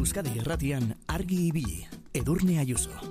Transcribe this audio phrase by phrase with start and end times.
[0.00, 1.84] Euskadi Erratian argi ibili.
[2.16, 3.09] Edurne Ayuso.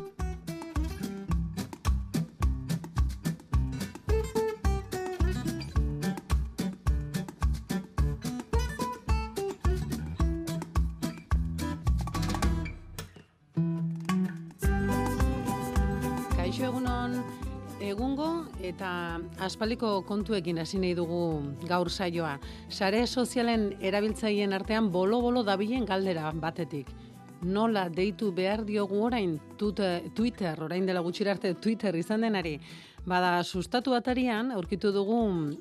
[19.59, 22.37] Aspaldiko kontuekin hasi nahi dugu gaur saioa.
[22.71, 26.87] Sare sozialen erabiltzaileen artean bolo-bolo dabilen galdera batetik.
[27.43, 32.55] Nola deitu behar diogu orain Twitter, orain dela gutxira arte Twitter izan denari,
[33.05, 35.19] bada sustatu atarian aurkitu dugu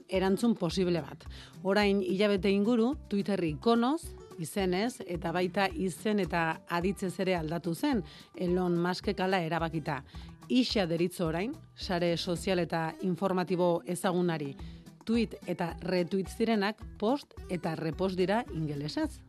[0.09, 1.27] erantzun posible bat.
[1.65, 8.05] Orain hilabete inguru Twitter ikonoz, izenez eta baita izen eta aditzez ere aldatu zen
[8.37, 10.05] Elon Muskek ala erabakita.
[10.49, 14.55] Ixa deritzo orain, sare sozial eta informatibo ezagunari.
[15.05, 19.21] Tweet eta retweet zirenak post eta repost dira ingelesaz.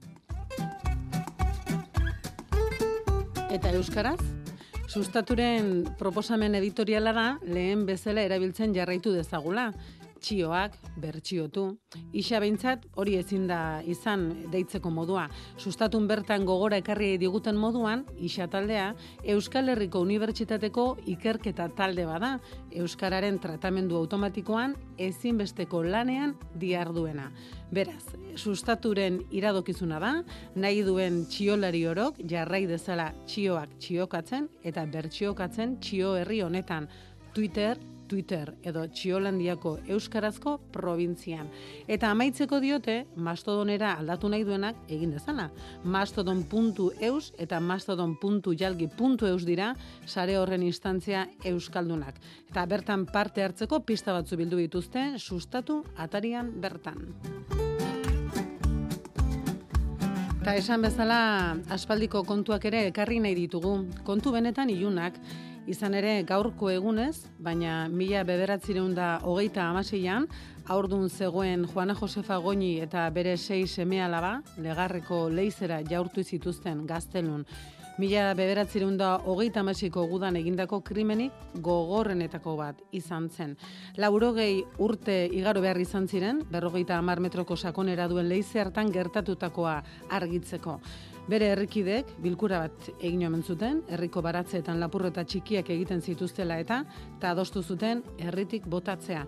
[3.51, 4.19] Eta euskaraz?
[4.87, 9.73] Sustaturen proposamen editoriala da lehen bezala erabiltzen jarraitu dezagula.
[10.19, 11.65] Txioak, bertxiotu.
[12.13, 15.27] Ixa behintzat hori ezin da izan deitzeko modua.
[15.57, 18.93] Sustatun bertan gogora ekarri diguten moduan, Ixa taldea,
[19.35, 22.35] Euskal Herriko Unibertsitateko ikerketa talde bada.
[22.71, 27.29] Euskararen tratamendu automatikoan ezinbesteko lanean diarduena.
[27.71, 28.03] Beraz,
[28.35, 30.13] sustaturen iradokizuna da,
[30.55, 36.89] nahi duen txiolari orok jarrai dezala txioak txiokatzen eta bertxiokatzen txio herri honetan.
[37.33, 37.77] Twitter,
[38.09, 41.47] Twitter edo Txiolandiako euskarazko probintzian.
[41.87, 45.49] Eta amaitzeko diote, mastodonera aldatu nahi duenak egin dezala.
[45.83, 49.73] Mastodon.eus eta mastodon.jalgi.eus dira
[50.05, 52.19] sare horren instantzia euskaldunak.
[52.49, 57.05] Eta bertan parte hartzeko pista batzu bildu dituzte sustatu atarian bertan.
[60.39, 61.19] Eta esan bezala
[61.69, 63.73] aspaldiko kontuak ere ekarri nahi ditugu.
[64.07, 65.19] Kontu benetan ilunak,
[65.69, 70.25] izan ere gaurko egunez, baina mila bederatzireun da hogeita amaseian,
[70.65, 77.45] aurdun zegoen Juana Josefa Goñi eta bere sei seme alaba, legarreko leizera jaurtu zituzten gaztelun.
[77.99, 83.57] Mila bederatzireun da hogeita amasiko gudan egindako krimenik gogorrenetako bat izan zen.
[83.97, 89.81] Laurogei urte igaro behar izan ziren, berrogeita amar metroko sakonera duen leize hartan gertatutakoa
[90.15, 90.79] argitzeko.
[91.27, 96.83] Bere herrikidek bilkura bat egin omen zuten, herriko baratzeetan lapurreta txikiak egiten zituztela eta
[97.17, 99.25] eta adostu zuten herritik botatzea.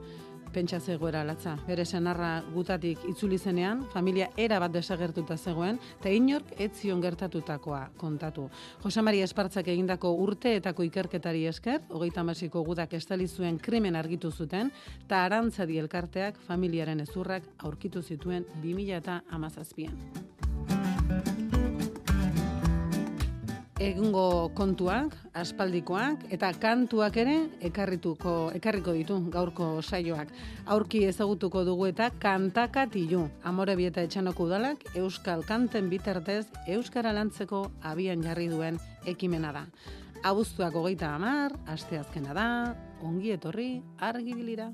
[0.52, 1.54] Pentsa zegoera latza.
[1.68, 7.86] Bere senarra gutatik itzuli zenean, familia era bat desagertuta zegoen, eta inork ez zion gertatutakoa
[7.98, 8.50] kontatu.
[8.84, 14.74] Jose Maria Espartzak egindako urteetako ikerketari esker, hogeita hamasiko gudak estali zuen krimen argitu zuten,
[15.06, 19.96] eta arantzadi elkarteak familiaren ezurrak aurkitu zituen 2000 eta amazazpian.
[23.82, 30.30] Egungo kontuak, aspaldikoak eta kantuak ere ekarrituko ekarriko ditu gaurko saioak.
[30.76, 33.24] Aurki ezagutuko dugu eta kantakatilu.
[33.44, 39.66] Amore bieta etxanoko udalak euskal kanten bitartez euskara lantzeko abian jarri duen ekimena da.
[40.22, 42.48] Abuztuak hogeita hamar, asteazkena da,
[43.02, 44.70] ongi etorri, argi bilira.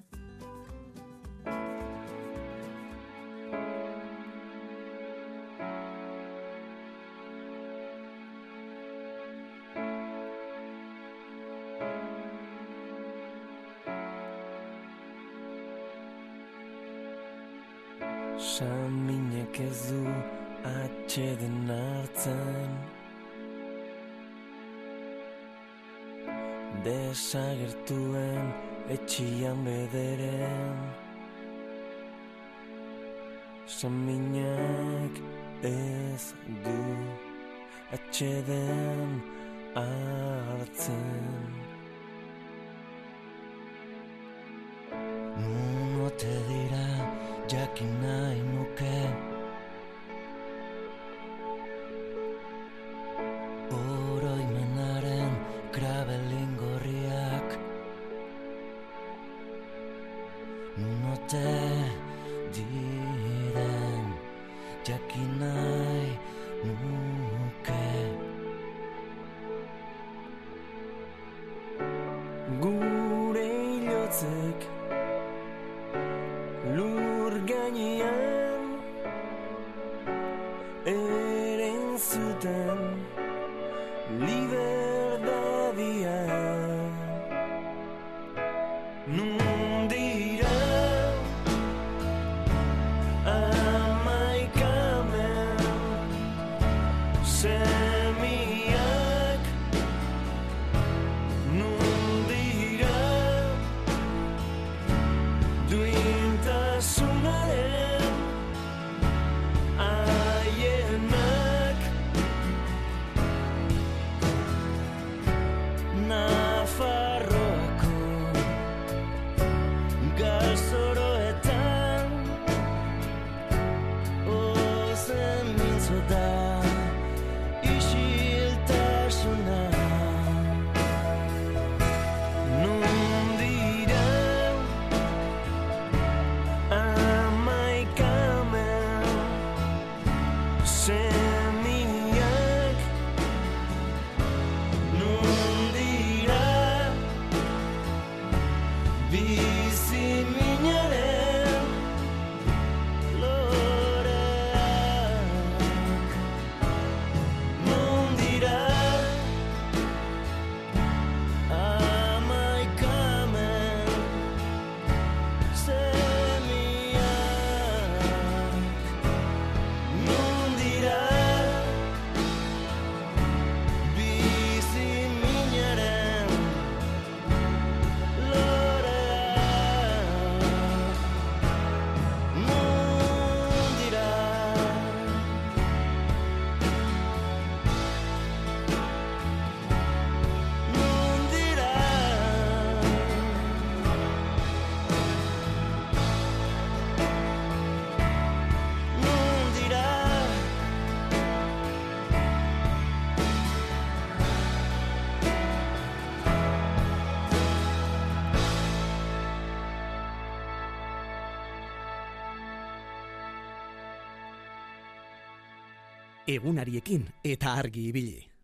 [216.28, 218.37] Egunariekin eta argi ibili.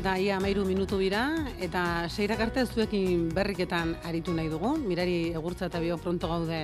[0.00, 1.26] Eta ia amairu minutu dira,
[1.60, 6.60] eta seirak arte zuekin berriketan aritu nahi dugu, mirari egurtza eta bio pronto gaude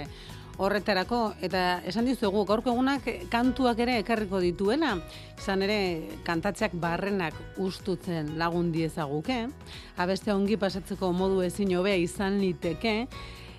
[0.56, 4.94] horretarako, eta esan dizuegu, gaurko egunak kantuak ere ekarriko dituela,
[5.37, 5.79] izan ere
[6.25, 9.43] kantatzeak barrenak ustutzen lagun diezaguke,
[10.00, 13.03] abeste ongi pasatzeko modu ezin hobea izan liteke,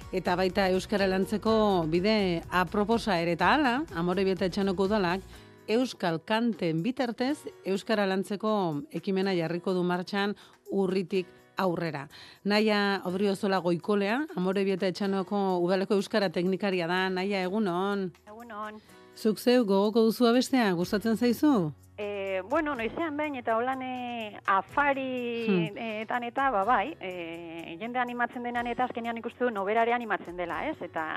[0.09, 5.21] eta baita Euskara lantzeko bide aproposa ere eta ala, amore bieta etxanoko udalak,
[5.67, 8.51] Euskal kanten bitartez, Euskara lantzeko
[8.95, 10.35] ekimena jarriko du martxan
[10.71, 11.27] urritik
[11.59, 12.05] aurrera.
[12.47, 18.07] Naia Odriozola goikolea, amore bieta etxanoko udaleko Euskara teknikaria da, naia egunon.
[18.31, 18.79] Egunon.
[19.17, 21.71] Zuk zeu gogoko duzu abestea, gustatzen zaizu?
[21.97, 25.07] E, bueno, noizean behin eta holan e, afari
[25.47, 25.77] Hmm.
[26.03, 30.59] etan eta, ba, bai, e, jende animatzen denan eta azkenean ikustu dut noberare animatzen dela,
[30.69, 30.75] ez?
[30.85, 31.07] Eta,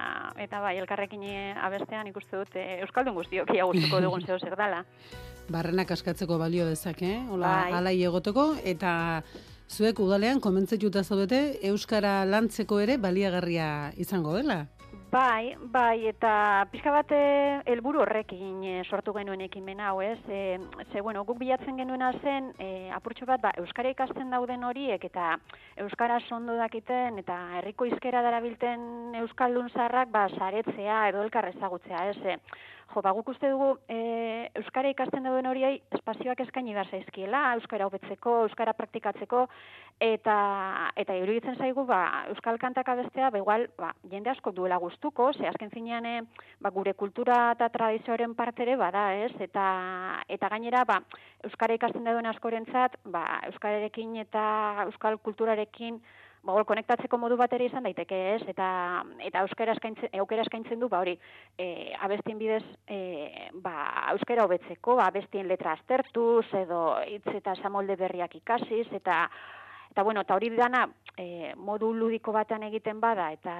[0.40, 1.22] eta bai, elkarrekin
[1.60, 4.84] abestean ikustu dut e, Euskaldun guztiok ia gustuko dugun zeo zer dala.
[5.50, 7.72] Barrenak askatzeko balio dezake, hola Bai.
[7.72, 9.22] alai egoteko, eta
[9.68, 14.64] zuek udalean komentzetuta zaudete Euskara lantzeko ere baliagarria izango dela.
[15.10, 16.32] Bai, bai, eta
[16.70, 20.20] pixka bat eh, helburu horrekin e, sortu genuen ekimen hau, ez?
[20.30, 20.54] E,
[20.92, 25.32] ze, bueno, guk bilatzen genuena zen, e, apurtxo bat, ba, Euskara ikasten dauden horiek, eta
[25.82, 32.18] Euskara ondo dakiten, eta herriko izkera darabilten Euskaldun zarrak, ba, saretzea edo elkar ezagutzea, ez?
[32.22, 32.38] E,
[32.94, 37.86] jo, ba, guk uste dugu e, Euskara ikasten dauden horiei espazioak eskaini behar zaizkiela, Euskara
[37.86, 39.46] hobetzeko, Euskara praktikatzeko,
[40.00, 45.32] eta eta iruditzen zaigu ba euskal kantak abestea ba igual ba jende asko duela gustuko
[45.32, 46.22] ze azken finean eh,
[46.60, 49.32] ba, gure kultura eta tradizioaren parte ere bada ez?
[49.38, 51.02] Eta eta gainera ba
[51.44, 56.00] euskara ikasten duen askorentzat ba euskararekin eta euskal kulturarekin
[56.42, 58.42] ba, hor, konektatzeko modu bat ere izan daiteke, ez?
[58.52, 58.68] Eta
[59.26, 61.16] eta euskara eskaintzen aukera eskaintzen du ba hori,
[61.58, 67.96] eh abestien bidez eh ba euskara hobetzeko, ba abestien letra aztertuz edo hitz eta samolde
[67.96, 69.28] berriak ikasiz eta
[69.90, 70.84] Eta bueno, eta hori dana
[71.18, 73.54] e, modu ludiko batean egiten bada eta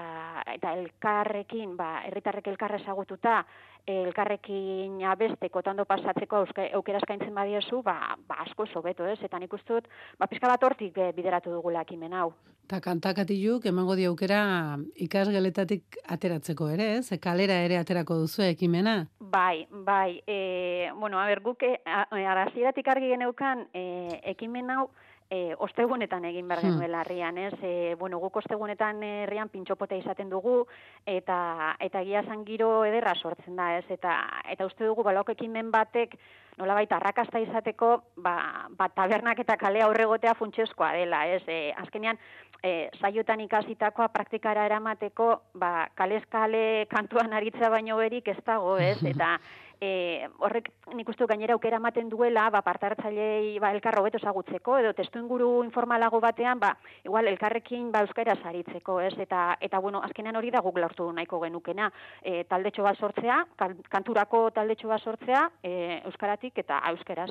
[0.54, 3.40] eta elkarrekin, ba herritarrek elkar ezagututa,
[3.87, 6.44] elkarrekin abeste kotando pasatzeko
[6.75, 9.18] aukera eskaintzen badiezu, ba, ba asko hobeto, ez?
[9.22, 12.30] Eta nik uste dut, ba pizka bat hortik eh, bideratu dugula ekimen hau.
[12.70, 17.18] Ta kantakatiluk emango di aukera ikasgeletatik ateratzeko ere, ez?
[17.18, 19.08] Kalera ere aterako duzu ekimena.
[19.18, 20.22] Bai, bai.
[20.26, 22.06] E, bueno, a ber, guk e, a-
[22.46, 24.90] hasieratik argi geneukan e, ekimen hau
[25.30, 26.72] e, ostegunetan egin behar Hmm.
[26.75, 27.54] genuela herrian, ez?
[27.62, 30.66] E, bueno, guk ostegunetan herrian pintxopotea izaten dugu
[31.06, 33.84] eta eta egia esan giro ederra sortzen da, ez?
[33.88, 34.18] Eta
[34.50, 36.18] eta uste dugu balok ekimen batek
[36.58, 41.42] nolabait arrakasta izateko, ba, ba tabernak eta kale aurregotea funtsezkoa dela, ez?
[41.46, 42.18] E, azkenean
[42.62, 48.99] e, saiotan ikasitakoa praktikara eramateko, ba, kalez kale kantuan aritzea baino berik ez dago, ez?
[49.14, 49.38] Eta
[49.80, 54.78] e, horrek nik uste gainera aukera ematen duela, ba, parte hartzailei ba, elkar hobeto ezagutzeko,
[54.78, 59.14] edo testu inguru informalago batean, ba, igual elkarrekin ba, euskara saritzeko, ez?
[59.18, 61.90] Eta, eta bueno, azkenean hori da guk lortu nahiko genukena,
[62.22, 67.30] e, taldetxo bat sortzea, kan- kanturako taldetxo bat sortzea, e, euskaratik eta euskeraz.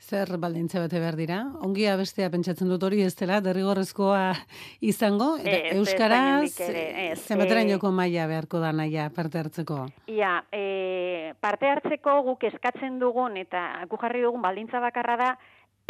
[0.00, 1.38] Zer baldintza bete behar dira?
[1.60, 4.32] Ongi abestea pentsatzen dut hori ez dela, derrigorrezkoa
[4.80, 7.18] izango, eta Ez, Euskaraz oraindik ere, ez.
[7.28, 9.82] zenbaterainoko maila beharko da naia parte hartzeko.
[10.08, 15.30] Ia, e, parte hartzeko guk eskatzen dugun eta gu jarri dugun baldintza bakarra da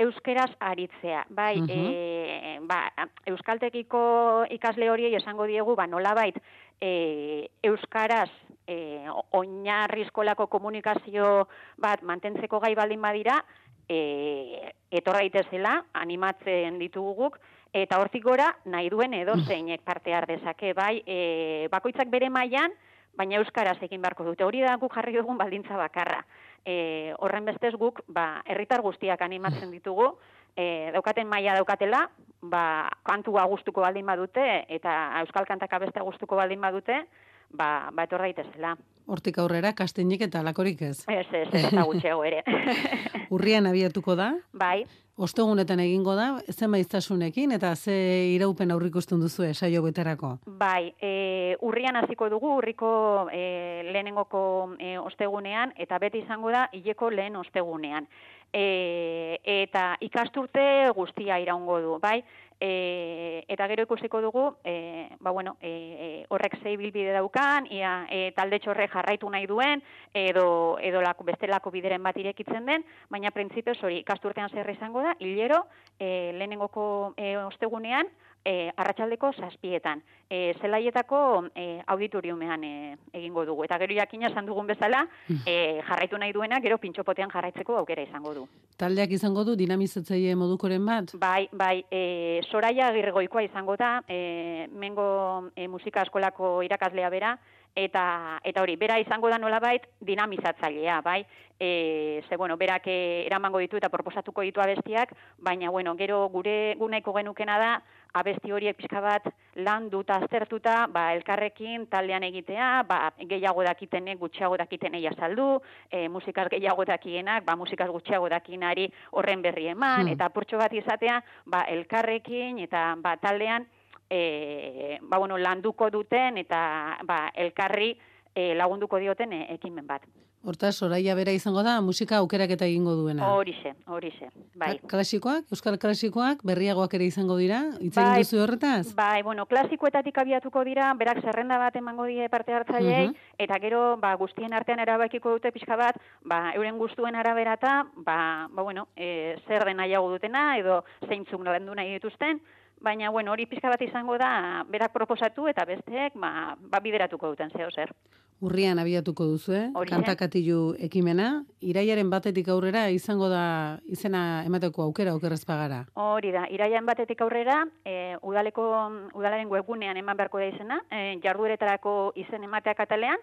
[0.01, 1.27] euskeraz aritzea.
[1.31, 1.71] Bai, Mhm.
[1.71, 2.83] e, ba,
[3.27, 6.37] euskaltekiko ikasle horiei esango diegu, ba, nolabait,
[6.81, 8.31] e, euskaraz
[8.67, 13.45] e, oinarri eskolako komunikazio bat mantentzeko gai baldin badira,
[13.91, 17.41] e, etor daitezela, animatzen ditugu guk,
[17.75, 22.75] eta hortik gora nahi duen edo zeinek parte har dezake, bai, e, bakoitzak bere mailan,
[23.19, 24.47] baina euskaraz egin beharko dute.
[24.47, 26.23] Hori da guk jarri dugun baldintza bakarra.
[26.65, 30.13] E, horren bestez guk, ba, herritar guztiak animatzen ditugu,
[30.55, 32.05] e, daukaten maila daukatela,
[32.43, 32.63] ba,
[33.07, 37.03] kantua gustuko baldin badute, eta euskal kantak abestea gustuko baldin badute,
[37.51, 38.77] ba, ba etor daitezela.
[39.07, 40.97] Hortik aurrera, kastinik eta lakorik ez.
[41.09, 42.43] Ez, ez, ez, eta gutxego ere.
[43.35, 44.85] Urrian abiatuko da, bai,
[45.21, 47.95] ostegunetan egingo da, ze maiztasunekin eta ze
[48.33, 50.39] iraupen aurrikusten duzu saio beterako.
[50.47, 54.43] Bai, e, urrian hasiko dugu, urriko e, lehenengoko
[54.79, 58.09] e, ostegunean, eta beti izango da, hileko lehen ostegunean.
[58.53, 60.63] E, eta ikasturte
[60.97, 62.23] guztia iraungo du, bai?
[62.61, 68.31] E, eta gero ikusiko dugu, e, ba, bueno, e, horrek zei bilbide daukan, ia e,
[68.37, 69.83] talde txorre jarraitu nahi duen,
[70.15, 75.17] edo, edo lako, bestelako bideren bat irekitzen den, baina printzipioz hori ikasturtean zer izango da,
[75.19, 75.65] hilero,
[75.99, 78.13] e, lehenengoko e, ostegunean,
[78.45, 80.03] e, arratsaldeko zazpietan.
[80.31, 81.21] E, zelaietako
[81.55, 82.73] e, auditoriumean e,
[83.13, 83.65] egingo dugu.
[83.67, 85.05] Eta gero jakina esan dugun bezala,
[85.45, 88.47] e, jarraitu nahi duena, gero pintxopotean jarraitzeko aukera izango du.
[88.81, 91.15] Taldeak izango du dinamizatzaile modukoren bat?
[91.21, 97.37] Bai, bai, e, soraia girgoikoa izango da, e, mengo e, musika eskolako irakaslea bera,
[97.75, 101.25] eta eta hori bera izango da nolabait dinamizatzailea, bai?
[101.61, 106.75] E, ze bueno, berak e, eramango ditu eta proposatuko ditu abestiak, baina bueno, gero gure
[106.79, 107.73] gunaiko genukena da
[108.15, 109.27] abesti horiek pixka bat
[109.57, 116.85] landuta aztertuta, ba elkarrekin taldean egitea, ba gehiago dakitenek gutxiago dakitenei azaldu, e, musikaz gehiago
[116.85, 120.15] dakienak, ba musikaz gutxiago dakinari horren berri eman hmm.
[120.15, 123.67] eta apurtxo bat izatea, ba elkarrekin eta ba taldean
[124.11, 127.95] e, ba, bueno, landuko duten eta ba, elkarri
[128.35, 130.03] e, lagunduko dioten e, ekimen bat.
[130.41, 133.27] Hortaz, oraia bera izango da, musika aukerak eta egingo duena.
[133.37, 134.71] Horixe, horixe, bai.
[134.89, 138.95] Klasikoak, euskal klasikoak, berriagoak ere izango dira, itzen bai, duzu horretaz?
[138.97, 144.15] Bai, bueno, klasikoetatik abiatuko dira, berak zerrenda bat emango die parte hartzailei, eta gero, ba,
[144.17, 149.69] guztien artean erabakiko dute pixka bat, ba, euren guztuen araberata, ba, ba, bueno, e, zer
[149.69, 150.81] den nahiago dutena, edo
[151.11, 152.41] zeintzuk nahi dituzten,
[152.81, 157.53] baina bueno, hori pizka bat izango da berak proposatu eta besteek ba, ba bideratuko duten
[157.57, 157.93] zeo zer.
[158.41, 159.67] Urrian abiatuko duzu, eh?
[159.89, 163.43] Kantakatilu ekimena, iraiaren batetik aurrera izango da
[163.85, 165.83] izena emateko aukera okerrez pagara.
[166.01, 168.65] Hori da, iraiaren batetik aurrera, e, udaleko,
[169.13, 173.21] udalaren webgunean eman beharko da izena, e, jardueretarako izen ematea katalean,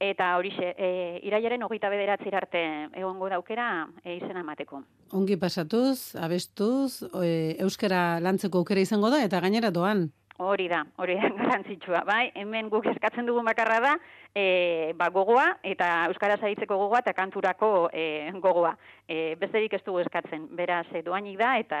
[0.00, 2.62] eta horixe, e, irailaren hogeita bederatzi arte
[2.94, 4.82] egongo daukera e, izena emateko.
[5.16, 10.10] Ongi pasatuz, abestuz, e, euskara lantzeko aukera izango da, eta gainera doan.
[10.38, 12.30] Hori da, hori da garantzitsua, bai?
[12.36, 13.92] Hemen guk eskatzen dugu bakarra da,
[14.36, 18.74] e, ba, gogoa, eta Euskara zaitzeko gogoa, eta kanturako e, gogoa.
[19.08, 21.80] E, besterik ez dugu eskatzen, beraz, e, doainik da, eta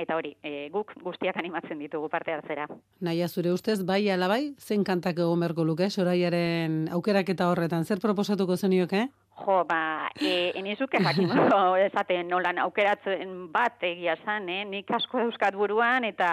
[0.00, 2.68] eta hori, e, guk guztiak animatzen ditugu parte hartzera.
[3.04, 8.56] Naia, zure ustez, bai alabai, zen kantak egon berko luke, soraiaren aukeraketa horretan, zer proposatuko
[8.56, 9.08] zenioke?
[9.40, 14.64] Jo, ba, e, enizuke jakimako esaten nolan aukeratzen bat egia zan, eh?
[14.68, 16.30] nik asko euskat buruan, eta,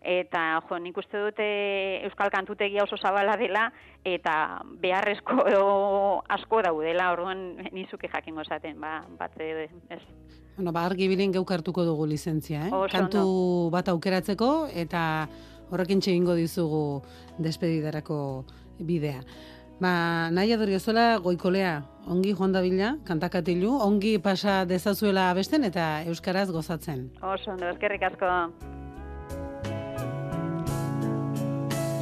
[0.00, 1.48] eta jo, nik uste dute
[2.08, 3.68] euskal kantutegia oso zabala dela,
[4.04, 4.34] eta
[4.80, 5.44] beharrezko
[6.36, 10.02] asko daudela, orduan enizuke jakingo esaten, ba, bat ez.
[10.56, 12.82] Bueno, ba, argi bilin geukartuko dugu lizentzia, eh?
[12.92, 15.02] Kantu bat aukeratzeko, eta
[15.70, 16.84] horrekin txegingo dizugu
[17.38, 18.20] despedidarako
[18.80, 19.22] bidea.
[19.80, 21.78] Ba, nahi adoriozuela goikolea,
[22.12, 27.06] ongi joan da bila, kantakatilu, ongi pasa dezazuela abesten eta euskaraz gozatzen.
[27.24, 28.32] Oso, ondo, eskerrik asko.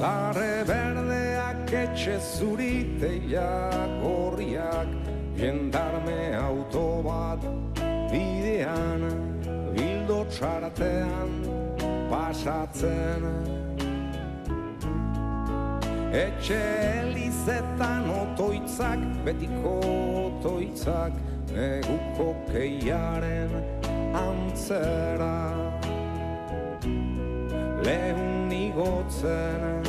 [0.02, 4.90] Larre berdeak etxe zuriteiak horriak,
[5.38, 7.46] jendarme auto bat
[8.10, 9.06] bidean,
[9.78, 11.38] bildo txartean
[12.10, 13.57] pasatzen.
[16.08, 16.56] Etxe
[17.02, 19.74] elizetan otoitzak, betiko
[20.24, 21.12] otoitzak,
[21.52, 23.52] neguko keiaren
[24.16, 25.36] antzera.
[27.84, 29.84] Lehun igotzen,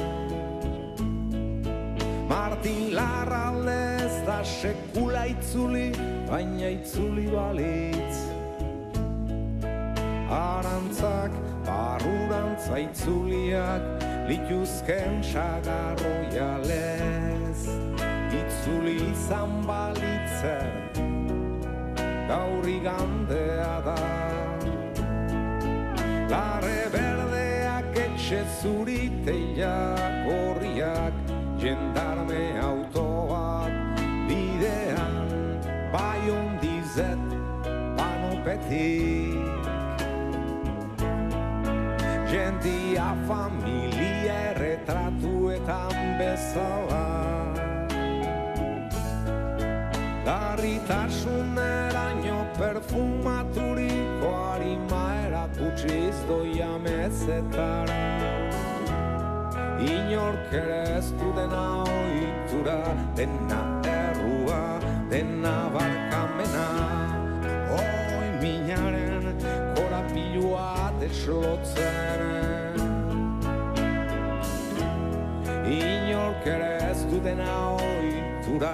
[2.27, 5.87] Martin Larraldez da sekula itzuli,
[6.27, 8.19] baina itzuli balitz.
[10.29, 11.31] Arantzak,
[11.69, 13.83] barurantza itzuliak,
[14.29, 17.61] lituzken sagarro jalez.
[18.39, 20.73] Itzuli izan balitzen
[22.29, 23.97] gaurri gandea da.
[26.29, 31.33] Larre berdeak etxe zuriteiak horriak
[31.63, 35.17] jendarme autoak bidean
[35.93, 37.37] bai ondizet
[37.97, 39.48] panopetik
[42.39, 47.07] jendia familia erretratuetan bezala.
[50.25, 57.99] Darritasun eraino perfumaturiko harima erakutsiz doia mezetara.
[59.79, 62.81] Inork ere ez du dena oitura,
[63.19, 63.61] dena
[63.95, 64.63] errua,
[65.11, 66.67] dena barkamena.
[67.79, 69.31] Oi minaren
[69.75, 72.08] korapilua deslotzen
[76.49, 78.71] Inork ere ez du dena oitura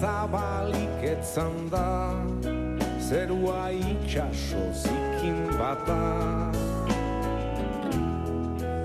[0.00, 2.14] zabalik etzan da
[3.08, 6.04] zerua itxaso zikin bata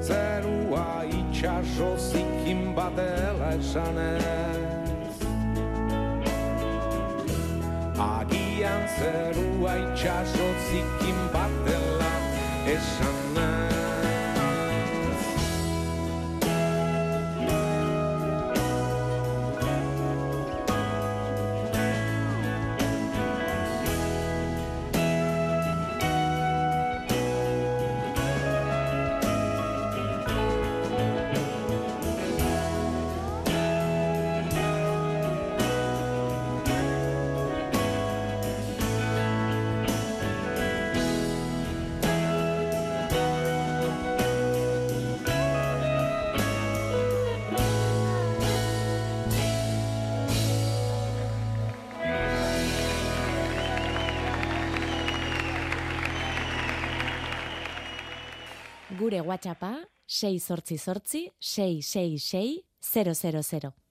[0.08, 5.17] zerua itxaso zikin batela esanez
[8.10, 11.42] agian zerua itxaso zikin batela
[59.04, 62.63] Gure WhatsAppa 688 666
[63.52, 63.83] 000.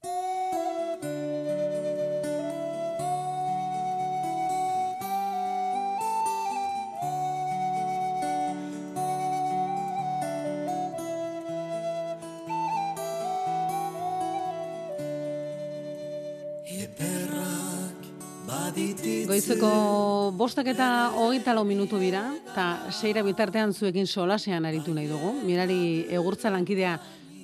[20.42, 25.36] Bostak eta hogeita lau minutu dira, eta seira bitartean zuekin solasean aritu nahi dugu.
[25.46, 26.96] Mirari egurtza lankidea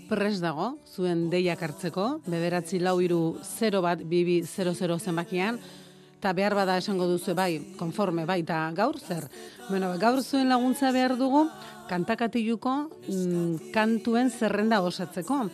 [0.08, 5.60] pres dago, zuen deiak hartzeko, bederatzi lau iru 0 bat bibi 00 zenbakian,
[6.18, 9.28] eta behar bada esango duzu bai, konforme bai, eta gaur zer.
[9.68, 11.44] Bueno, gaur zuen laguntza behar dugu,
[11.88, 12.72] kantakatiluko
[13.06, 15.44] mm, kantuen zerrenda osatzeko.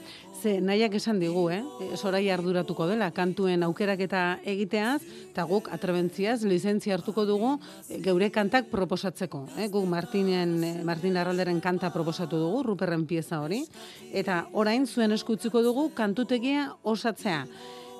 [0.40, 1.60] Ze nahiak esan digu, eh?
[1.96, 7.54] Sorai arduratuko dela, kantuen aukeraketa egiteaz, eta guk atrebentziaz, lizentzia hartuko dugu
[7.88, 9.44] eh, geure kantak proposatzeko.
[9.58, 9.68] Eh?
[9.72, 13.62] Guk Martinen, eh, Martin Arralderen kanta proposatu dugu, Ruperren pieza hori,
[14.12, 17.44] eta orain zuen eskutziko dugu kantutegia osatzea.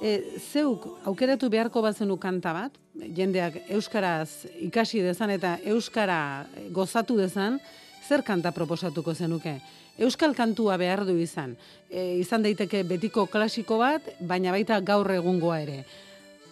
[0.05, 2.75] E, zeuk aukeratu beharko bazenu kanta bat,
[3.17, 6.45] jendeak euskaraz ikasi dezan eta euskara
[6.77, 7.57] gozatu dezan,
[8.05, 9.55] zer kanta proposatuko zenuke?
[9.97, 11.55] Euskal kantua behar du izan.
[11.89, 15.79] E, izan daiteke betiko klasiko bat, baina baita gaur egungoa ere.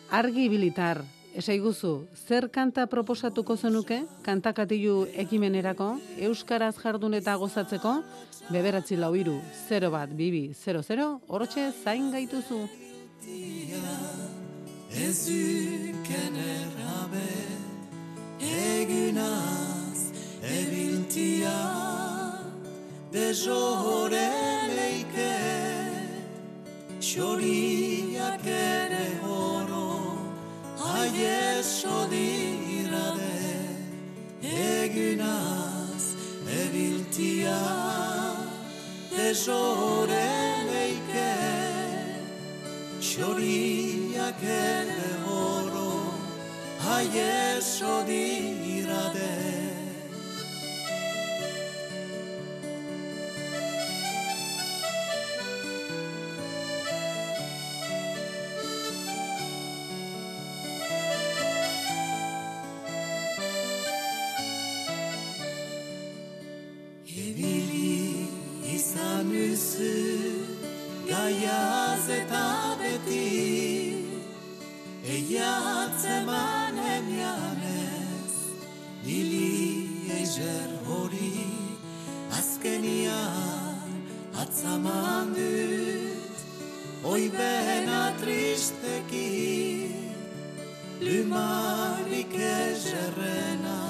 [0.09, 1.03] Argi bilitar,
[1.37, 7.99] esaiguzu, zer kanta proposatuko zenuke, kantakatilu ekimenerako, Euskaraz jardun eta gozatzeko,
[8.49, 12.82] beberatzi lau iru, 0 bat, bibi, 00, horotxe zain gaituzu.
[15.13, 17.33] Ez üken errabe
[18.41, 20.01] Egunaz
[20.43, 21.61] ebiltia
[23.13, 24.31] Dejore
[24.77, 25.39] leike
[27.01, 30.19] Xoriak ere oro
[30.97, 33.39] Aieso dirade
[34.43, 36.05] Egunaz
[36.63, 37.61] ebiltia
[39.17, 40.31] Dejore
[40.73, 41.23] leike.
[41.23, 41.62] Xoriak
[44.43, 46.15] ere oro
[46.95, 49.33] Aieso dirade
[67.07, 68.27] Ibili
[68.75, 70.01] izan üzü
[71.09, 72.62] Gaiaz eta beti
[75.33, 78.33] Eiatz eman emianez
[79.07, 81.37] Lili eizer hori.
[82.39, 83.93] Azkenian
[84.43, 86.37] atzaman dut
[87.13, 89.33] Oi bena tristeki
[91.01, 93.81] Lumarik ezerrena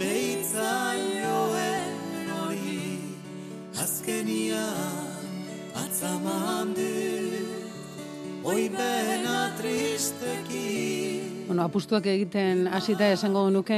[0.00, 1.92] Beitzaioen
[2.32, 2.88] hori.
[3.84, 5.20] Azkenian
[5.84, 7.62] atzaman dut
[8.44, 10.61] Oi bena tristeki
[11.52, 13.76] Bueno, apustuak egiten hasita esango nuke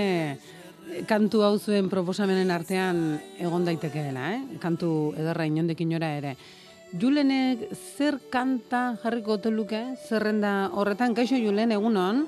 [1.10, 3.00] kantu hau zuen proposamenen artean
[3.42, 4.58] egon daitekeela, eh?
[4.62, 6.36] Kantu ederra inondik inora ere.
[7.02, 11.16] Julenek zer kanta jarriko ote luke zerrenda horretan?
[11.18, 12.20] Kaixo Julen, egunon?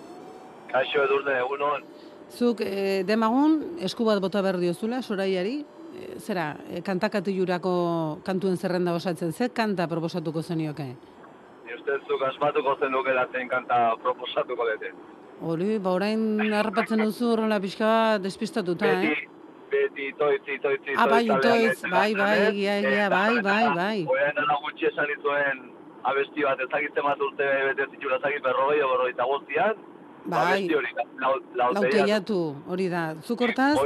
[0.72, 1.86] Kaixo edurne egunon.
[2.34, 5.60] Zuk e, demagun esku bat bota behar diozula, soraiari,
[5.94, 7.76] e, zera, e, kantakatilurako
[8.26, 10.88] kantuen zerrenda osatzen, zer kanta proposatuko zenioke?
[11.68, 14.90] Ni uste zuk asmatuko zenuke daten kanta proposatuko dute.
[15.40, 16.20] Hori, ba orain
[16.54, 20.08] harrapatzen duzu horrela pixka bat despistatuta, Beti, eh?
[20.08, 21.24] itoitz, itoitz, itoitz, Ah, bai,
[21.66, 24.06] ez, bai, bai, egia, egia, eta- bai, bai, eta bai.
[24.08, 25.60] Oian dela gutxi esan izuen
[26.04, 29.74] abesti bat, ezagitzen bat urte bete zitula, ezagit berrogei o berrogei tagozian,
[30.26, 32.40] Bai, abesti hori, lau, lauteiatu.
[32.68, 33.14] hori da.
[33.22, 33.76] Zuk hortaz,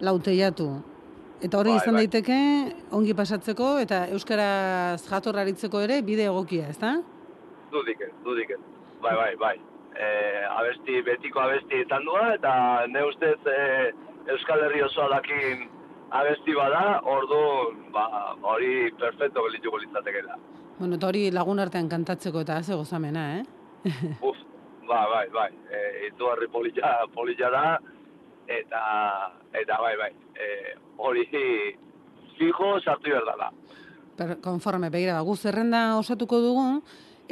[0.00, 0.70] lauteiatu.
[1.42, 2.06] Eta hori Bai, izan bai.
[2.06, 2.38] daiteke
[2.92, 7.02] ongi pasatzeko eta euskaraz jatorraritzeko ere bide egokia, ezta?
[7.72, 8.58] Dudik ez, dudik ez.
[9.02, 9.56] Bai, bai, bai.
[9.92, 10.08] E,
[10.48, 12.52] abesti, betiko abesti izan dua, eta
[12.88, 13.92] ne ustez e,
[14.32, 15.66] Euskal Herri osoa dakin
[16.12, 18.06] abesti bada, orduan, ba,
[18.54, 20.38] hori perfecto gelituko litzatekela.
[20.78, 23.44] Bueno, eta hori lagun artean kantatzeko eta ze gozamena, eh?
[24.28, 24.38] Uf,
[24.88, 25.50] bai, bai, bai.
[25.70, 27.64] E, Izugarri polilla, polilla da,
[28.48, 28.82] eta,
[29.60, 30.12] eta bai, bai.
[30.36, 30.50] E,
[30.98, 31.26] hori
[32.38, 33.52] fijo sartu behar dela.
[34.16, 36.66] Per, konforme, begira, ba, gu zerrenda osatuko dugu,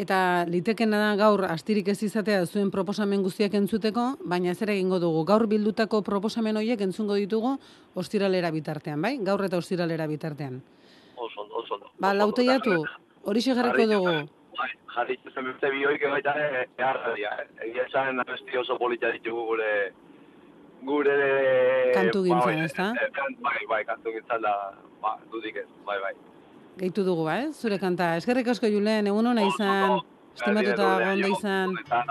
[0.01, 5.25] eta litekena da gaur astirik ez izatea zuen proposamen guztiak entzuteko, baina zer egingo dugu.
[5.29, 7.57] Gaur bildutako proposamen horiek entzungo ditugu
[7.95, 9.19] ostiralera bitartean, bai?
[9.19, 10.61] Gaur eta ostiralera bitartean.
[11.17, 11.81] Oso oso.
[11.99, 12.85] Ba, lauteiatu,
[13.25, 14.13] hori Jarri- dugu.
[14.61, 17.31] Bai, jarri zen beste bioik baita ere eharradia.
[17.43, 17.69] eh.
[17.71, 19.93] Egia esan abesti oso polita ditugu gure
[20.83, 22.93] gure Kantu gintzan, bai, ezta?
[22.97, 26.15] eh, kan- Bai, bai, kantu gintzan da, ba, dudik ez, bai, bai.
[26.79, 27.57] Gehitu dugu, ba, ez?
[27.61, 28.17] Zure kanta.
[28.21, 29.99] Eskerrik asko Julen, egun hona izan,
[30.37, 31.75] estimatuta gonda izan.
[31.83, 32.05] Eta,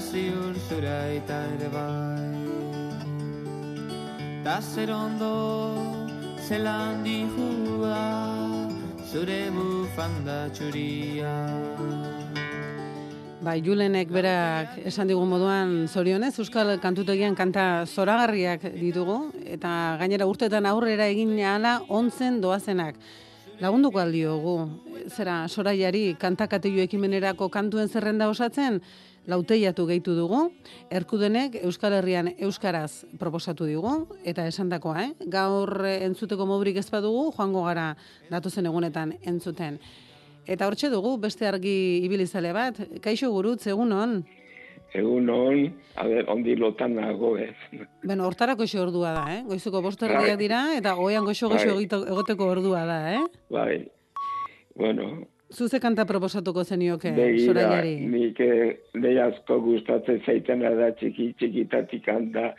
[0.00, 2.30] ziur zura eta ere bai.
[4.44, 5.32] Ta zer ondo,
[6.48, 8.00] zelan dihua,
[9.12, 11.34] zure bufanda txuria.
[13.40, 20.68] Bai, Julenek berak esan digun moduan zorionez, Euskal Kantutegian kanta zoragarriak ditugu, eta gainera urteetan
[20.68, 23.00] aurrera egin ahala ontzen doazenak.
[23.60, 24.56] Lagunduko aldiogu,
[25.08, 28.80] zera soraiari kantakatilu ekimenerako kantuen zerrenda osatzen,
[29.30, 30.40] lauteiatu gehitu dugu,
[30.90, 33.92] erkudenek Euskal Herrian Euskaraz proposatu digu,
[34.26, 35.28] eta esandakoa, eh?
[35.30, 37.92] gaur eh, entzuteko mobrik ez badugu, joango gara
[38.30, 39.78] datozen egunetan entzuten.
[40.50, 41.74] Eta hortxe dugu, beste argi
[42.06, 44.20] ibilizale bat, kaixo gurutz, egun hon.
[44.96, 47.54] Egun hon, a ber, ondi lotan nago ez.
[48.02, 49.42] Beno, hortarako iso ordua da, eh?
[49.46, 50.10] Goizuko bost Bai.
[50.16, 51.86] erdiak dira, eta goian goixo goixo Bai.
[51.86, 53.22] egoteko ordua da, eh?
[53.54, 53.84] Bai,
[54.74, 55.12] bueno,
[55.50, 57.10] Zuze kanta proposatuko zenioke,
[57.44, 57.96] soraiari.
[58.06, 62.54] nik eh, asko gustatzen zaitena da txiki txikitatik handa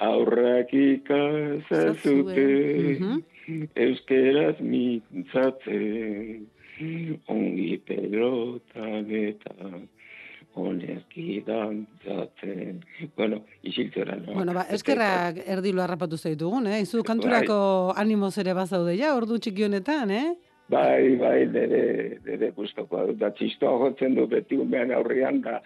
[0.00, 2.46] aurrak ikasazute
[2.98, 3.22] Mhm.
[3.76, 6.46] euskeraz mintzatzen
[7.28, 9.54] ongi pelotan eta
[10.54, 12.80] onerki dantzatzen.
[13.16, 14.34] Bueno, isiltzera no.
[14.34, 16.80] Bueno, ba, eskerrak erdilo harrapatu zaitugun, eh?
[16.82, 20.34] Izu kanturako animoz ere bazaude ja, ordu txiki honetan, eh?
[20.70, 23.18] Bai, bai, nire, nire gustokoa dut.
[23.20, 25.58] Da, txistoa jotzen du beti umean aurrian da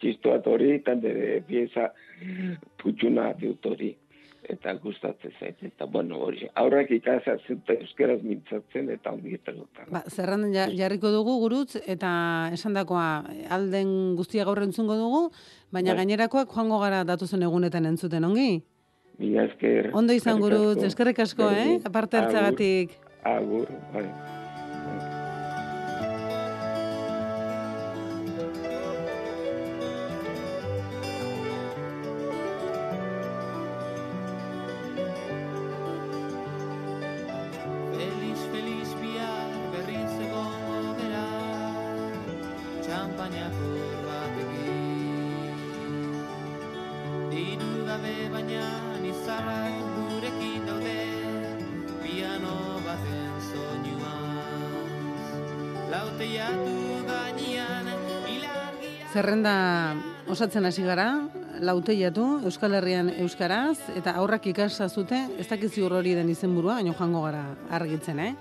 [0.00, 1.90] txistoa hori, eta nire pieza
[2.82, 3.94] putxuna dut hori.
[4.46, 5.56] Eta gustatzen zait.
[5.66, 9.88] Eta, bueno, hori, aurrak ikasatzen eta euskeraz mintzatzen eta ongi pelotan.
[9.90, 12.12] Ba, zerrandan ja, jarriko dugu gurutz, eta
[12.54, 13.08] esandakoa
[13.56, 15.24] alden guztia gaur entzungo dugu,
[15.74, 16.04] baina Bai.
[16.04, 18.62] gainerakoak joango gara datuzen egunetan entzuten, ongi?
[19.18, 19.90] Mila esker.
[19.96, 21.80] Ondo izan gurutz, eskerrik asko, eh?
[21.88, 22.94] Aparte hartzagatik.
[23.26, 24.35] Agur, agur,
[59.16, 59.96] Zerrenda
[60.28, 61.06] osatzen hasi gara,
[61.64, 66.92] lauteiatu, Euskal Herrian Euskaraz, eta aurrak ikasa zute, ez dakit ziur hori den izenburua, baina
[66.92, 67.46] joango gara
[67.78, 68.34] argitzen, eh?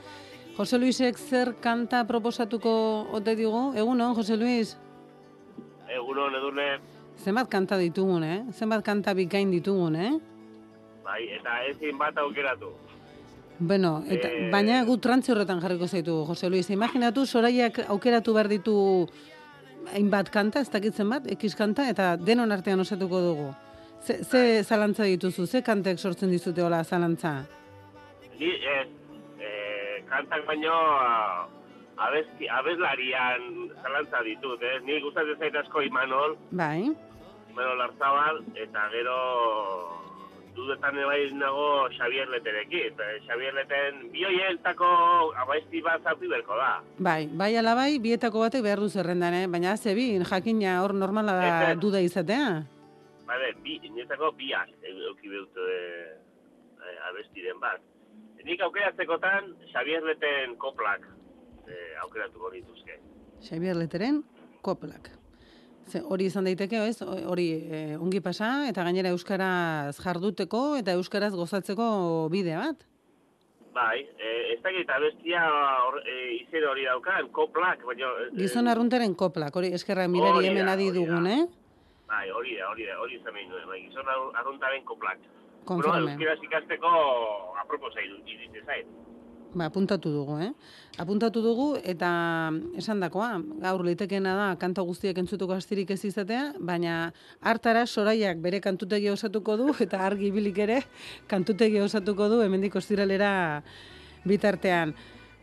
[0.58, 2.74] Jose Luisek zer kanta proposatuko
[3.16, 3.62] ote digu?
[3.80, 4.74] Egunon, Jose Luis?
[5.96, 6.66] Egunon, edurne,
[7.24, 8.42] Zenbat kanta ditugun, eh?
[8.52, 10.12] Zenbat kanta bikain ditugun, eh?
[11.06, 12.74] bai, eta ezin bat aukeratu.
[13.60, 14.50] Bueno, eta, Eh.
[14.52, 16.70] baina gu trantze horretan jarriko zaitu, Jose Luis.
[16.70, 19.08] Imaginatu, soraiak aukeratu behar ditu
[19.94, 23.48] hainbat kanta, ez dakitzen bat, ekiz kanta, eta denon artean osatuko dugu.
[24.06, 27.34] Ze, ze zalantza dituzu, ze kantek sortzen dizute hola zalantza?
[28.40, 28.88] Ni ez,
[29.40, 29.52] e,
[30.10, 31.48] kantak baino, a,
[32.08, 34.80] abesti, abeslarian zalantza ditut, eh?
[34.86, 36.92] Ni gustatzen zait asko Imanol, Bai,
[37.52, 39.20] Imanol Arzabal, eta gero
[40.56, 43.00] dudetan bai nago Xavier Leterekin.
[43.00, 44.90] Eh, Xavier Leten bioieltako
[45.44, 46.84] abesti bat zauki berko da.
[46.98, 49.48] bai, bai ala bai, bietako batek behar du zerrendan, eh?
[49.48, 52.64] baina ze bi, jakina hor normala da duda izatea.
[53.26, 57.82] Bale, bi, niretako biak euki beut e, abestiren bat.
[58.46, 61.08] Nik aukeratzekotan Xavier Leten koplak
[61.68, 63.00] e, aukeratuko dituzke.
[63.42, 64.24] Xavier Leteren,
[64.62, 65.10] koplak.
[65.86, 66.98] Ze, hori izan daiteke, ez?
[67.06, 71.86] Hori eh, ongi pasa, eta gainera euskaraz jarduteko eta euskaraz gozatzeko
[72.34, 72.82] bide bat.
[73.76, 75.44] Bai, e, ez dakit abestia
[75.84, 78.08] hor, e, izen hori daukan, koplak, baina...
[78.24, 81.42] e, Gizon arruntaren koplak, hori eskerra mirari hemen adi dugun, eh?
[82.08, 85.20] Bai, hori da, hori da, hori izan behin nuen, bai, gizon ar- arruntaren koplak.
[85.66, 85.92] Konforme.
[85.92, 86.90] Bueno, euskeraz ikasteko
[87.62, 88.88] aproposa iruditzen zait.
[89.56, 90.52] Ba, apuntatu dugu, eh?
[91.00, 92.10] Apuntatu dugu eta
[92.76, 98.60] esan dakoa, gaur litekeena da kanta guztiek entzutuko astirik ez izatea, baina hartara soraiak bere
[98.60, 100.82] kantutegi osatuko du eta argi bilik ere
[101.32, 103.64] kantutegi osatuko du hemendik ostiralera
[104.28, 104.92] bitartean.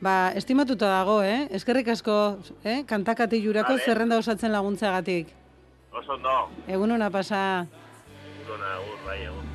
[0.03, 1.49] Ba, estimatuta dago, eh?
[1.57, 2.19] Eskerrik asko,
[2.69, 2.83] eh?
[2.85, 3.85] Kantakatilurako Vale.
[3.87, 5.33] zerrenda osatzen laguntzagatik.
[5.93, 6.37] Oso ondo,
[6.69, 7.65] Egun ona pasa.
[8.45, 9.47] urona, ur, bai, egun.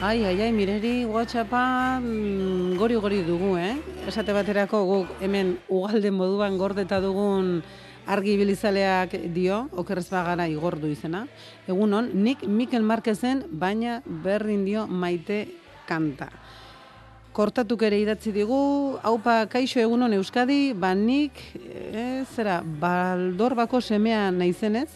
[0.00, 3.76] Ai, ai, ai, mireri WhatsAppa mm, gori-gori dugu, eh?
[4.08, 7.58] Esate baterako guk hemen ugalden moduan gordeta dugun
[8.08, 11.26] argi bilizaleak dio, okerrez bagara igordu izena.
[11.68, 15.42] Egunon, nik Mikel Marquezen baina berdin dio maite
[15.84, 16.30] kanta.
[17.36, 24.88] Kortatuk ere idatzi digu, haupa kaixo egunon Euskadi, ba nik, e, zera, baldorbako semea naizenez,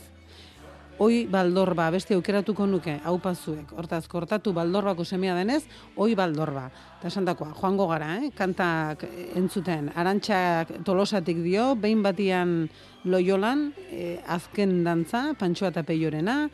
[1.02, 3.72] Oi baldorba, beste aukeratuko nuke, hau zuek.
[3.74, 5.64] Hortaz, kortatu baldorbako semea denez,
[5.96, 6.70] oi baldorba.
[7.00, 8.30] Eta esan dakoa, joango gara, eh?
[8.30, 9.02] kantak
[9.34, 12.68] entzuten, arantxak tolosatik dio, behin batian
[13.04, 16.48] loiolan, eh, azken dantza, pantxoa eta peiorena,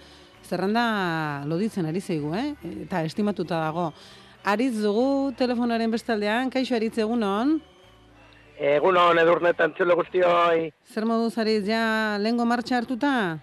[0.48, 2.54] zerrenda loditzen ari zeigu, eh?
[2.86, 3.92] eta estimatuta dago.
[4.44, 7.60] Aritz dugu telefonaren bestaldean, kaixo aritz egunon,
[8.60, 10.72] Egunon edurnetan txulo guztioi.
[10.84, 13.40] zer moduz aritz ja lehengo martxa hartuta?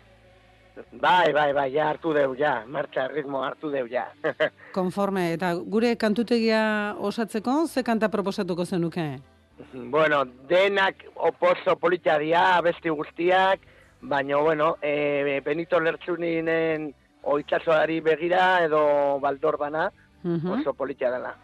[0.92, 2.64] Bai, bai, bai, ja hartu deu, ja.
[2.68, 4.06] Martxa, ritmo hartu deu, ja.
[4.78, 9.20] Konforme, eta gure kantutegia osatzeko, ze kanta proposatuko zenuke?
[9.74, 13.60] bueno, denak oposo politia dira, besti guztiak,
[14.02, 19.92] baina, bueno, e, Benito Lertzuninen oitzasoari begira edo baldorbana
[20.24, 20.52] Mhm.
[20.60, 21.36] oso politia dela.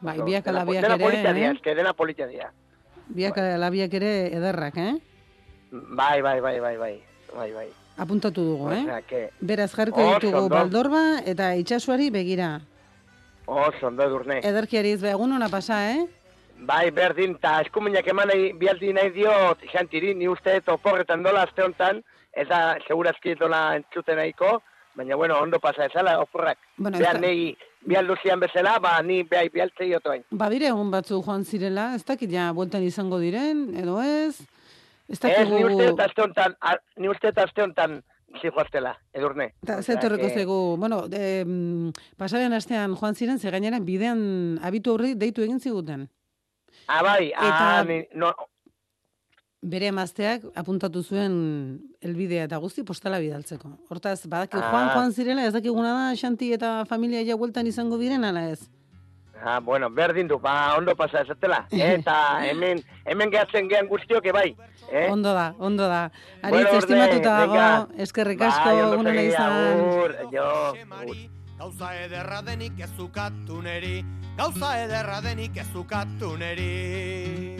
[0.00, 1.54] Bai, biak alabiak dena ere, politia dira, eh?
[1.54, 2.50] eske dena politia dira.
[3.08, 4.94] Biak alabiak ere ederrak, eh?
[5.70, 7.02] Bai, bai, bai, bai, bai,
[7.36, 7.68] bai, bai.
[8.00, 9.02] Apuntatu dugu, eh?
[9.08, 12.60] Que Beraz jarriko ditugu baldorba eta itxasuari begira.
[13.46, 14.38] oso ondo edurne.
[14.46, 16.06] Ederkiariz, be, egun ona pasa, eh?
[16.68, 19.32] Bai, berdin, eta eskuminak eman nahi, bialdi nahi dio,
[19.72, 22.02] xantiri, ni uste toporretan dola aste honetan,
[22.36, 24.60] eta segurazki dola entzuten nahiko,
[24.94, 26.58] baina, bueno, ondo pasa ezala, oporrak.
[26.76, 30.22] Bueno, Beha, ez da- nahi, bialdu zian bezala, ba, ni behai bialtzei otoain.
[30.30, 34.36] Badire egun batzu joan zirela, ez dakit ja bueltan izango diren, edo ez?
[35.10, 35.92] Ez Ez, ni uste dakigu...
[35.94, 38.02] eta aste honetan, a- ni uste eta aste honetan
[38.40, 39.48] zijoaztela, edurne.
[39.64, 44.60] Eta Osea, ze torreko que- zaigu, bueno, de, pasaren astean joan ziren, ze gainera bidean
[44.62, 46.08] abitu horri deitu egin ziguten.
[46.86, 48.32] Ah, bai, Eta- ah, ni, no,
[49.62, 51.34] Bere emazteak apuntatu zuen
[52.00, 53.68] elbidea eta guzti postala bidaltzeko.
[53.90, 54.70] Hortaz, badaki Ah.
[54.70, 58.70] joan joan zirela, ez dakiguna da, Xanti eta familia ja bueltan izango diren, ala ez?
[59.42, 61.66] Ah, bueno, berdin du, ba, ondo pasa esatela.
[61.70, 62.14] Eta
[62.48, 64.54] hemen, hemen gehatzen gehan guztioke bai.
[64.92, 65.06] Eh?
[65.10, 66.10] Ondo da, ondo da.
[66.42, 69.52] Aritz, Bueno, estimatuta dago, eskerrik asko, Bai, ondo egun ona segi, izan.
[69.72, 70.48] agur, jo.
[71.60, 74.04] Gauza ederra denik ez ukatu neri,
[74.36, 77.56] gauza ederra denik ez ukatu neri.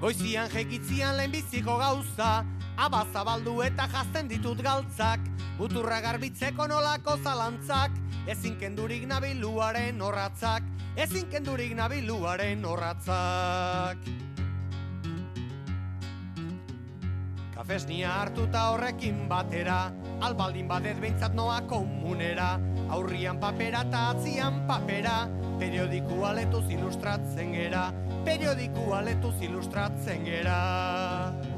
[0.00, 2.44] Goizian jekitzian lehenbiziko gauza,
[2.76, 5.22] abazabaldu eta jazten ditut galtzak,
[5.58, 7.94] muturra garbitzeko nolako zalantzak,
[8.26, 14.10] ezin kendurik nabiluaren horratzak, ezin kendurik nabiluaren horratzak.
[17.54, 19.92] Kafesnia hartuta horrekin batera,
[20.26, 22.58] albaldin badet behintzat noa komunera,
[22.92, 25.22] aurrian papera eta atzian papera,
[25.62, 27.86] periodiku aletuz ilustratzen gera,
[28.26, 31.53] periodiku aletuz ilustratzen gera.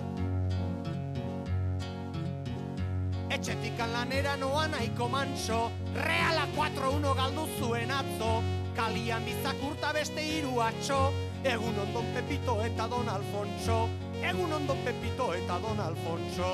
[3.27, 8.43] Etxetik lanera noa nahiko manso, reala 4-1 galdu zuen atzo,
[8.77, 11.13] kalian bizakurta beste hiru atxo,
[11.43, 13.89] egun ondon Pepito eta Don Alfonso,
[14.23, 16.51] egun ondon Pepito eta Don Alfonso.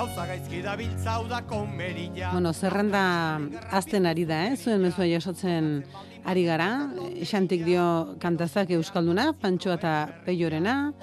[0.00, 2.30] Gauza gaizki da biltzau da komerilla.
[2.32, 3.38] Bueno, zerrenda
[3.70, 4.56] azten ari da, eh?
[4.56, 5.82] Zuen mezua jasotzen
[6.24, 6.70] ari gara.
[7.20, 10.94] Xantik dio kantazak euskalduna, Pantxoa eta Peiorena.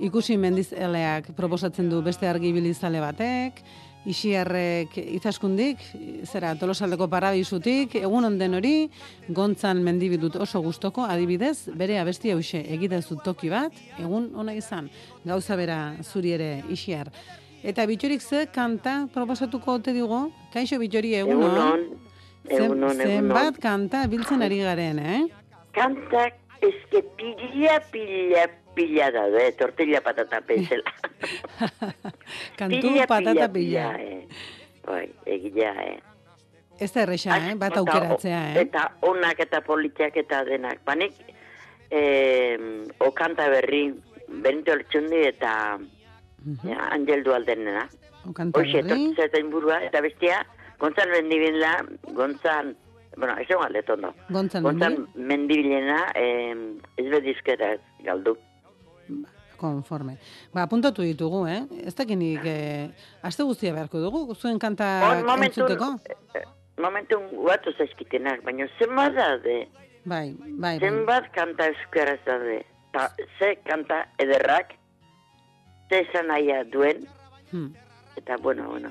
[0.00, 3.60] Ikusi mendiz eleak proposatzen du beste argibilizale batek.
[4.08, 5.82] Ixiarrek izaskundik,
[6.24, 8.88] zera tolosaldeko parabisutik, egun onden hori,
[9.28, 14.88] gontzan mendibidut oso gustoko, adibidez, bere abesti hause egitezu toki bat, egun ona izan,
[15.28, 17.12] gauza bera zuri ere ixiar.
[17.60, 20.30] Eta bitxorik ze kanta proposatuko ote digo?
[20.54, 21.84] Kaixo bitxori egun on.
[22.48, 23.02] egun egun on.
[23.04, 25.20] Zenbat kanta biltzen ari garen, eh?
[25.76, 28.46] Kantak eske pila, pila,
[28.80, 30.92] pila daude, tortilla patata bezala.
[32.58, 33.92] Kantu patata pila.
[34.00, 34.26] eh.
[34.86, 35.98] Bai, egia, eh.
[36.80, 37.54] Ez da erresa, eh?
[37.60, 38.60] Bat aukeratzea, eh?
[38.62, 40.80] Eta onak eta politiak eta denak.
[40.88, 41.12] Banik,
[41.90, 42.56] eh,
[42.98, 43.92] o kanta berri,
[44.28, 45.76] Benito Eltsundi eta
[46.64, 47.84] ja, Angel Dualdenena.
[48.24, 48.88] O kanta Hoxe, berri.
[48.88, 50.40] tortilla eta inburua, eta bestia,
[50.80, 51.74] Gontzal Mendibila,
[52.16, 52.76] Gontzal,
[53.18, 54.14] bueno, ez egon aldeto ondo.
[54.30, 56.54] Gontzal Gontzal Mendi, Mendibilena, eh,
[56.96, 57.74] ez bedizkera
[58.06, 58.38] galdu.
[59.60, 60.16] Konforme.
[60.54, 61.62] Ba, apuntatu ditugu, eh?
[61.84, 62.88] Ez dakinik, eh,
[63.22, 66.46] aste guztia beharko dugu, zuen kanta On, momentun, entzuteko?
[66.80, 69.68] momentun guatu zaizkitenak, baina zenbat daude,
[70.04, 70.78] Bai, bai, bai.
[70.80, 74.72] zenbat kanta euskaraz daude, ta ze kanta ederrak,
[75.90, 77.04] ze esan nahia duen,
[77.52, 77.74] Hmm.
[78.16, 78.90] eta bueno, bueno,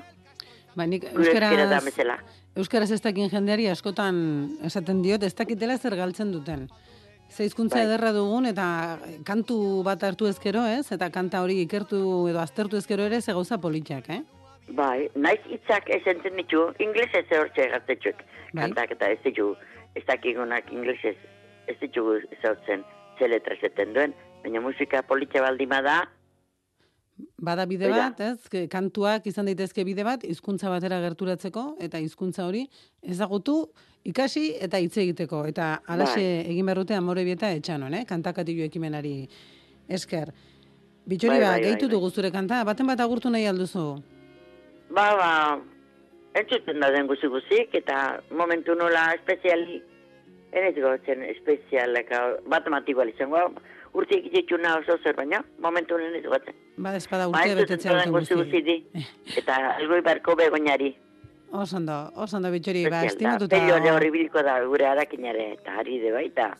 [0.76, 2.18] Ba, nik da euskaraz, bezala.
[2.54, 6.68] euskaraz ez dakin jendeari askotan esaten diot, ez dakitela zer galtzen duten.
[7.30, 7.86] Ze hizkuntza Bai.
[7.86, 9.56] ederra dugun eta kantu
[9.86, 10.90] bat hartu ezkero, ez?
[10.92, 14.22] Eta kanta hori ikertu edo aztertu ezkero ere ze gauza politiak, eh?
[14.68, 18.22] Bai, naiz hitzak ez entzen ditu, inglesez hortxe egatetxuk,
[18.52, 18.62] Bai.
[18.64, 19.54] kantak eta ez ditu,
[19.94, 21.16] ez dakigunak inglesez,
[21.66, 22.84] ez ditugu ezautzen
[23.18, 26.00] ze letra esaten duen, baina musika politia baldima da,
[27.36, 28.66] Bada bide bat, ez?
[28.72, 32.66] Kantuak izan daitezke bide bat, hizkuntza batera gerturatzeko eta hizkuntza hori
[33.02, 33.56] ezagutu,
[34.04, 36.50] ikasi eta hitz egiteko eta alaxe Bai.
[36.52, 38.04] egin berrute amore bieta etxanon, eh?
[38.08, 39.28] Kantakatilu ekimenari
[39.88, 40.32] esker.
[41.06, 41.92] Bitxori Bai, ba, bai, bai, gehitu bai.
[41.96, 43.84] dugu zure kanta, baten bat agurtu nahi alduzu.
[44.90, 45.30] Ba, ba,
[46.34, 49.80] entzuten da den guzi guzik, eta momentu nola espeziali,
[50.52, 52.10] enez gotzen espezialak,
[52.50, 53.42] bat matikoa izango,
[53.94, 56.54] urte egitxuna oso zer baina, momentu nola enez gotzen.
[56.76, 58.50] Ba, espada Ba, urte entzuten betetzea da den duten guzi guzti.
[58.50, 59.04] guzi di,
[59.42, 60.94] eta algoi barko begoinari.
[61.52, 63.56] Oso ondo, oso ondo bitxori, ba, estimatuta.
[63.56, 66.56] pelio ere horri biliko da gure harakinare, eta ari de baita.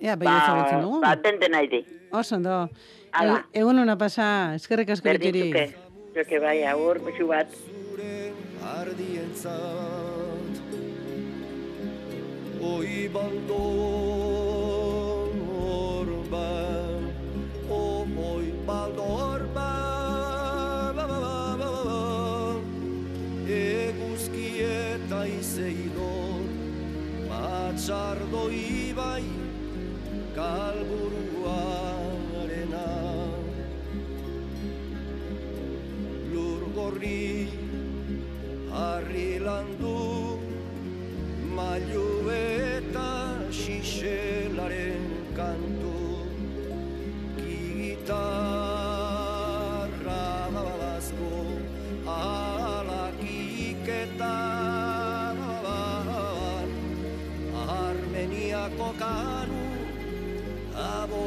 [0.00, 1.00] Ea, behi ezagutzen dugu.
[1.00, 1.80] ba, tente nahi di.
[2.10, 2.68] Oso ondo.
[3.12, 3.44] Hala.
[3.52, 5.52] E- Egun ona pasa, eskerrik asko bitxori.
[5.52, 7.48] Berdintzuke, joke bai, agur, musu bat.
[8.60, 9.50] ardientzat
[12.60, 14.69] Oi baldor
[27.70, 29.26] Matxardo ibai
[30.36, 32.86] Kalburuarena
[36.32, 37.46] Lur gorri
[38.78, 40.00] Harri landu
[41.54, 43.10] Mailu eta
[43.60, 45.06] xixelaren
[45.38, 45.94] kantu.
[47.38, 48.59] Gitarra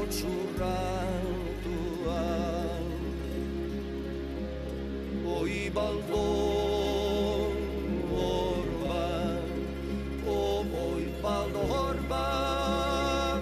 [0.04, 2.86] otxurrantuan
[5.36, 7.54] Oi baldon
[8.12, 9.44] orban
[10.28, 10.30] O
[10.88, 13.42] oi baldon orban.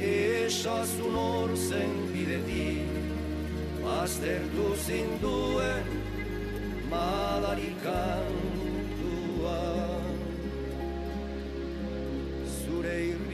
[0.00, 2.88] Esazun hor zen bidetik
[4.00, 5.84] Aztertu zinduen
[6.90, 8.34] Madarikan
[12.56, 13.25] Zure irri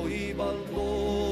[0.00, 1.25] oi baldo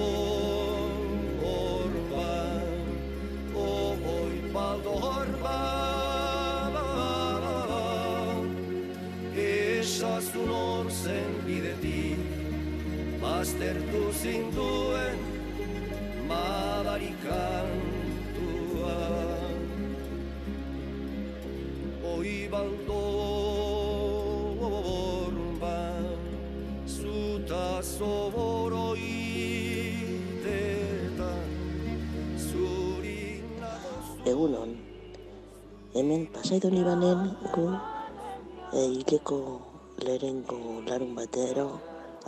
[13.65, 15.17] baztertu zinduen
[16.29, 18.93] madarikantua
[22.13, 23.01] oi baldo
[24.69, 26.05] orban
[26.85, 31.49] zuta zoboro itetan
[32.37, 33.41] zuri
[34.29, 34.77] Egunon,
[35.97, 37.67] hemen pasaidon ibanen gu
[38.77, 39.41] hileko
[40.05, 41.69] lehenko larun batero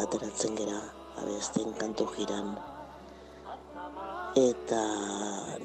[0.00, 0.80] ateratzen gera
[1.22, 2.54] abesten kantu jiran.
[4.36, 4.82] Eta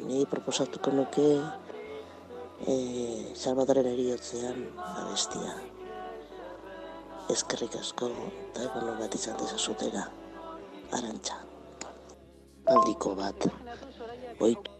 [0.07, 1.27] ni proposatuko nuke
[2.67, 2.75] e,
[3.35, 5.55] Salvadoren eriotzean abestia.
[7.31, 8.11] Eskerrik asko
[8.47, 10.07] eta egunon bat izan dezazutera.
[10.91, 11.39] Arantxa.
[12.71, 13.49] Aldiko bat.
[14.39, 14.71] Oitu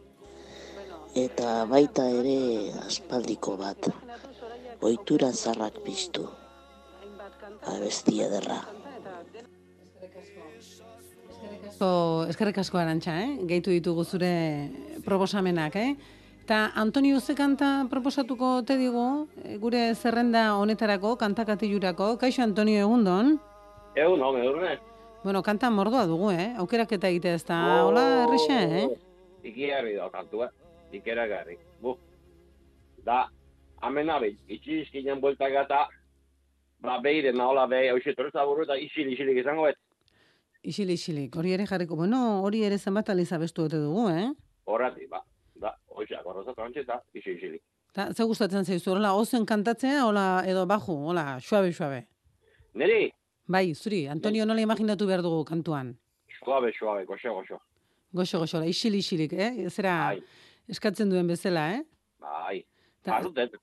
[1.16, 3.90] eta baita ere aspaldiko bat.
[4.82, 6.28] Oitura zarrak piztu.
[7.68, 8.81] Abestia derra.
[11.82, 13.30] Asko, eskerrik asko arantxa, eh?
[13.50, 14.70] Gehitu ditugu zure
[15.02, 15.96] proposamenak, eh?
[16.44, 22.20] Eta Antonio ze kanta proposatuko te digu, eh, gure zerrenda honetarako, kantakatilurako.
[22.20, 23.40] Kaixo Antonio egundon?
[23.96, 24.78] Egun, home, egun,
[25.24, 26.54] Bueno, kanta mordoa dugu, eh?
[26.60, 28.88] Aukeraketa egite ez da, hola, errexe, eh?
[29.44, 30.52] Ikiarri da kantua,
[30.94, 31.58] ikeragarri.
[31.82, 31.98] Bu.
[33.04, 33.28] Da,
[33.82, 35.88] hemen abe, itxi izkinen buelta gata,
[36.80, 39.78] ba, beire, nahola behi, hau torreza buru eta isil, isilik izango bet.
[40.62, 41.96] Isilik, isilik, hori ere jarriko.
[41.98, 44.28] Bueno, hori ere zenbat aliza bestu ote dugu, eh?
[44.70, 45.24] Horrati, ba,
[45.58, 47.62] da, hoxak, horreza trantxeta, isil, isilik.
[47.94, 52.06] Ta, ze gustatzen zaizu, hola, ozen kantatzea, hola, edo baju, hola, suabe, suabe.
[52.76, 53.10] Neri,
[53.52, 55.96] Bai, zuri, Antonio nola imaginatu behar dugu kantuan.
[56.40, 57.58] suabe, suabe, goxo, goxo.
[58.14, 59.70] Goxo, goxo, hola, isil, isilik, eh?
[59.70, 60.16] Zera,
[60.70, 61.84] eskatzen duen bezala, eh?
[62.20, 62.64] Bai,
[63.02, 63.18] Ta-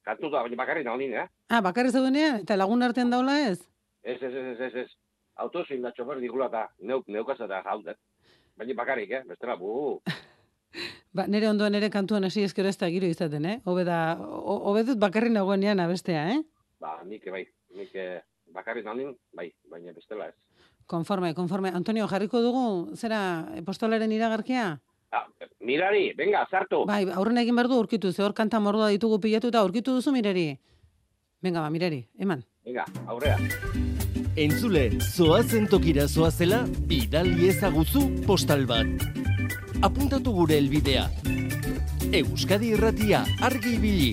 [0.04, 1.28] kantu da, bakarrik nahi eh?
[1.48, 3.60] Ah, bakarri zeudenean, eta lagun artean daula ez?
[4.02, 4.90] Ez, ez, ez, ez, ez,
[5.38, 5.44] ez.
[5.44, 7.96] Autozin da txofer digula eta neuk, neukaz eta jaudet.
[8.58, 9.22] Baina bakarrik, eh?
[9.28, 10.00] Bestela, bu.
[11.14, 13.60] Ba, nire ondoan ere kantuan hasi ezkero ez da giro izaten, eh?
[13.64, 16.42] Hobe da, ho- hobe dut bakarri nagoenean abestea, eh?
[16.80, 18.20] Ba, nik bai, nik eh,
[18.52, 20.34] bakarrik nahi bai, baina bestela ez.
[20.86, 21.70] Konforme, konforme.
[21.74, 24.78] Antonio, jarriko dugu, zera, postolaren iragarkia?
[25.10, 25.24] Ah,
[25.64, 26.84] mirari, venga, sartu.
[26.86, 30.12] Bai, aurrena egin behar du aurkitu, ze hor kanta mordoa ditugu pilatu eta aurkitu duzu
[30.12, 30.58] mireri.
[31.42, 32.44] Venga, ba, mireri, eman.
[32.64, 33.38] Venga, aurrea.
[34.38, 38.86] Entzule, zoazen tokira zoazela, bidali ezaguzu postal bat.
[39.82, 41.08] Apuntatu gure helbidea.
[42.14, 44.12] Euskadi irratia argi ibili.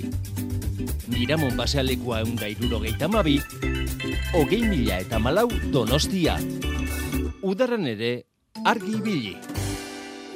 [1.13, 3.35] Miramon basealekua eunda irurogeita mabi,
[4.33, 6.39] hogei mila eta malau donostia.
[7.45, 8.15] Udaran ere
[8.65, 9.37] argi ibili.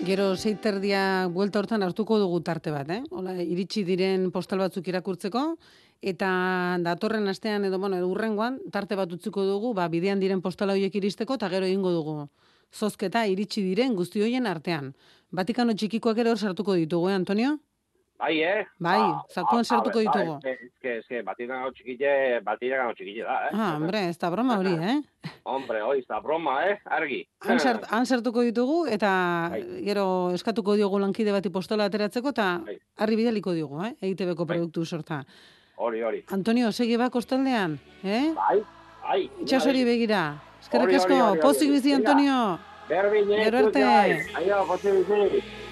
[0.06, 1.02] Gero seiterdia
[1.34, 3.02] buelta hortan hartuko dugu tarte bat, eh?
[3.10, 5.58] Hola, iritsi diren postal batzuk irakurtzeko,
[6.02, 10.96] eta datorren astean edo, bueno, urrengoan, tarte bat utziko dugu, ba, bidean diren postala horiek
[10.96, 12.30] iristeko, eta gero egingo dugu
[12.74, 14.94] zozketa iritsi diren guzti horien artean.
[15.32, 17.58] Vatikano txikikoak ere hor sartuko ditugu, eh, Antonio?
[18.20, 18.66] Bai, eh?
[18.84, 19.00] Bai,
[19.32, 20.40] zakuan sartuko ditugu.
[20.44, 20.56] Bai,
[20.92, 23.52] eske, batina gau txikille, batina gau txikille da, eh?
[23.54, 25.30] Ah, hombre, ez da broma hori, eh?
[25.48, 26.76] Hombre, hoi, ez da broma, eh?
[26.98, 27.22] Argi.
[27.48, 29.12] Han, sart, han sartuko ditugu, eta
[29.86, 32.50] gero eskatuko diogu lankide bati postola ateratzeko, eta
[32.98, 33.94] harri bidaliko diogu, eh?
[34.02, 35.24] EITB-ko produktu sorta.
[35.82, 36.24] Hori, hori.
[36.36, 38.34] Antonio, segi ba kostaldean, eh?
[38.36, 38.58] Bai,
[39.00, 39.22] bai.
[39.46, 40.24] Itxasori begira.
[40.60, 41.94] Eskerrik asko, pozik bizi.
[41.96, 42.58] Antonio.
[42.90, 43.46] Berdin, eh?
[43.46, 43.84] Gero arte.
[44.42, 45.69] Aio, pozik bizi.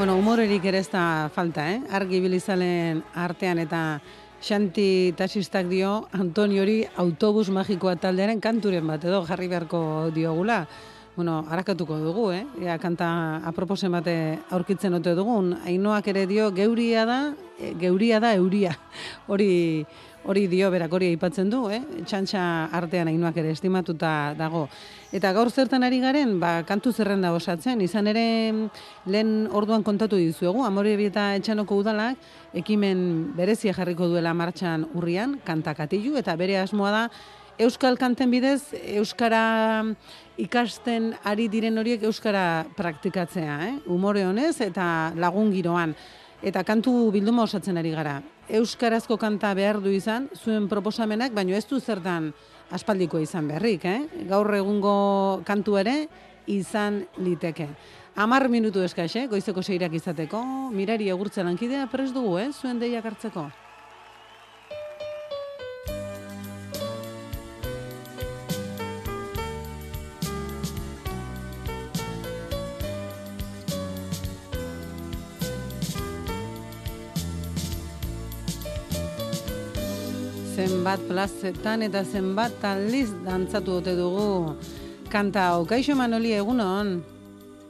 [0.00, 1.80] Bueno, humorerik ere ez da falta, eh?
[1.92, 3.80] Argi bilizalen artean eta
[4.40, 9.82] Xanti taxistak dio Antoniori autobus magikoa taldearen kanturen bat edo jarri beharko
[10.16, 10.62] diogula.
[11.18, 12.46] Bueno, harakatuko dugu, eh?
[12.64, 13.10] Ea kanta
[13.44, 14.14] aproposen bate
[14.48, 15.52] aurkitzen ote dugun.
[15.68, 17.20] Ainoak ere dio geuria da,
[17.58, 18.72] e, geuria da euria.
[19.28, 19.84] Hori
[20.24, 21.80] hori dio berak hori aipatzen du, eh?
[22.06, 22.42] Txantxa
[22.76, 24.66] artean ainoak ere estimatuta dago.
[25.12, 28.24] Eta gaur zertan ari garen, ba, kantu zerrenda osatzen, izan ere
[29.06, 32.16] lehen orduan kontatu dizuegu, Amore eta Etxanoko udalak,
[32.54, 37.04] ekimen berezia jarriko duela martxan urrian, kantakatilu, eta bere asmoa da,
[37.60, 39.84] Euskal kanten bidez, Euskara
[40.40, 43.74] ikasten ari diren horiek Euskara praktikatzea, eh?
[43.84, 45.92] umore honez eta lagun giroan.
[46.40, 48.22] Eta kantu bilduma osatzen ari gara.
[48.48, 52.30] Euskarazko kanta behar du izan, zuen proposamenak, baino ez du zertan
[52.72, 54.24] aspaldiko izan berrik, eh?
[54.30, 56.06] Gaur egungo kantu ere
[56.48, 57.68] izan liteke.
[58.16, 59.26] Amar minutu eskax, eh?
[59.28, 60.40] goizeko seirak izateko,
[60.72, 62.50] mirari egurtzen lankidea prest dugu, eh?
[62.56, 63.50] zuen deiak hartzeko.
[80.60, 84.56] Zenbat plazetan eta zenbat aldiz dantzatu dute dugu
[85.12, 85.64] kanta hau.
[85.66, 86.98] Kaixo Manoli egunon?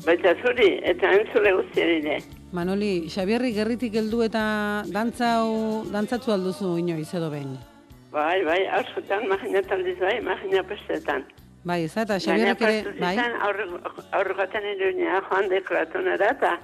[0.03, 2.17] Baita zuri, eta entzule guztiari ere.
[2.57, 4.43] Manoli, Xabierri gerritik heldu eta
[4.91, 7.55] dantza hau dantzatu alduzu inoiz edo behin.
[8.11, 11.27] Bai, bai, askotan, magina taldiz bai, magina pestetan.
[11.63, 13.15] Bai, ez eta Xabierrik ere, bai?
[14.19, 16.57] Aurrugaten iruña, joan deklatonera, eta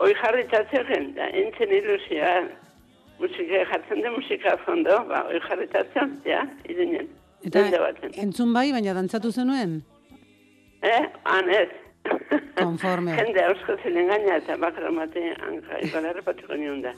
[0.00, 2.36] hoi jarritatzen, da, entzen ilusioa,
[3.20, 7.08] musika jartzen de musika fondo, ba, hoi jarritatzen, ja, iruñen.
[7.44, 7.64] Eta
[8.22, 9.82] entzun bai, baina dantzatu zenuen?
[10.82, 11.68] Eh, han ez.
[12.58, 13.14] Konforme.
[13.20, 16.92] Jende hausko ziren gaina eta bakra mate anka, igual errepatuko nion da.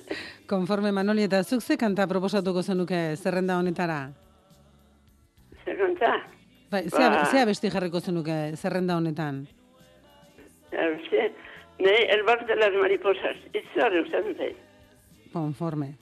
[0.50, 4.00] Konforme, Manoli, eta zuk ze kanta proposatuko zenuke zerrenda honetara?
[5.64, 6.14] Zer kanta?
[6.70, 7.24] Bai, zea, Ba.
[7.30, 9.46] zea besti jarriko zenuke zerrenda honetan?
[10.70, 11.22] Sí,
[11.78, 13.38] nei, el bar de las mariposas.
[13.54, 14.56] Itzarri usatzen zait.
[15.32, 15.94] Konforme.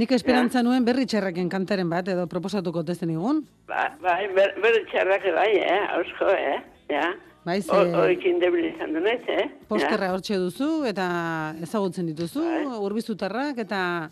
[0.00, 3.42] Nik esperantza nuen berri txerraken kantaren bat, edo proposatuko tezen igun?
[3.68, 6.54] Ba, bai, ber, ber txarrak bai, eh, hausko, eh,
[6.88, 7.10] ja.
[7.44, 9.50] Bai, ze- O- Oikin debil izan du naiz, eh?
[9.68, 12.40] Posterra hortxe duzu, eta ezagutzen dituzu,
[12.80, 14.10] urbizutarrak, eta...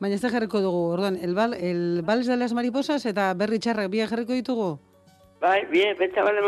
[0.00, 1.54] Baina ez jarriko dugu, orduan, el, bal,
[2.26, 4.78] de las Mariposas eta berri txarrak biak jarriko ditugu?
[5.40, 6.40] Bai, bie, beta bale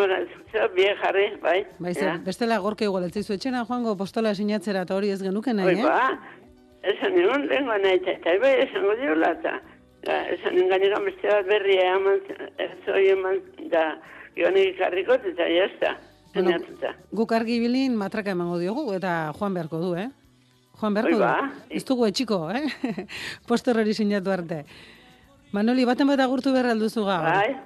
[0.75, 1.67] bie jarri, bai.
[1.79, 5.51] Bai, zer, bestela gorka igual, ez zaizu etxena joango postola sinatzera eta hori ez genuke
[5.51, 5.83] Oi, nahi, eh?
[5.83, 6.21] ba,
[6.93, 9.61] esan nion lengua nahi, eta bai, esango diola, eta
[10.35, 12.21] esan gainera beste bat berri eman,
[12.63, 13.41] ez hori eman,
[13.73, 13.87] da,
[14.37, 15.97] joanik ikarriko, eta jazta,
[16.37, 16.59] Bueno.
[17.17, 20.11] Guk argi bilin matraka emango diogu eta joan beharko du, eh?
[20.81, 21.23] Joan beharko Hoi du.
[21.23, 21.53] ba.
[21.71, 22.67] Ez dugu etxiko, eh?
[23.49, 24.65] Poster hori sinatu arte.
[25.57, 27.25] Manoli, baten bat agurtu behar alduzu gaur.
[27.25, 27.57] Bai.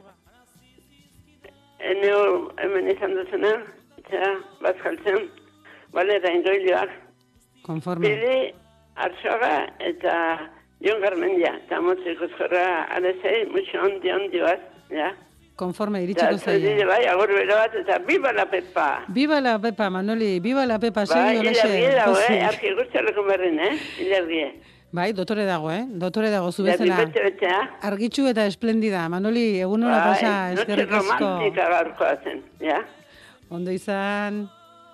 [1.91, 2.23] Eneo
[2.63, 3.55] hemen izan duzena,
[3.99, 5.31] eta bazkaltzen,
[5.97, 6.93] bale, da indoiloak.
[7.67, 8.07] Konforme.
[8.07, 8.53] Bili,
[8.97, 14.61] Arzoga eta Jon Garmendia, eta motziko zora alezei, mutxo ondi ondi bat,
[14.91, 15.11] ja.
[15.61, 16.61] Konforme, Eta iritsiko zaie.
[16.73, 19.05] zure bai, agur bero bat, eta biba la pepa.
[19.09, 21.97] Viva la Pepa, Manoli, viva la Pepa, Bai, segi ilargi honexe.
[21.97, 24.45] dago, eh, arki guztialeko berrin, eh, ilargi.
[24.93, 25.85] Bai, dotore dago, eh?
[25.87, 26.97] Dotore dago, zu bezala.
[27.83, 29.07] Argitxu eta esplendida.
[29.09, 31.19] Manoli, egun hona Bai, pasa, eskerrik asko.
[31.19, 32.81] romantika gaurkoa zen, ja.
[33.51, 34.49] Ondo izan.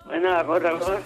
[0.04, 1.00] Bueno, agor, agor.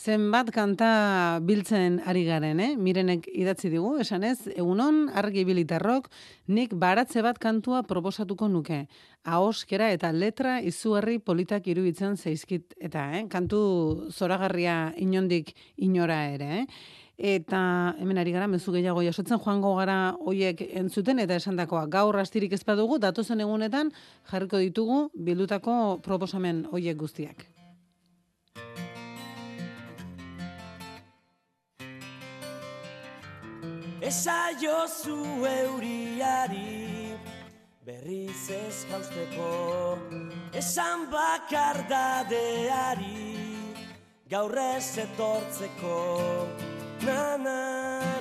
[0.00, 2.70] Zenbat kanta biltzen ari garen, eh?
[2.80, 6.06] Mirenek idatzi digu, esanez, egunon argi bilitarrok,
[6.48, 8.86] nik baratze bat kantua proposatuko nuke.
[9.28, 13.26] Ahoskera eta letra izugarri politak iruditzen zaizkit eta, eh?
[13.28, 13.60] Kantu
[14.08, 16.66] zoragarria inondik inora ere, eh?
[17.36, 17.60] Eta
[18.00, 22.64] hemen ari gara, mezu gehiago jasotzen, joango gara hoiek entzuten eta esandakoa gaur astirik ez
[22.64, 23.92] badugu, datozen egunetan
[24.32, 27.50] jarriko ditugu bildutako proposamen hoiek guztiak.
[34.00, 37.12] Esaiozu euriari
[37.84, 40.00] berriz ez jausteko
[40.56, 43.36] Esan bakardadeari
[44.30, 46.48] gaur ez etortzeko
[47.04, 47.60] Na na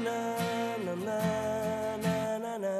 [0.04, 0.36] na
[0.84, 1.22] na na
[2.04, 2.76] na na na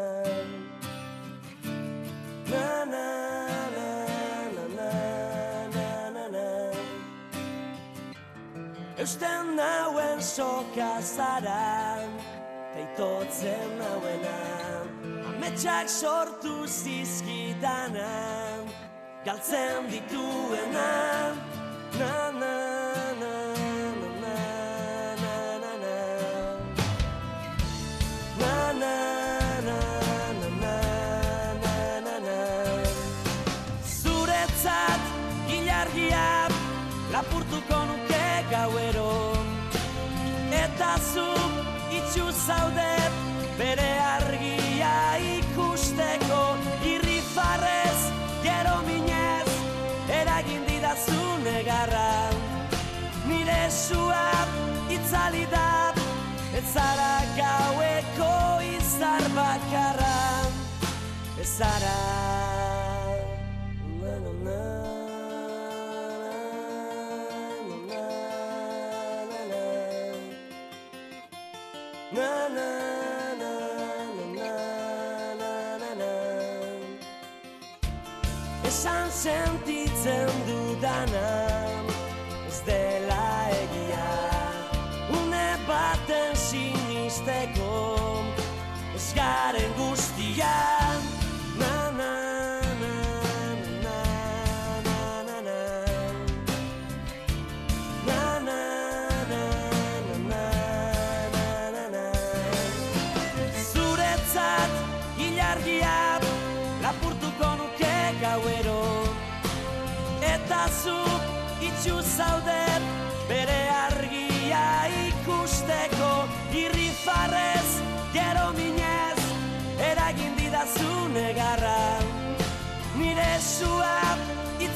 [2.52, 3.20] Na na
[9.00, 12.04] Eusten nauen soka zara
[12.96, 14.38] Teitotzen nauena
[15.30, 18.10] Ametsak sortu zizkidana
[19.26, 21.36] Galtzen dituena
[22.00, 22.89] Na na na na
[56.74, 58.34] zara gaueko
[58.78, 60.20] izar bakarra
[61.42, 61.52] Ez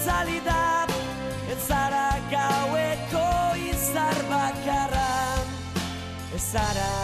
[0.03, 0.85] itzali da,
[1.51, 5.13] ez zara gaueko izar bakarra
[6.35, 7.02] Ez zara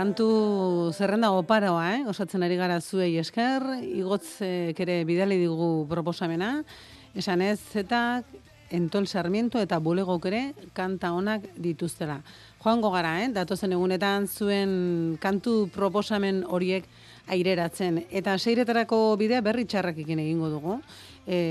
[0.00, 2.04] kantu zerrenda oparoa, eh?
[2.08, 6.54] osatzen ari gara zuei esker, igotzek ere bidali digu proposamena,
[7.12, 8.30] esan ez zetak,
[8.72, 10.40] entol sarmiento eta bulegok ere
[10.72, 12.20] kanta onak dituztela.
[12.62, 13.28] Joango gara, eh?
[13.34, 14.72] datozen egunetan zuen
[15.20, 16.86] kantu proposamen horiek
[17.28, 18.04] aireratzen.
[18.08, 20.78] Eta seiretarako bidea berri txarrakekin egingo dugu.
[21.26, 21.42] E,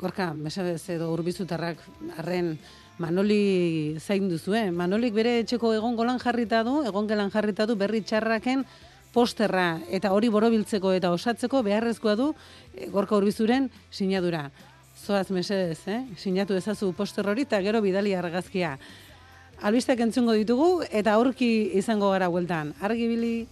[0.00, 1.82] gorka, mesabez edo urbizutarrak
[2.22, 2.54] arren
[2.98, 4.68] Manoli zain duzu, eh?
[4.70, 8.62] Manolik bere etxeko egongolan jarrita du, egongelan jarrita du berri txarraken
[9.14, 12.28] posterra eta hori borobiltzeko eta osatzeko beharrezkoa du
[12.74, 14.46] eh, gorka urbizuren sinadura.
[14.94, 16.04] Zoaz mesedez, eh?
[16.16, 18.76] Sinatu ezazu poster hori eta gero bidali argazkia.
[19.66, 22.74] Albistek entzungo ditugu eta aurki izango gara bueltan.
[22.80, 23.48] Argibili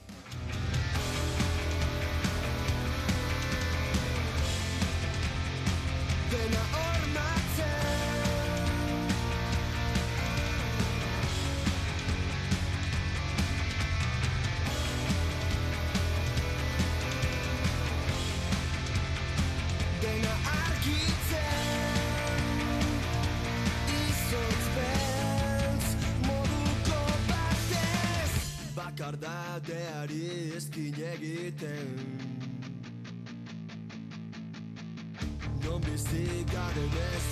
[31.42, 32.18] written.
[35.62, 37.31] Don't be sick, got a.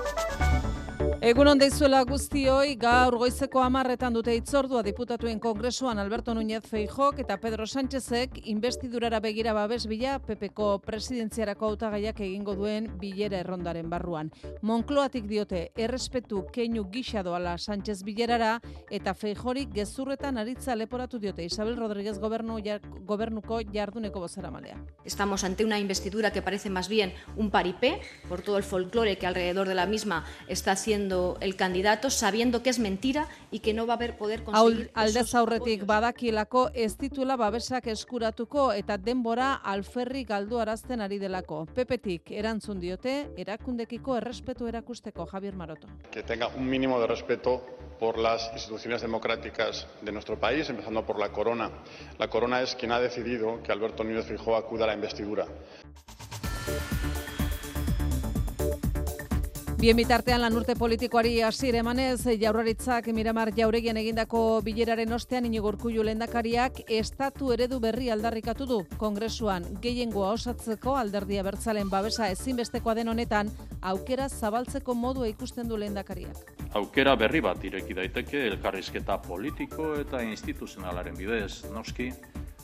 [1.21, 7.67] Egun ondeizuela guztioi, gaur goizeko amarretan dute itzordua diputatuen kongresuan Alberto Núñez Feijok eta Pedro
[7.69, 14.31] Sánchezek investidurara begira babes bila PPko presidentziarako hautagaiak egingo duen bilera errondaren barruan.
[14.65, 18.55] Monkloatik diote errespetu keinu gisa doala Sánchez bilerara
[18.89, 24.81] eta Feijorik gezurretan aritza leporatu diote Isabel Rodríguez gobernu, jar, gobernuko jarduneko bozera malea.
[25.05, 29.27] Estamos ante una investidura que parece más bien un paripé por todo el folclore que
[29.27, 33.85] alrededor de la misma está haciendo el candidato sabiendo que es mentira y que no
[33.85, 39.53] va a haber poder conseguir Aul, aldez aurretik badakilako ez dituela babesak eskuratuko eta denbora
[39.53, 41.65] alferri galdu arazten ari delako.
[41.75, 45.87] Pepetik erantzun diote erakundekiko errespetu erakusteko Javier Maroto.
[46.11, 47.61] que tenga un mínimo de respeto
[47.99, 51.69] por las instituciones democráticas de nuestro país, empezando por la Corona.
[52.17, 55.45] La Corona es quien ha decidido que Alberto Núñez Feijóo acuda a la investidura.
[59.81, 66.03] Bien bitartean lan urte politikoari hasier emanez, jaurlaritzak Miramar Jauregian egindako bileraren ostean Inigo Urkullu
[66.05, 68.77] lehendakariak estatu eredu berri aldarrikatu du.
[69.01, 73.49] Kongresuan gehiengoa osatzeko alderdia bertzalen babesa ezinbestekoa den honetan
[73.81, 76.53] aukera zabaltzeko modua ikusten du lehendakariak.
[76.77, 82.11] Aukera berri bat ireki daiteke elkarrizketa politiko eta instituzionalaren bidez, noski,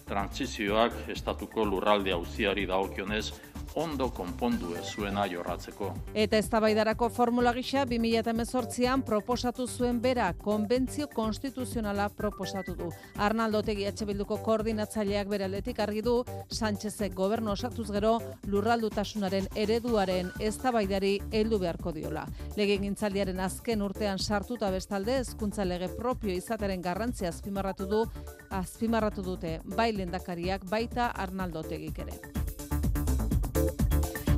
[0.06, 3.32] trantzizioak estatuko lurralde auziari dagokionez
[3.76, 5.92] ondo konpondu ez zuena jorratzeko.
[6.14, 12.92] Eta eztabaidarako formula gisa 2018an proposatu zuen bera konbentzio konstituzionala proposatu du.
[13.16, 21.20] Arnaldo Otegi Bilduko koordinatzaileak bere aldetik argi du Sánchezek gobernu osatuz gero lurraldutasunaren ereduaren eztabaidari
[21.32, 22.26] heldu beharko diola.
[22.56, 28.04] Legegintzaldiaren azken urtean sartuta bestalde hezkuntza lege propio izateren garrantzia azpimarratu du
[28.50, 32.47] azpimarratu dute bai lehendakariak baita Arnaldo Otegik ere.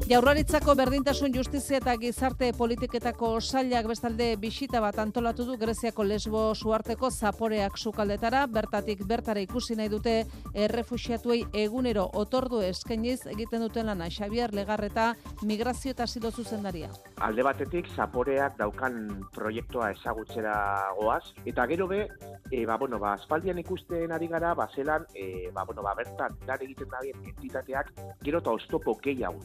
[0.10, 7.12] Jaurlaritzako berdintasun justizia eta gizarte politiketako sailak bestalde bisita bat antolatu du Greziako Lesbo suarteko
[7.12, 10.16] zaporeak sukaldetara, bertatik bertara ikusi nahi dute
[10.56, 14.08] errefuxiatuei egunero otordu eskainiz egiten duten lana.
[14.10, 15.12] Xavier Legarreta
[15.44, 16.90] migrazio eta asilo zuzendaria.
[17.20, 22.08] alde batetik zaporeak daukan proiektua ezagutzera goaz, eta gero be,
[22.50, 26.34] e, ba, bueno, ba, aspaldian ikusten ari gara, ba, zelan, e, ba, bueno, ba, bertan
[26.48, 27.94] lan egiten dabien entitateak,
[28.24, 29.38] gero eta oztopo gehiago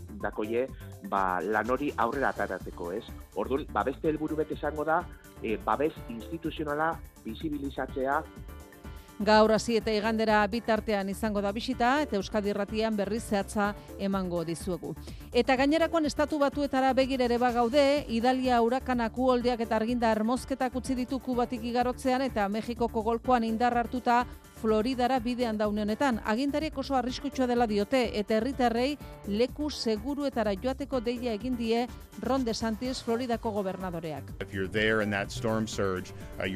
[0.55, 0.69] dakoie,
[1.09, 3.05] ba, lan hori aurrera atarateko, ez?
[3.37, 5.03] Orduan, ba, beste helburu bete esango da,
[5.43, 6.95] e, babes instituzionala
[7.25, 8.23] bizibilizatzea,
[9.25, 13.69] Gaur hasi eta igandera bitartean izango da bisita eta Euskadi Irratian berriz zehatza
[14.03, 14.91] emango dizuegu.
[15.33, 21.21] Eta gainerakoan estatu batuetara begira ere bagaude, Idalia urakanak uholdeak eta argindar mozketak utzi ditu
[21.21, 24.25] kubatik igarotzean eta Mexikoko golkoan indar hartuta
[24.65, 26.23] Floridara bidean daune honetan.
[26.25, 28.97] Agintariek oso arriskutsua dela diote eta herritarrei
[29.29, 31.83] leku seguruetara joateko deia egin die
[32.23, 34.33] Ron DeSantis Floridako gobernadoreak.
[35.69, 36.49] Surge, uh,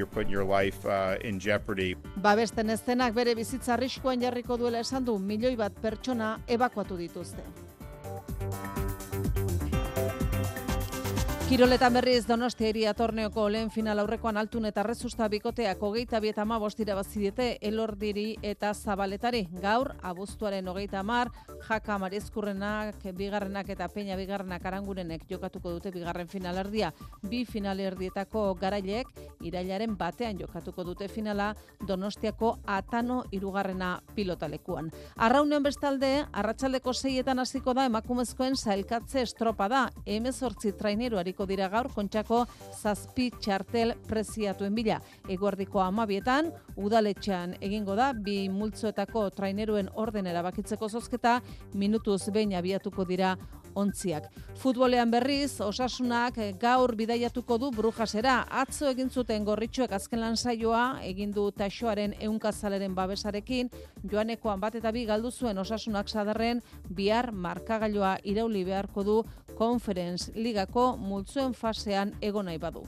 [0.89, 1.95] uh.
[2.17, 7.45] Babesten eztenak bere bizitza arriskuan jarriko duela esan du milioi bat pertsona ebakuatu dituzte.
[11.49, 16.59] Kiroletan berriz Donostia iria torneoko lehen final aurrekoan altun eta rezusta bikoteak hogeita bieta ma
[16.61, 19.47] bostira bazidiete elordiri eta zabaletari.
[19.63, 21.31] Gaur, abuztuaren hogeita mar,
[21.65, 26.93] jaka marizkurrenak, bigarrenak eta peña bigarrenak arangurenek jokatuko dute bigarren final erdia.
[27.23, 29.09] Bi final erdietako garailek,
[29.41, 34.93] irailaren batean jokatuko dute finala Donostiako atano irugarrena pilotalekuan.
[35.17, 39.89] Arraunean bestalde, arratsaldeko seietan hasiko da emakumezkoen zailkatze estropa da.
[40.05, 44.99] Hemezortzi traineru hariko dira gaur kontxako zazpi txartel preziatuen bila.
[45.29, 51.41] Eguerdiko amabietan, udaletxean egingo da, bi multzoetako traineruen orden erabakitzeko zozketa,
[51.75, 53.37] minutuz behin abiatuko dira
[53.79, 54.27] ontziak.
[54.59, 58.41] Futbolean berriz, osasunak gaur bidaiatuko du brujasera.
[58.51, 63.71] Atzo egin zuten gorritxuek azken lan saioa, egin du taxoaren eunkazaleren babesarekin,
[64.11, 69.19] joanekoan bat eta bi galdu zuen osasunak sadarren, bihar markagailoa irauli beharko du
[69.59, 72.85] Conference Ligako multzuen fasean egon nahi badu.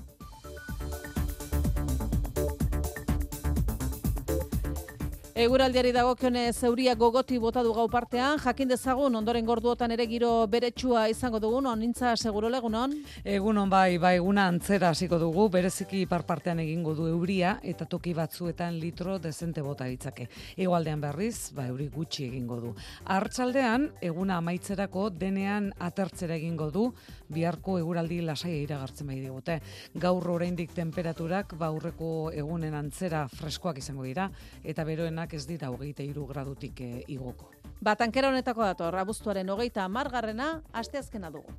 [5.41, 11.07] Eguraldiari dagokionez euria gogoti bota du gau partean, jakin dezagun ondoren gorduotan ere giro beretsua
[11.09, 12.93] izango dugun, onintza seguro legunon?
[13.25, 18.13] Egunon bai, bai, eguna antzera hasiko dugu, bereziki par partean egingo du euria eta toki
[18.19, 20.27] batzuetan litro dezente bota ditzake.
[20.61, 22.75] Egoaldean berriz, ba, euri gutxi egingo du.
[23.17, 26.85] Artsaldean eguna amaitzerako denean atertzera egingo du,
[27.33, 29.57] biharko eguraldi lasaia iragartzen bai digute.
[30.05, 34.29] Gaur oraindik temperaturak ba aurreko egunen antzera freskoak izango dira
[34.61, 37.51] eta beroenak maksimak ez dira hogeita iru gradutik e, igoko.
[37.81, 41.53] Ba, tankera honetako dator, abuztuaren hogeita amargarrena, asteazkena dugu.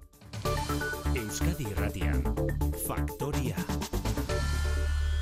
[1.16, 2.24] Euskadi Irratian,
[2.86, 3.56] Faktoria.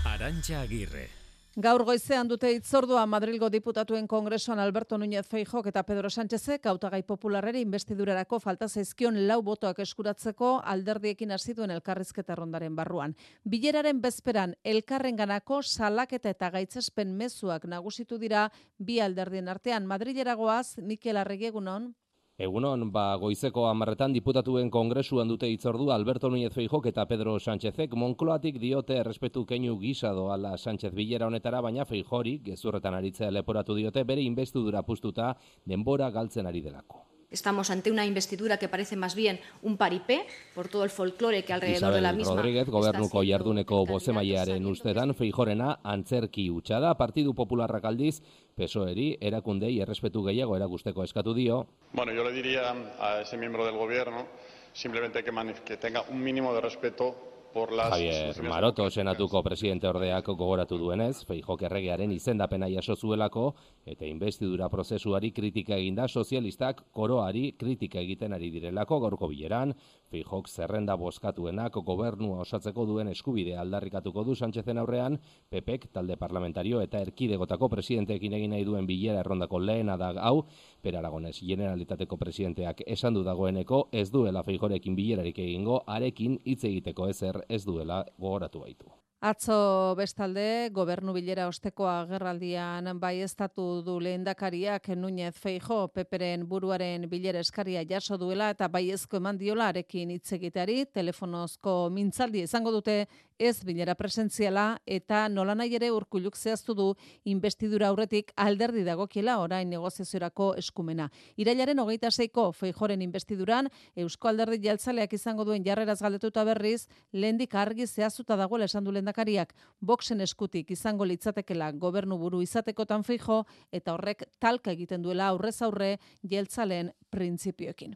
[0.05, 1.18] Arantxa Agirre.
[1.59, 7.59] Gaur goizean dute itzordua Madrilgo diputatuen kongresoan Alberto Núñez Feijok eta Pedro Sánchezek hautagai popularreri
[7.65, 13.17] investidurarako falta zaizkion lau botoak eskuratzeko alderdiekin hasi duen elkarrizketa rondaren barruan.
[13.43, 18.47] Bileraren bezperan elkarrenganako salaketa eta gaitzespen mezuak nagusitu dira
[18.77, 21.91] bi alderdien artean Madrileragoaz Mikel Arregi egunon.
[22.39, 28.61] Egunon, ba, goizeko amarretan diputatuen kongresuan dute itzordu Alberto Núñez Feijok eta Pedro Sánchezek Monkloatik
[28.63, 34.23] diote errespetu keinu gisa doala Sánchez bilera honetara, baina Feijori, gezurretan aritzea leporatu diote, bere
[34.23, 35.33] investidura pustuta
[35.67, 37.03] denbora galtzen ari delako.
[37.31, 40.25] Estamos ante una investidura que parece más bien un paripé
[40.55, 42.35] por todo el folclore que alrededor Isabel de la misma.
[42.35, 48.23] Rodríguez, gobernuko jarduneko bozemailearen ustetan, Feijorena antzerki utxa da, Partidu Popularrak aldiz,
[48.57, 53.77] PSOEri erakundei errespetu gehiago erakusteko eskatu dio, Bueno, yo le diría a ese miembro del
[53.77, 54.25] gobierno
[54.73, 55.31] simplemente que,
[55.65, 62.11] que tenga un mínimo de respeto Javier Maroto senatuko presidente ordeak gogoratu duenez, Feijok erregearen
[62.13, 63.55] izendapena jaso zuelako
[63.89, 69.73] eta investidura prozesuari kritika eginda sozialistak koroari kritika egiten ari direlako gaurko bileran,
[70.09, 75.19] Feijok zerrenda bozkatuenak gobernua osatzeko duen eskubidea aldarrikatuko du Sánchezen aurrean,
[75.53, 80.45] PPek talde parlamentario eta erkidegotako presidenteekin egin nahi duen bilera errondako lehena da hau,
[80.81, 87.09] Per Aragones generalitateko presidenteak esan du dagoeneko ez duela Feijorekin bilerarik egingo, arekin hitz egiteko
[87.13, 88.89] ezer ez duela gogoratu baitu.
[89.19, 97.41] Atzo bestalde, gobernu bilera osteko agerraldian bai estatu du lehendakariak Núñez Feijo peperen buruaren bilera
[97.43, 103.09] eskaria jaso duela eta bai ezko eman diola arekin hitz egiteari telefonozko mintzaldi izango dute
[103.39, 106.87] ez bilera presentziala eta nolanahi ere urkuluk zehaztu du
[107.23, 111.07] investidura aurretik alderdi dagokiela orain negoziaziorako eskumena.
[111.39, 117.87] Irailaren hogeita seiko Feijoren investiduran Eusko Alderdi Jeltzaleak izango duen jarreraz galdetuta berriz, lehendik argi
[117.87, 124.27] zehaztuta dagoela esan du lehendakariak boxen eskutik izango litzatekela gobernu buru izatekotan Feijo eta horrek
[124.39, 127.95] talka egiten duela aurrez aurre jeltzaleen printzipioekin.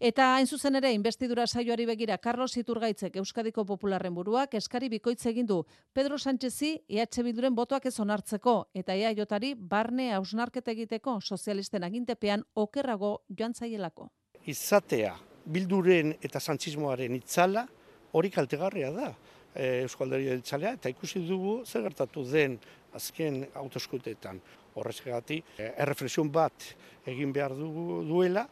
[0.00, 5.46] Eta hain zuzen ere investidura saioari begira Carlos Iturgaitzek Euskadiko Popularren buruak eskari bikoitz egin
[5.46, 5.62] du
[5.94, 13.22] Pedro Sánchezi EH Bilduren botoak ez onartzeko eta EAJari barne hausnarketa egiteko sozialisten agintepean okerrago
[13.38, 14.10] joan zaielako.
[14.44, 15.16] izatea
[15.46, 17.66] bilduren eta santzismoaren itzala
[18.12, 19.14] hori kaltegarria da
[19.54, 22.58] e, Eusko Alderdi Jeltzalea eta ikusi dugu zer gertatu den
[22.92, 24.40] azken autoskutetan.
[24.74, 26.68] Horrezgatik e, erreflexion bat
[27.06, 28.46] egin behar dugu duela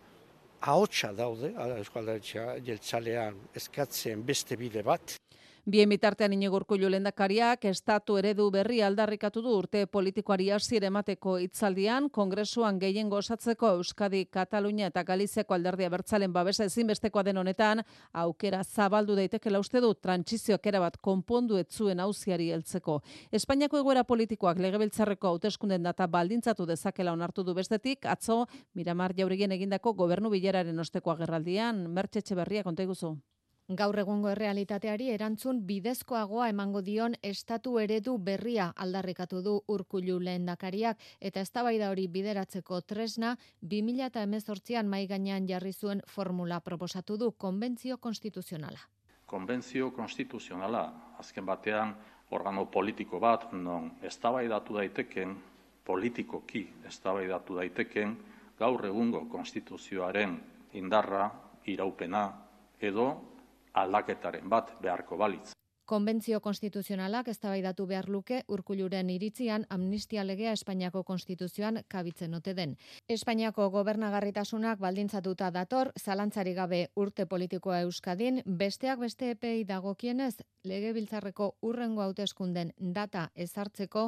[0.63, 5.19] ahotsa daude Eusko Alderdi Jeltzalean eskatzen beste bide bat.
[5.67, 12.11] Bien bitartean Inigo Urkullu lehendakariak estatu eredu berri aldarrikatu du urte politikoari hasiera emateko hitzaldian
[12.13, 17.81] kongresuan gehiengo osatzeko Euskadi, Katalunia eta Galiziako alderdia bertzalen babesa ezinbestekoa den honetan
[18.13, 23.01] aukera zabaldu daitekela uste du trantsizioak erabat konpondu ez zuen auziari heltzeko.
[23.33, 28.45] Espainiako egoera politikoak legebiltzarreko hauteskunden data baldintzatu dezakela onartu du bestetik atzo
[28.75, 33.17] Miramar Jauregien egindako gobernu bileraren osteko agerraldian Mertxe berria konta iguzu.
[33.73, 41.41] Gaur egungo errealitateari erantzun bidezkoagoa emango dion estatu eredu berria aldarrikatu du Urkullu lehendakariak eta
[41.41, 48.85] eztabaida hori bideratzeko tresna 2018an mai gainean jarri zuen formula proposatu du konbentzio konstituzionala.
[49.25, 50.85] Konbentzio konstituzionala,
[51.19, 51.97] azken batean,
[52.33, 55.39] organo politiko bat, non eztabaidatu daiteken,
[55.85, 58.19] politikoki eztabaidatu daiteken,
[58.59, 60.43] gaur egungo konstituzioaren
[60.75, 61.31] indarra,
[61.65, 62.29] iraupena,
[62.79, 63.34] edo
[63.75, 65.53] aldaketaren bat beharko balitz.
[65.85, 72.73] Konbentzio konstituzionalak eztabaidatu behar luke Urkulluren iritzian amnistia legea Espainiako konstituzioan kabitzen ote den.
[73.09, 82.01] Espainiako gobernagarritasunak baldintzatuta dator, zalantzari gabe urte politikoa Euskadin, besteak beste epei dagokienez, legebiltzarreko urrengo
[82.07, 84.07] hauteskunden data ezartzeko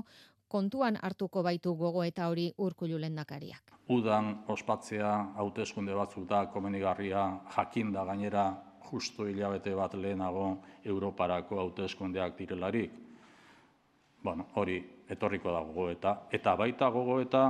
[0.48, 3.74] kontuan hartuko baitu gogo eta hori Urkullu lehendakariak.
[3.92, 8.46] Udan ospatzea hauteskunde batzuk da komenigarria jakinda gainera
[8.91, 12.93] justu hilabete bat lehenago Europarako hauteskundeak direlarik.
[14.22, 14.78] Bueno, hori
[15.09, 16.16] etorriko da gogoeta.
[16.32, 17.43] Eta baita gogoeta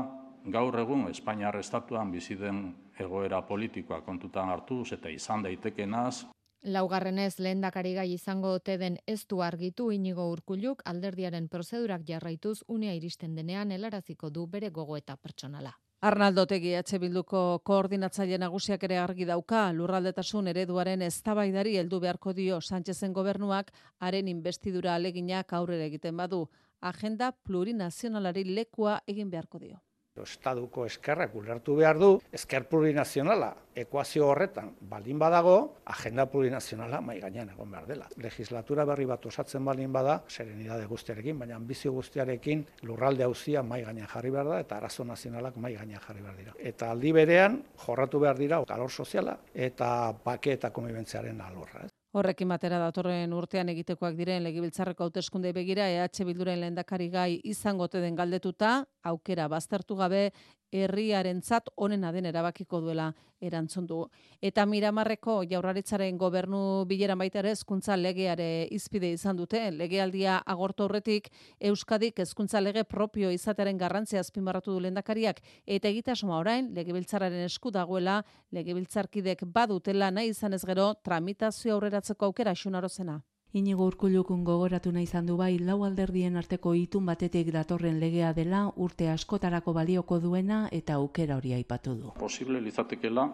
[0.46, 6.26] gaur egun Espainiar estatuan bizi den egoera politikoa kontutan hartuz eta izan daitekenaz
[6.66, 12.94] Laugarrenez lehendakari gai izango ote den ez du argitu inigo urkulluk alderdiaren prozedurak jarraituz unea
[12.98, 15.76] iristen denean helaraziko du bere gogoeta pertsonala.
[16.06, 22.60] Arnaldo Tegi EH Bilduko koordinatzaile nagusiak ere argi dauka lurraldetasun ereduaren eztabaidari heldu beharko dio
[22.60, 26.46] Sánchezen gobernuak haren investidura aleginak aurrera egiten badu.
[26.80, 29.80] agenda plurinazionalari lekua egin beharko dio.
[30.22, 35.56] Estaduko eskerrak ulertu behar du, esker plurinazionala ekuazio horretan baldin badago,
[35.92, 38.08] agenda plurinazionala mai gainean egon behar dela.
[38.16, 44.08] Legislatura berri bat osatzen baldin bada, serenidade guztiarekin, baina ambizio guztiarekin lurralde hauzia mai gainean
[44.08, 46.56] jarri behar da, eta arazo nazionalak mai gainean jarri behar dira.
[46.72, 49.90] Eta aldi berean, jorratu behar dira, alor soziala eta
[50.24, 51.86] bake eta konbibentziaren alorra.
[52.16, 58.16] Horrekin batera datorren urtean egitekoak diren legibiltzarreko hauteskunde begira EH Bilduren lehendakari gai izango den
[58.16, 60.30] galdetuta, aukera baztertu gabe
[60.72, 63.98] herriarentzat onena den erabakiko duela erantzun du.
[64.40, 69.60] Eta Miramarreko Jaurlaritzaren gobernu bileran baita ere hezkuntza legeare izpide izan dute.
[69.70, 71.28] Legealdia agortu aurretik
[71.60, 78.22] Euskadik hezkuntza lege propio izatearen garrantzia azpimarratu du lehendakariak eta egitasmoa orain legebiltzarraren esku dagoela
[78.52, 83.20] legebiltzarkidek badutela nahi izan ez gero tramitazio aurreratzeko aukera xunarozena.
[83.52, 88.66] Inigo urkulukun gogoratu nahi izan du bai lau alderdien arteko itun batetik datorren legea dela
[88.76, 92.12] urte askotarako balioko duena eta aukera hori aipatu du.
[92.18, 93.28] Posible lizatekela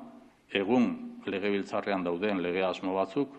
[0.53, 3.35] egun legebiltzarrean dauden lege asmo batzuk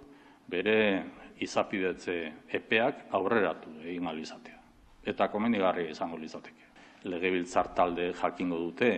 [0.50, 1.06] bere
[1.40, 2.18] izapidetze
[2.50, 4.60] epeak aurreratu egin alizatea.
[5.06, 6.70] Eta komenigarria izango lizateke.
[7.04, 8.94] Legebiltzar talde jakingo dute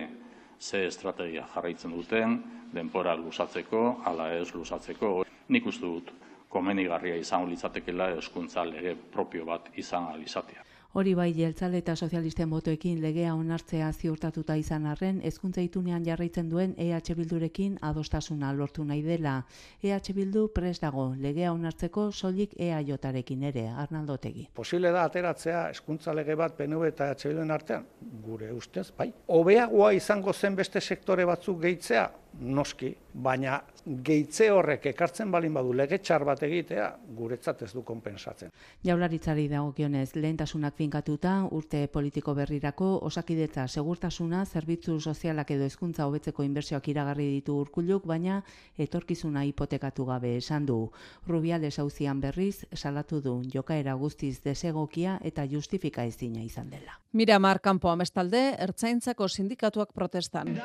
[0.58, 2.38] ze estrategia jarraitzen duten,
[2.72, 5.24] denpora lusatzeko, ala ez lusatzeko.
[5.48, 6.12] Nik uste dut,
[6.56, 10.64] komenigarria izango litzatekeela eskuntza lege propio bat izan alizatea.
[10.96, 16.72] Hori bai jeltzale eta sozialisten botoekin legea onartzea ziurtatuta izan arren, hezkuntza itunean jarraitzen duen
[16.80, 19.34] EH Bildurekin adostasuna lortu nahi dela.
[19.82, 24.48] EH Bildu pres dago legea onartzeko soilik EAJarekin ere, Arnaldotegi.
[24.54, 27.84] Posible da ateratzea hezkuntza lege bat PNV eta EH Bilduen artean?
[28.24, 29.12] Gure ustez, bai.
[29.26, 32.08] Hobeagoa izango zen beste sektore batzuk gehitzea?
[32.40, 38.50] Noski, baina gehitze horrek ekartzen balin badu lege txar bat egitea, guretzat ez du konpensatzen.
[38.84, 46.88] Jaularitzari dagokionez lehentasunak finkatuta urte politiko berrirako osakidetza segurtasuna, zerbitzu sozialak edo hezkuntza hobetzeko inbertsioak
[46.92, 48.42] iragarri ditu urkuluk, baina
[48.76, 50.80] etorkizuna hipotekatu gabe esan du.
[51.28, 57.00] Rubiales auzian berriz salatu du jokaera guztiz desegokia eta justifika ezina izan dela.
[57.12, 60.56] Mira Mar Campo Amestalde, Ertzaintzako sindikatuak protestan.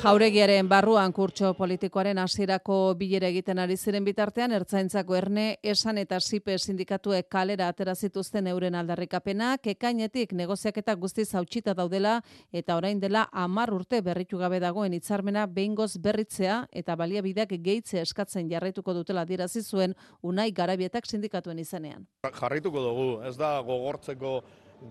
[0.00, 5.42] Jauregiaren barruan kurtso politikoaren hasierako bilera egiten ari ziren bitartean ertzaintzako erne
[5.72, 12.14] esan eta sipe sindikatuek kalera atera zituzten euren aldarrikapenak ekainetik negoziaketa guztiz hautsita daudela
[12.50, 18.48] eta orain dela hamar urte berritu gabe dagoen hitzarmena behingoz berritzea eta baliabideak gehitze eskatzen
[18.48, 22.08] jarraituko dutela dirazi zuen Unai Garabietak sindikatuen izenean.
[22.40, 24.38] Jarraituko dugu, ez da gogortzeko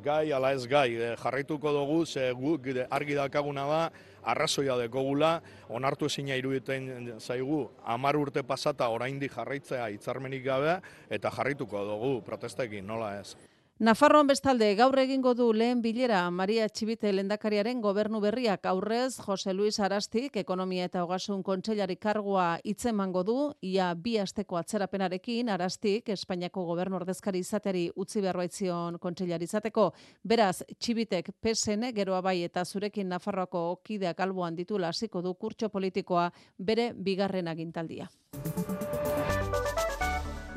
[0.03, 3.81] gai ala ez gai e, jarraituko dugu ze guk argi dakaguna da
[4.23, 11.85] arrazoia dekogula onartu ezina iruditen zaigu hamar urte pasata oraindik jarraitzea hitzarmenik gabe eta jarraituko
[11.85, 13.35] dugu protestekin nola ez
[13.79, 18.65] Nafarroan bestalde gaur egingo du lehen bilera Maria Txibite lendakariaren gobernu berriak.
[18.67, 23.37] Aurrez Jose Luis Arastik ekonomia eta hogasun kontseilari kargua itzemango du.
[23.63, 29.93] Ia bi asteko atzerapenarekin Arastik Espainiako gobernu ordezkari izateri utzi beharroitzion kontseilari izateko.
[30.27, 36.33] Beraz Txibitek PSN geroa bai eta zurekin Nafarroako kideak alboan ditu hasiko du kurtso politikoa
[36.57, 38.11] bere bigarren agintaldia.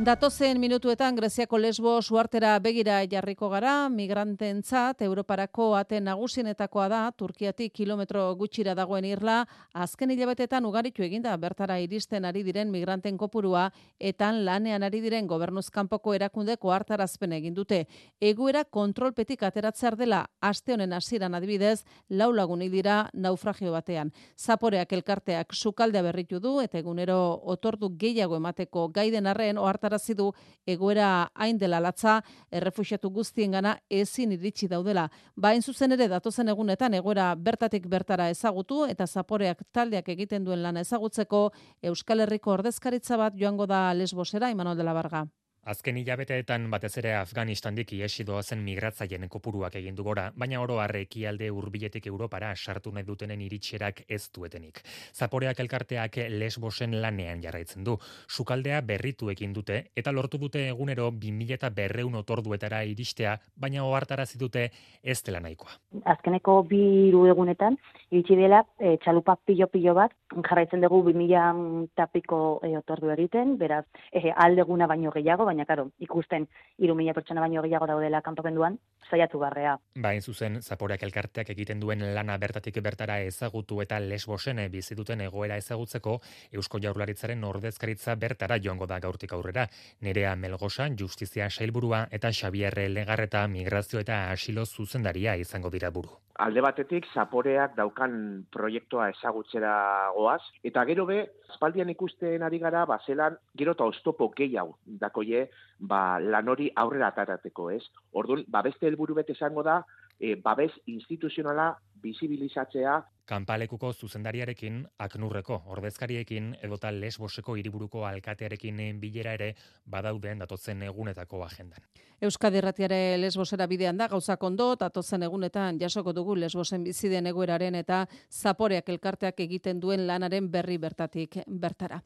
[0.03, 8.25] Datozen minutuetan Greziako Lesbo suartera begira jarriko gara, migrantentzat Europarako ate nagusienetakoa da, Turkiatik kilometro
[8.35, 13.69] gutxira dagoen irla, azken hilabetetan ugaritu eginda bertara iristen ari diren migranten kopurua,
[14.01, 17.85] etan lanean ari diren gobernuzkanpoko erakundeko hartarazpen egin dute.
[18.19, 24.11] Egoera kontrolpetik ateratzear dela, aste honen hasieran adibidez, lau lagun dira naufragio batean.
[24.37, 29.63] Zaporeak elkarteak sukaldea berritu du, eta egunero otordu gehiago emateko gaiden arren,
[29.93, 30.33] ohartarazi du
[30.67, 35.09] egoera hain dela latza errefuxiatu guztiengana ezin iritsi daudela.
[35.37, 40.81] Bain zuzen ere datozen egunetan egoera bertatik bertara ezagutu eta zaporeak taldeak egiten duen lana
[40.81, 41.53] ezagutzeko
[41.83, 45.27] Euskal Herriko ordezkaritza bat joango da Lesbosera Imanol de la Barga.
[45.63, 51.51] Azken hilabeteetan batez ere Afganistandik iesi doazen migratzaien kopuruak egin du gora, baina oro ekialde
[51.51, 54.81] hurbiletik Europara sartu nahi dutenen iritserak ez duetenik.
[55.15, 57.97] Zaporeak elkarteak lesbosen lanean jarraitzen du.
[58.29, 64.39] Sukaldea berritu egin dute eta lortu dute egunero 2000 eta berreun otorduetara iristea, baina ohartarazi
[64.39, 64.69] dute
[65.01, 65.79] ez dela nahikoa.
[66.05, 67.79] Azkeneko bi hiru egunetan
[68.11, 70.11] iritsi dela e, txalupa pilo-pilo bat
[70.49, 76.49] jarraitzen dugu 2000 tapiko e, otordu egiten, beraz e, aldeguna baino gehiago, baina karo, ikusten
[76.83, 78.79] iru mila pertsona baino gehiago daudela kantopenduan,
[79.11, 79.77] zaiatu barrea.
[80.05, 85.59] Ba, zuzen, zaporeak elkarteak egiten duen lana bertatik bertara ezagutu eta lesbosen bizi duten egoera
[85.61, 86.19] ezagutzeko
[86.53, 89.69] Eusko Jaurlaritzaren ordezkaritza bertara joango da gaurtik aurrera.
[90.01, 96.19] Nerea Melgosa, Justizia Sailburua eta Xavier Legarreta Migrazio eta Asilo zuzendaria izango dira buru.
[96.41, 98.13] Alde batetik, zaporeak daukan
[98.53, 99.73] proiektua ezagutzera
[100.17, 101.19] goaz, eta gero be,
[101.51, 105.45] espaldian ikusten ari gara, ba, zelan, gero eta oztopo gehiago, dakoie,
[105.79, 107.83] ba, lan hori aurrera atarateko, ez?
[108.17, 109.83] Orduan, ba, beste helburu bete esango da,
[110.19, 112.97] e, babes instituzionala bizibilizatzea.
[113.25, 119.53] Kanpalekuko zuzendariarekin, aknurreko ordezkariekin, edota lesboseko hiriburuko alkatearekin bilera ere
[119.87, 121.87] badauden datotzen egunetako agendan.
[122.23, 128.05] Euskadi Erratiare lesbosera bidean da, gauzak ondo, datotzen egunetan jasoko dugu lesbosen biziden egoeraren eta
[128.31, 131.99] zaporeak elkarteak egiten duen lanaren berri bertatik bertara.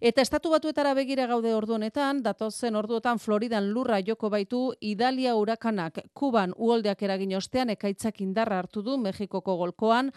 [0.00, 6.02] Eta estatu batuetara begira gaude ordu honetan, datotzen orduotan Floridan lurra joko baitu Idalia urakanak
[6.14, 10.10] Kuban uoldeak eragin ostean ekaitzak indarra hartu du Mexikoko golkoan,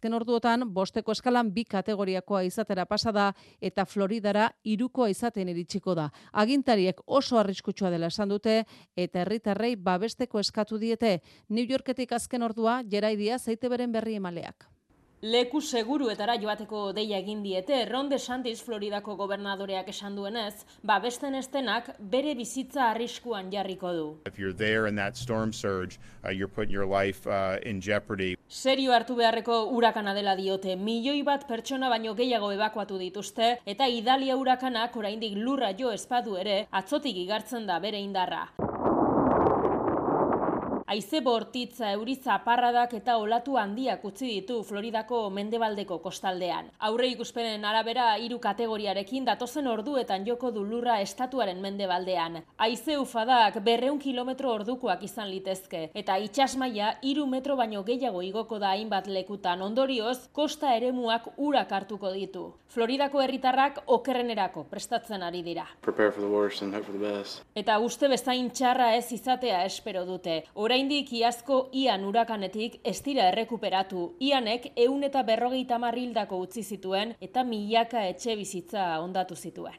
[0.00, 6.08] azken orduotan bosteko eskalan bi kategoriakoa izatera pasada eta Floridara irukoa izaten iritsiko da.
[6.32, 8.64] Agintariek oso arriskutsua dela esan dute
[8.96, 11.20] eta herritarrei babesteko eskatu diete
[11.50, 14.79] New Yorketik azken ordua jeraidia zeite beren berri emaleak.
[15.20, 22.32] Leku seguruetara joateko deia egin diete, Ron DeSantis Floridako gobernadoreak esan duenez, babesten estenak bere
[22.34, 24.06] bizitza arriskuan jarriko du.
[24.24, 28.38] If you're there in that storm surge, uh, you're putting your life uh, in jeopardy.
[28.48, 34.40] Serio hartu beharreko urakana dela diote, milioi bat pertsona baino gehiago ebakuatu dituzte, eta idalia
[34.40, 38.46] urakanak oraindik lurra jo espadu ere, atzotik igartzen da bere indarra.
[40.90, 46.72] Aize bortitza, euriza parradak eta olatu handiak utzi ditu Floridako mendebaldeko kostaldean.
[46.88, 52.40] Aurre ikuspenen arabera hiru kategoriarekin datozen orduetan joko du lurra estatuaren mendebaldean.
[52.66, 58.72] Aize ufadak berreun kilometro ordukoak izan litezke, eta itxasmaia hiru metro baino gehiago igoko da
[58.74, 62.48] hainbat lekutan ondorioz, kosta eremuak urak hartuko ditu.
[62.70, 65.68] Floridako herritarrak okerrenerako prestatzen ari dira.
[67.54, 70.36] Eta uste bezain txarra ez izatea espero dute.
[70.54, 74.14] Orain oraindik iazko ian urakanetik ez dira errekuperatu.
[74.24, 79.76] Ianek eun eta berrogeita marrildako utzi zituen eta milaka etxe bizitza ondatu zituen.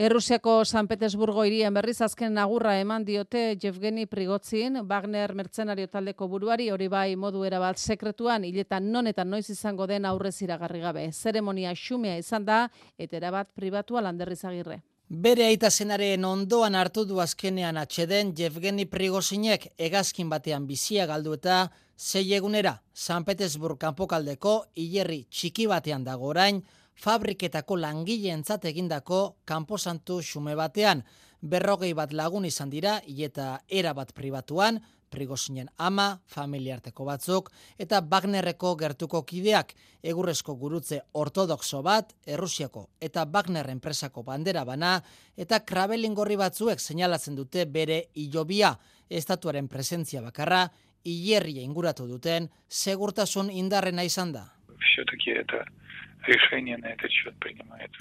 [0.00, 6.70] Errusiako San Petersburgo irian berriz azken agurra eman diote Jevgeni Prigotzin, Wagner mertzenario taldeko buruari,
[6.74, 11.10] hori bai modu erabat sekretuan, hiletan non eta noiz izango den aurrez iragarri gabe.
[11.12, 12.64] Zeremonia xumea izan da,
[12.98, 14.80] eta erabat pribatua landerriz agirre.
[15.10, 21.72] Bere aita zenaren ondoan hartu du azkenean atxeden Jevgeni Prigozinek egazkin batean bizia galdu eta
[21.98, 26.28] zei egunera San Petersburg kanpokaldeko hilerri txiki batean dago.
[26.30, 26.62] Orain
[26.94, 31.02] fabriketako langileentzat egindako kanposantu xume batean
[31.42, 34.78] berrogei bat lagun izan dira eta era bat pribatuan
[35.10, 43.70] Prigozinen ama, familiarteko batzuk, eta Wagnerreko gertuko kideak, egurrezko gurutze ortodoxo bat, Errusiako eta Wagner
[43.72, 45.00] enpresako bandera bana,
[45.36, 48.76] eta krabelin gorri batzuek seinalatzen dute bere ilobia,
[49.10, 50.68] estatuaren presentzia bakarra,
[51.04, 54.46] hilerria inguratu duten, segurtasun indarrena izan da.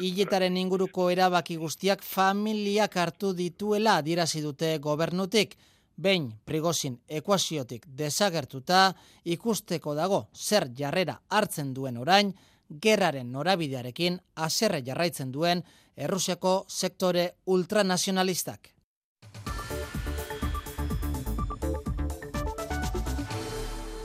[0.04, 5.56] Iletaren inguruko erabaki guztiak familiak hartu dituela adierazi dute gobernutik,
[6.02, 8.94] behin prigozin ekuaziotik desagertuta
[9.26, 12.34] ikusteko dago zer jarrera hartzen duen orain,
[12.82, 15.64] gerraren norabidearekin aserre jarraitzen duen
[16.00, 18.70] Errusiako sektore ultranazionalistak.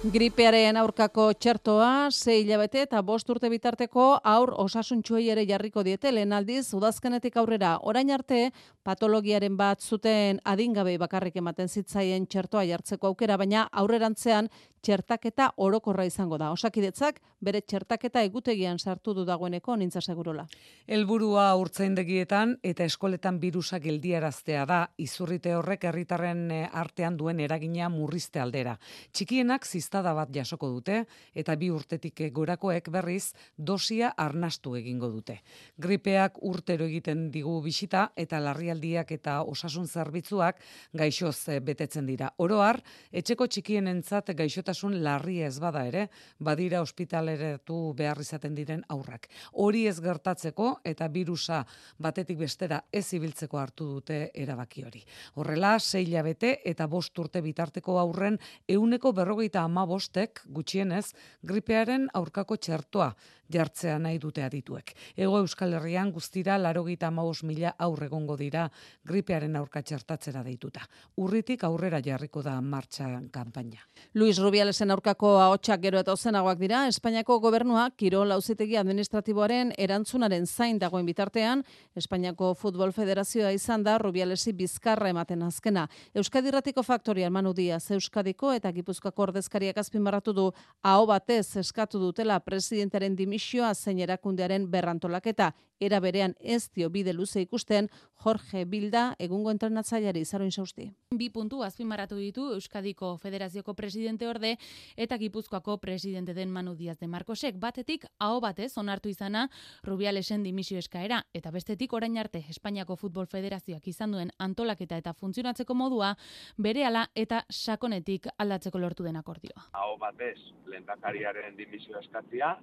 [0.05, 6.35] Gripearen aurkako txertoa, sei hilabete eta bost urte bitarteko aur osasuntxuei ere jarriko diete, lehen
[6.37, 8.51] aldiz, udazkenetik aurrera, orain arte,
[8.85, 14.51] patologiaren bat zuten adingabe bakarrik ematen zitzaien txertoa jartzeko aukera, baina aurrerantzean
[14.85, 16.51] txertaketa orokorra izango da.
[16.53, 20.45] Osakidetzak bere txertaketa egutegian sartu du dagoeneko nintza segurola.
[20.87, 28.43] Helburua urtzaindegietan eta eskoletan birusa geldiaraztea da izurrite horrek herritarren eh, artean duen eragina murrizte
[28.43, 28.77] aldera.
[29.13, 31.05] Txikienak ziztada bat jasoko dute
[31.35, 35.39] eta bi urtetik gorakoek berriz dosia arnastu egingo dute.
[35.81, 40.61] Gripeak urtero egiten digu bisita eta larrialdiak eta osasun zerbitzuak
[40.93, 42.33] gaixoz eh, betetzen dira.
[42.45, 42.83] Oroar,
[43.13, 46.09] etxeko txikienentzat gaixota gaixotasun larri ez bada ere,
[46.41, 49.29] badira ospitaleratu behar izaten diren aurrak.
[49.53, 51.65] Hori ez gertatzeko eta virusa
[51.99, 55.05] batetik bestera ez ibiltzeko hartu dute erabaki hori.
[55.37, 58.39] Horrela, sei labete eta bost urte bitarteko aurren
[58.69, 63.15] euneko berrogeita ama bostek gutxienez gripearen aurkako txertoa
[63.53, 64.95] jartzea nahi dute adituek.
[65.17, 68.69] Ego Euskal Herrian guztira larogita maus mila aurregongo dira
[69.05, 70.85] gripearen aurka txertatzera deituta.
[71.17, 73.83] Urritik aurrera jarriko da martxan kanpaina.
[74.15, 80.79] Luis Rubialesen aurkako ahotsak gero eta ozenagoak dira, Espainiako gobernuak Kirol Auzitegi Administratiboaren erantzunaren zain
[80.79, 81.65] dagoen bitartean,
[81.97, 85.89] Espainiako Futbol Federazioa izan da Rubialesi bizkarra ematen azkena.
[86.15, 90.47] Euskadi Ratiko Faktorian Manu Diaz, Euskadiko eta Gipuzkoako ordezkariak azpimarratu du
[90.83, 97.41] aho batez eskatu dutela presidentaren dimisioa zein erakundearen berrantolaketa era berean ez dio bide luze
[97.43, 97.89] ikusten
[98.25, 100.87] Jorge Bilda egungo entrenatzaileari zaroin sausti.
[101.11, 104.57] Bi puntu azpimarratu ditu Euskadiko Federazioko presidente orde
[104.97, 109.49] eta Gipuzkoako presidente den Manu Diaz de Marcosek batetik aho batez onartu izana
[109.83, 115.75] Rubialesen dimisio eskaera eta bestetik orain arte Espainiako Futbol Federazioak izan duen antolaketa eta funtzionatzeko
[115.75, 116.15] modua
[116.57, 119.69] berehala eta sakonetik aldatzeko lortu den akordioa.
[119.73, 120.39] Aho batez,
[120.71, 122.55] lehendakariaren dimisio eskatzia,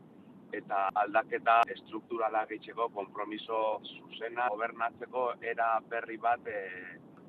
[0.59, 3.61] eta aldaketa estrukturala gehitzeko konpromiso
[3.93, 6.61] zuzena gobernatzeko era berri bat e,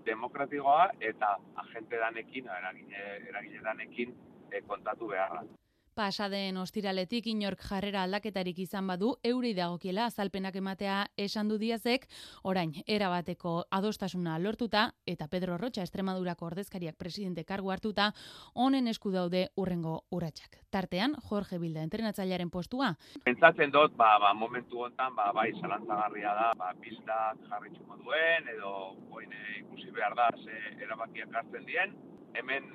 [0.07, 4.15] demokratikoa eta agente danekin, eragile, eragile danekin
[4.51, 5.45] e, kontatu beharra.
[5.93, 12.07] Pasaden ostiraletik inork jarrera aldaketarik izan badu, euri dagokiela azalpenak ematea esan du diazek,
[12.49, 18.09] orain, erabateko adostasuna lortuta, eta Pedro Rocha Estremadurako ordezkariak presidente kargu hartuta,
[18.55, 20.63] honen esku daude urrengo urratsak.
[20.73, 22.95] Tartean, Jorge Bilda entrenatzailearen postua.
[23.27, 27.21] Pentsatzen dut, ba, ba, momentu hontan, ba, bai, zalantzagarria da, ba, pista
[27.51, 28.73] jarritxuko duen, edo
[29.13, 30.57] oine ikusi behar da, ze
[30.87, 31.93] erabakiak hartzen dien,
[32.39, 32.71] hemen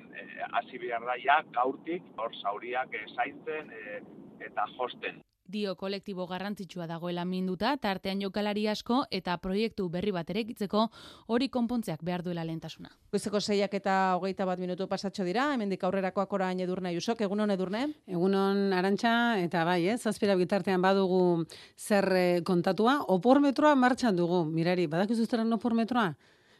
[0.52, 3.72] hasi behar da ja gaurtik hor zauriak e, zaintzen
[4.40, 5.22] eta josten.
[5.48, 10.82] Dio kolektibo garrantzitsua dagoela minduta, tartean jokalari asko eta proiektu berri bat erekitzeko
[11.32, 12.92] hori konpontzeak behar duela lehentasuna.
[13.08, 17.86] Goizeko zeiak eta hogeita bat minutu pasatxo dira, hemendik aurrerakoak orain edurne jusok, egunon edurne?
[18.06, 21.46] Egunon arantxa eta bai, ez, azpira bitartean badugu
[21.78, 22.12] zer
[22.44, 26.10] kontatua, opormetroa martxan dugu, mirari, badakizu zeran opormetroa?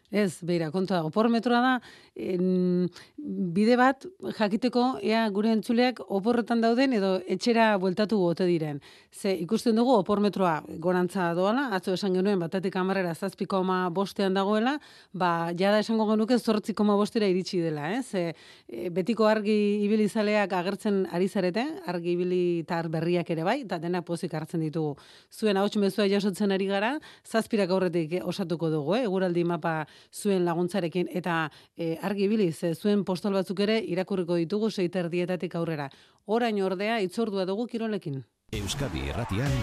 [0.08, 1.72] Ez, beira, kontua, opormetroa da,
[2.19, 2.89] en,
[3.19, 4.05] bide bat
[4.39, 8.81] jakiteko ea gure entzuleak oporretan dauden edo etxera bueltatu gote diren.
[9.12, 14.78] Ze ikusten dugu opormetroa gorantza doala, atzo esan genuen batatik amarrera zazpiko ama bostean dagoela,
[15.12, 18.03] ba, jada esango genuke zortziko ama bostera iritsi dela, eh?
[18.03, 18.24] Ze
[18.69, 24.35] e, betiko argi ibilizaleak agertzen ari zarete, argi ibilitar berriak ere bai, eta denak pozik
[24.35, 24.97] hartzen ditugu.
[25.31, 26.95] Zuen hau mezua jasotzen ari gara,
[27.27, 29.05] zazpirak aurretik osatuko dugu, eh?
[29.09, 35.10] Eguraldi mapa zuen laguntzarekin eta e, argi biliz, zuen postal batzuk ere irakurriko ditugu seiter
[35.12, 35.90] dietatik aurrera.
[36.26, 38.22] Orain ordea itzordua dugu kirolekin.
[38.52, 39.60] Euskadi Erratian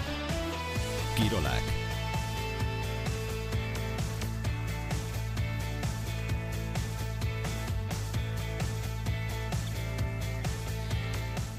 [1.18, 1.85] Kirolak.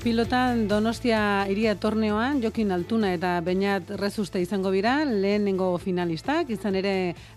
[0.07, 6.93] Pilotan Donostia iria torneoan Jokin Altuna eta Beñat Rezuste izango bira, lehenengo finalistak, izan ere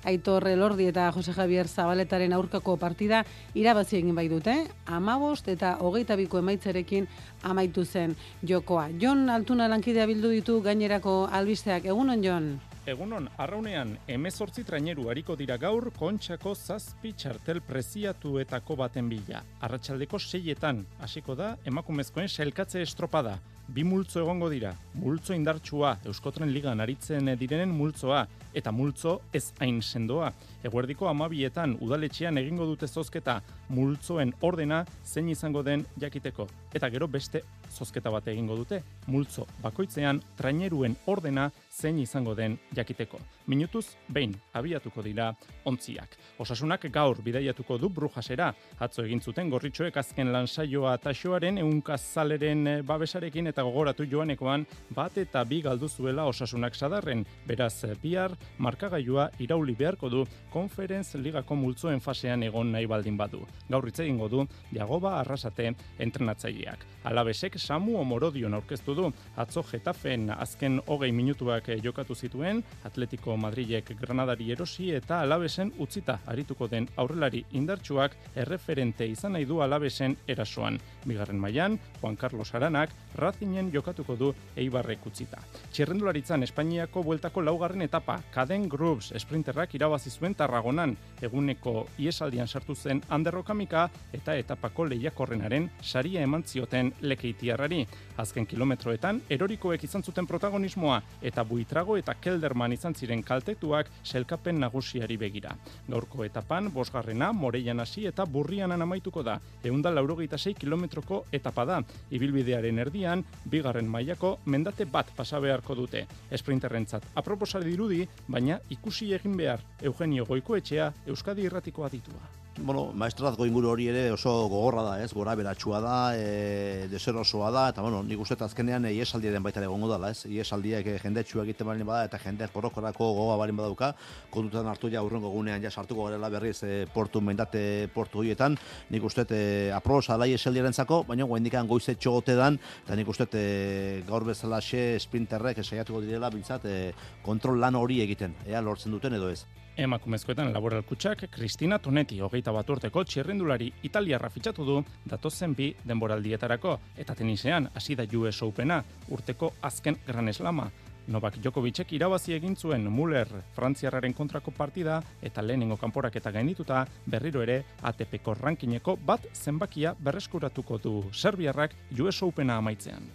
[0.05, 3.23] Aitor Elordi eta Jose Javier Zabaletaren aurkako partida
[3.57, 7.09] irabazi egin bai dute, amabost eta hogeita biko emaitzarekin
[7.41, 8.13] amaitu zen
[8.45, 8.91] jokoa.
[9.01, 12.51] Jon Altuna lankidea bildu ditu gainerako albisteak, egunon Jon?
[12.89, 19.43] Egunon, arraunean, emezortzi traineru hariko dira gaur kontxako zazpi txartel preziatuetako baten bila.
[19.67, 23.35] Arratxaldeko seietan, hasiko da, emakumezkoen sailkatze estropada.
[23.69, 28.23] Bi multzo egongo dira, multzo indartsua, Euskotren Ligan aritzen direnen multzoa,
[28.57, 30.31] eta multzo ez hain sendoa.
[30.63, 33.37] Eguerdiko amabietan udaletxean egingo dute zozketa
[33.71, 36.47] multzoen ordena zein izango den jakiteko.
[36.75, 43.19] Eta gero beste zozketa bat egingo dute, multzo bakoitzean traineruen ordena zein izango den jakiteko.
[43.47, 45.29] Minutuz, behin, abiatuko dira
[45.69, 46.17] ontziak.
[46.39, 53.63] Osasunak gaur bidaiatuko du brujasera, atzo egin zuten gorritxoek azken lansaioa taxoaren eunkazaleren babesarekin eta
[53.63, 54.65] gogoratu joanekoan
[54.95, 61.55] bat eta bi galdu zuela osasunak sadarren, beraz bihar markagailua irauli beharko du konferenz ligako
[61.55, 63.41] multzoen fasean egon nahi baldin badu.
[63.69, 66.85] Gaur hitz egingo du Jagoba Arrasate entrenatzaileak.
[67.09, 74.51] Alabesek Samu Omorodion aurkeztu du atzo Getafen azken hogei minutuak jokatu zituen, Atletico Madrilek Granadari
[74.51, 80.79] erosi eta Alabesen utzita arituko den aurrelari indartsuak erreferente izan nahi du Alabesen erasoan.
[81.05, 85.39] Bigarren mailan Juan Carlos Aranak Racingen jokatuko du Eibarrek utzita.
[85.71, 93.01] Txirrendularitzan Espainiako bueltako laugarren etapa, Caden Groups sprinterrak irabazi zuen Tarragonan, eguneko iesaldian sartu zen
[93.11, 97.81] Anderro kamika eta etapako lehiakorrenaren saria eman zioten lekeitiarrari.
[98.19, 105.17] Azken kilometroetan, erorikoek izan zuten protagonismoa eta buitrago eta kelderman izan ziren kaltetuak selkapen nagusiari
[105.17, 105.55] begira.
[105.89, 109.39] Gaurko etapan, bosgarrena, moreian hasi eta burrianan amaituko da.
[109.63, 111.81] Eunda laurogeita sei kilometroko etapa da.
[112.15, 116.05] Ibilbidearen erdian, bigarren mailako mendate bat pasabeharko dute.
[116.31, 122.27] Esprinterrentzat aproposa dirudi, baina ikusi egin behar Eugenio Goikoetxea Euskadi Irratikoa ditua
[122.61, 125.11] bueno, maestrazgo inguru hori ere oso gogorra da, ez?
[125.13, 129.61] Gora beratxua da, e, deserosoa da, eta bueno, nik uste azkenean e, iesaldi den baita
[129.63, 130.25] egongo dela, ez?
[130.27, 133.93] Iesaldiek e, jendetxua egiten bali bada, eta jende porokorako gogoa bali badauka,
[134.33, 137.61] kontutan hartu ja urrengo gunean ja sartuko garela berriz e, portu mendate
[137.93, 138.57] portu horietan,
[138.89, 143.07] nik uste e, aprobosa da iesaldiaren zako, baina guen dikan goize txogote dan, eta nik
[143.07, 146.91] uste e, gaur bezala xe sprinterrek esaiatuko direla, bintzat, e,
[147.23, 149.45] kontrol lan hori egiten, ea lortzen duten edo ez.
[149.77, 156.77] Emakumezkoetan laboral kutsak, Kristina Tonetti hogeita bat urteko txirrendulari italiarra fitxatu du datozen bi denboraldietarako,
[156.97, 160.69] eta tenisean hasi da US Opena urteko azken gran eslama.
[161.09, 167.41] Novak Djokovicek irabazi egin zuen Muller Frantziarraren kontrako partida eta lehenengo kanporak eta gainituta berriro
[167.41, 173.09] ere ATPko rankineko bat zenbakia berreskuratuko du Serbiarrak US Opena amaitzean.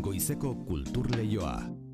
[0.00, 1.85] Goizeko kultur leioa.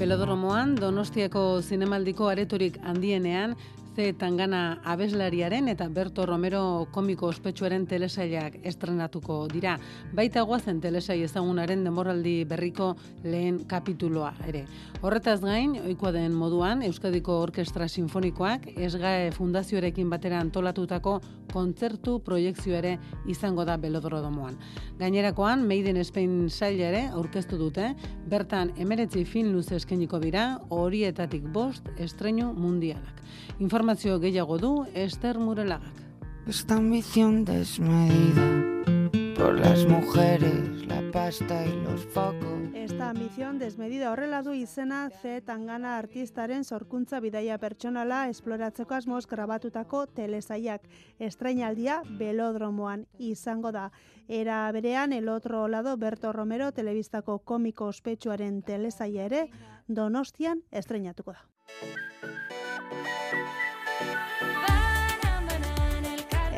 [0.00, 3.52] Pelodromoan, Donostiako zinemaldiko aretorik handienean,
[3.94, 4.14] C.
[4.16, 9.74] Tangana abeslariaren eta Berto Romero komiko ospetsuaren telesailak estrenatuko dira.
[10.16, 12.94] Baita guazen telesai ezagunaren demoraldi berriko
[13.24, 14.64] lehen kapituloa ere.
[15.02, 21.18] Horretaz gain, oikoa den moduan, Euskadiko Orkestra Sinfonikoak esgae fundazioarekin batera antolatutako
[21.52, 22.96] kontzertu proiektzio ere
[23.28, 24.58] izango da belodrodomoan.
[24.98, 27.94] Gainerakoan, Made in Spain saila ere aurkeztu dute,
[28.30, 33.22] bertan emeretzi fin luze eskeniko dira, horietatik bost estreinu mundialak.
[33.60, 36.06] Informazio gehiago du Esther Murelagak.
[36.46, 42.60] Esta ambición desmedida por las mujeres, la pasta y los focos.
[42.74, 50.06] Esta ambición desmedida horrela du izena Z Tangana artistaren sorkuntza bidaia pertsonala esploratzeko asmoz grabatutako
[50.06, 50.82] telesaiak.
[51.18, 53.90] Estrainaldia belodromoan izango da.
[54.28, 59.46] Era berean el otro lado Berto Romero telebistako komiko ospetsuaren telesaia ere
[59.88, 61.46] Donostian estreinatuko da.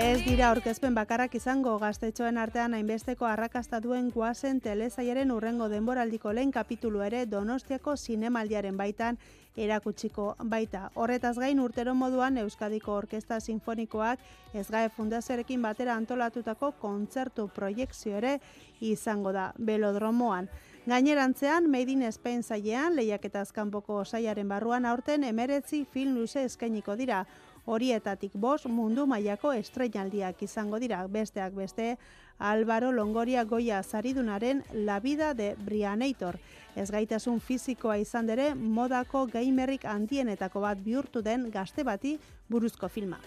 [0.02, 6.50] Ez dira aurkezpen bakarrak izango gaztetxoen artean hainbesteko arrakasta duen guazen telesaiaren urrengo denboraldiko lehen
[6.50, 9.20] kapitulu ere Donostiako zinemaldiaren baitan
[9.56, 10.24] erakutsiko
[10.54, 10.88] baita.
[10.98, 14.18] Horretaz gain urtero moduan Euskadiko Orkesta Sinfonikoak
[14.64, 18.40] ezgae fundazioarekin batera antolatutako kontzertu proiektzio ere
[18.80, 20.50] izango da belodromoan.
[20.82, 27.22] Gainerantzean, Made in Spain zailean, lehiaketaz kanpoko saiaren barruan aurten emeretzi film luze eskainiko dira
[27.64, 31.97] horietatik bost mundu mailako estreinaldiak izango dira besteak beste
[32.39, 36.39] Álvaro Longoria Goya Zaridunaren La vida de Brianator.
[36.74, 42.18] Ez gaitasun fizikoa izan dere modako gamerrik handienetako bat bihurtu den gazte bati
[42.48, 43.20] buruzko filma.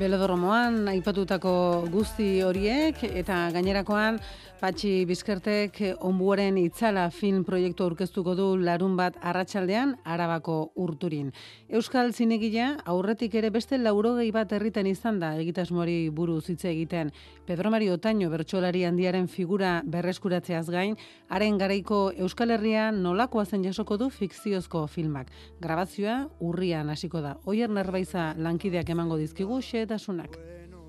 [0.00, 1.52] Belodromoan aipatutako
[1.92, 4.16] guzti horiek eta gainerakoan
[4.60, 11.30] Patxi Bizkertek onbuaren itzala film proiektu aurkeztuko du larun bat arratsaldean arabako urturin.
[11.72, 17.08] Euskal zinegila aurretik ere beste laurogei bat herritan izan da egitasmoari buruz hitz egiten.
[17.48, 21.00] Pedro Mario Otaño bertsolari handiaren figura berreskuratzeaz gain,
[21.30, 25.32] haren garaiko Euskal Herria nolakoa zen jasoko du fikziozko filmak.
[25.64, 27.38] Grabazioa urrian hasiko da.
[27.46, 30.36] Oier Nerbaiza lankideak emango dizkigu xeetasunak.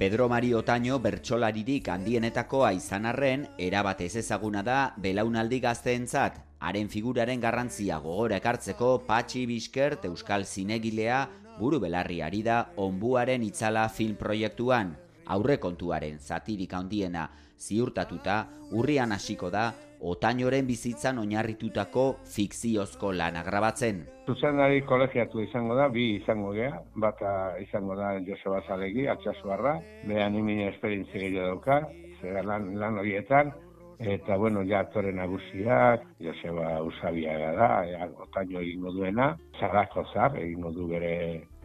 [0.02, 6.40] Pedro Mario Otaño bertsolaririk handienetakoa izan arren, erabat ez ezaguna da belaunaldi gazteentzat.
[6.58, 11.20] Haren figuraren garrantzia gogora ekartzeko Patxi Biskert Euskal Zinegilea
[11.60, 14.96] buru belarri ari da onbuaren itzala film proiektuan.
[15.28, 17.28] Aurre kontuaren zatirik handiena
[17.62, 19.68] ziurtatuta urrian hasiko da
[20.02, 22.06] otainoren bizitzan oinarritutako
[22.36, 24.04] fikziozko lana grabatzen.
[24.28, 29.76] Zuzendari kolegiatu izango da, bi izango gea, bata izango da Joseba Zalegi, atxasuarra,
[30.08, 31.82] behan imin esperientzia gehiago dauka,
[32.22, 33.54] zer lan, lan horietan,
[34.02, 40.72] eta bueno, ja aktore nagusiak, Joseba Usabiaga da, e, otaino egingo duena, zarako zar, egingo
[40.74, 41.14] du bere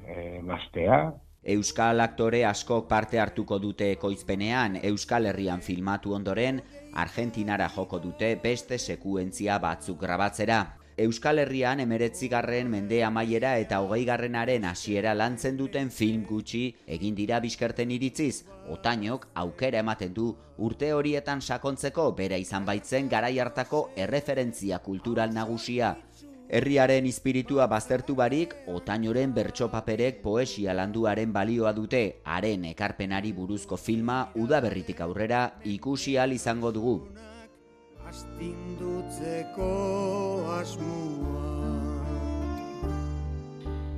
[0.04, 1.06] e, mastea,
[1.46, 6.58] Euskal aktore askok parte hartuko dute ekoizpenean, Euskal Herrian filmatu ondoren,
[6.96, 10.60] Argentinara joko dute beste sekuentzia batzuk grabatzera.
[10.96, 16.62] Euskal Herrian emeretzigarren mende amaiera eta hogei garrenaren hasiera lantzen duten film gutxi
[16.96, 23.36] egin dira bizkerten iritziz, otainok aukera ematen du urte horietan sakontzeko bera izan baitzen garai
[23.44, 25.98] hartako erreferentzia kultural nagusia.
[26.48, 34.30] Herriaren espiritua baztertu barik, otainoren bertso paperek poesia landuaren balioa dute, haren ekarpenari buruzko filma
[34.38, 37.00] udaberritik aurrera ikusi al izango dugu.
[38.06, 39.72] Astindutzeko
[40.60, 41.75] asmua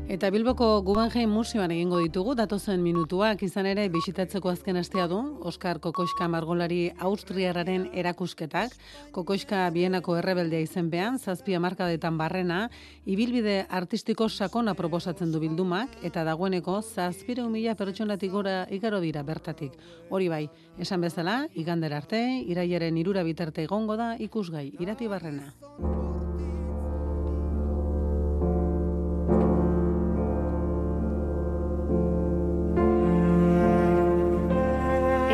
[0.08, 5.18] Eta Bilboko Guggenheim Museoan egingo ditugu datozen minutuak izan ere bisitatzeko azken astea du
[5.50, 8.72] Oskar Kokoiska margolari Austriararen erakusketak
[9.12, 12.70] Kokoiska Bienako errebeldea izenpean zazpia markadetan barrena
[13.04, 19.76] ibilbide artistiko sakona proposatzen du bildumak eta dagoeneko zazpire mila pertsonatik gora igaro dira bertatik.
[20.08, 20.46] Hori bai,
[20.78, 25.52] esan bezala, igander arte, iraiaren irura bitarte egongo da ikusgai irati barrena.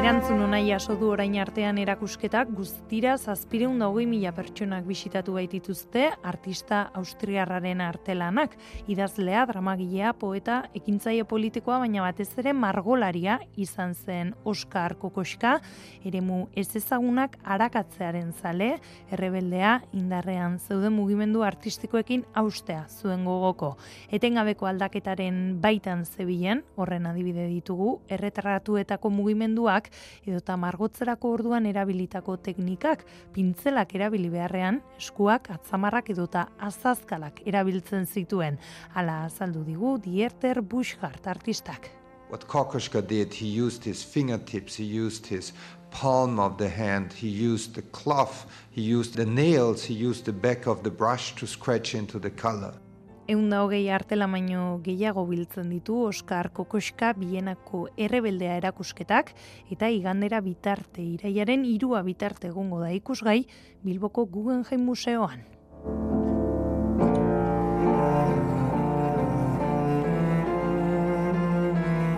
[0.05, 6.05] Erantzun onai jaso du orain artean erakusketak guztira zazpireun da hogei mila pertsonak bisitatu baitituzte
[6.23, 8.55] artista austriarraren artelanak.
[8.87, 15.57] Idazlea, dramagilea, poeta, ekintzaile politikoa, baina batez ere margolaria izan zen Oskar Kokoska,
[16.07, 18.77] eremu ez ezagunak arakatzearen zale,
[19.11, 23.73] errebeldea indarrean zeuden mugimendu artistikoekin austea zuen gogoko.
[24.07, 29.91] Etengabeko aldaketaren baitan zebilen, horren adibide ditugu, erretratuetako mugimenduak
[30.45, 38.59] edota margotzerako orduan erabilitako teknikak, pintzelak erabili beharrean, eskuak, atzamarrak edota azazkalak erabiltzen zituen.
[38.95, 41.89] Hala azaldu digu Dieter Buschart artistak.
[42.29, 45.55] What Kokoschka did, he used his fingertips, he used his
[45.91, 50.33] palm of the hand, he used the cloth, he used the nails, he used the
[50.33, 52.75] back of the brush to scratch into the color.
[53.25, 59.31] Egun da hogei artela baino gehiago biltzen ditu Oskar Kokoska bienako errebeldea erakusketak
[59.73, 63.47] eta igandera bitarte iraiaren irua bitarte egongo da ikusgai
[63.81, 65.41] Bilboko Guggenheim Museoan.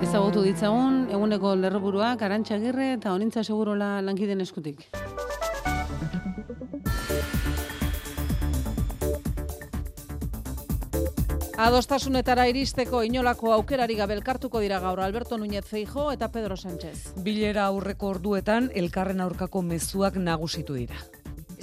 [0.03, 4.89] Ezagutu ditzagun, eguneko lerroburuak, arantxagirre eta honintza segurola lankiden eskutik.
[11.57, 17.15] Adostasunetara iristeko inolako aukerari gabe elkartuko dira gaur Alberto Núñez Feijo eta Pedro Sánchez.
[17.25, 21.01] Bilera aurreko orduetan elkarren aurkako mezuak nagusitu dira.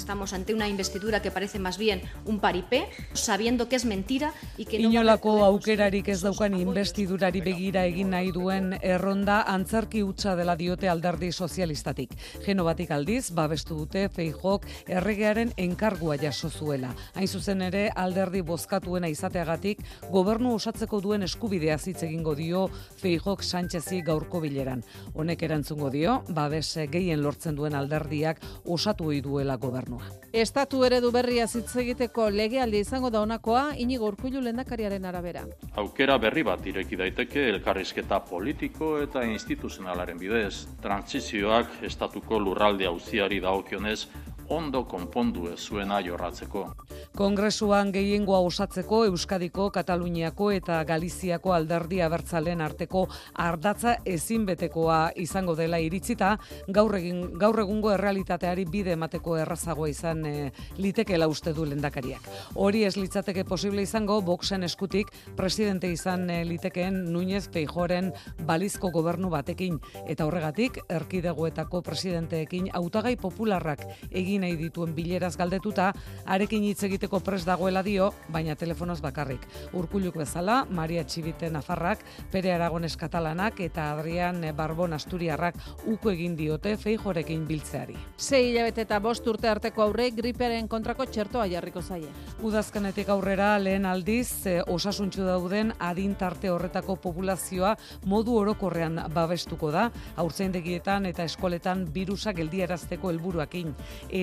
[0.04, 4.66] Estamos ante una investidura que parece más bien un paripé, sabiendo que es mentira y
[4.66, 10.58] que no Inolako aukerarik ez daukan investidurari begira egin nahi duen erronda antzerki hutsa dela
[10.60, 12.18] diote alderdi sozialistatik.
[12.44, 16.92] Genobatik aldiz, babestu dute Feijok erregearen enkargua jaso zuela.
[17.16, 19.80] Hain zuzen ere alderdi bozkatuena izateagatik
[20.12, 22.68] gobernu osatzeko duen eskubidea hitz egingo dio
[23.00, 24.84] Feijok Sánchezi gaurko bileran.
[25.14, 29.56] Honek erantzungo dio, babes gehien lortzen duen alderdiak osatu duela
[29.94, 30.20] gobernua.
[30.34, 35.44] Estatu eredu berria hitz egiteko legealdi izango da honakoa Inigo Urkullu lehendakariaren arabera.
[35.78, 44.08] Aukera berri bat ireki daiteke elkarrizketa politiko eta instituzionalaren bidez, trantzizioak estatuko lurralde auziari dagokionez
[44.54, 46.64] ondo konpondu ez zuena jorratzeko.
[47.18, 53.06] Kongresuan gehiengoa osatzeko Euskadiko, Kataluniako eta Galiziako alderdi abertzalen arteko
[53.46, 56.36] ardatza ezinbetekoa izango dela iritzita,
[56.74, 60.34] gaur, egin, gaur egungo errealitateari bide emateko errazagoa izan e,
[60.78, 62.30] litekeela uste du lendakariak.
[62.56, 68.12] Hori ez litzateke posible izango, Voxen eskutik presidente izan e, litekeen Núñez Peijoren
[68.48, 75.92] balizko gobernu batekin, eta horregatik, erkidegoetako presidenteekin hautagai popularrak egin nahi dituen bileraz galdetuta,
[76.26, 79.48] arekin hitz egiteko pres dagoela dio, baina telefonoz bakarrik.
[79.74, 85.58] Urkulluk bezala, Maria Txibite Nafarrak, Pere Aragones Katalanak eta Adrian Barbon Asturiarrak
[85.90, 87.96] uko egin diote feijorekin biltzeari.
[88.18, 92.10] Sei hilabete eta bost urte arteko aurre gripearen kontrako txertoa jarriko zaie.
[92.44, 97.76] Udazkenetik aurrera lehen aldiz e, osasuntxu dauden adin tarte horretako populazioa
[98.10, 99.90] modu orokorrean babestuko da,
[100.20, 103.74] haurtzaindegietan eta eskoletan birusa geldiarazteko helburuakin.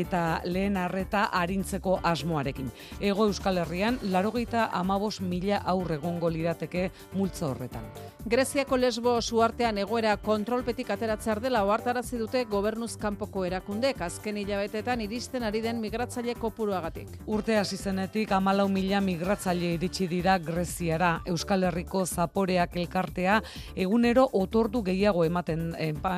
[0.01, 2.71] Eta lehen arreta arintzeko asmoarekin.
[3.01, 7.85] Ego Euskal Herrian, larogeita amabos mila aurre egongo lirateke multzo horretan.
[8.31, 15.43] Greziako lesbo suartean egoera kontrolpetik ateratzer dela ohartarazi dute gobernuz kanpoko erakundek azken hilabetetan iristen
[15.43, 17.09] ari den migratzaile kopuruagatik.
[17.27, 21.21] Urte hasi zenetik amalau mila migratzaile iritsi dira Greziara.
[21.27, 23.41] Euskal Herriko zaporeak elkartea
[23.75, 25.71] egunero otordu gehiago ematen,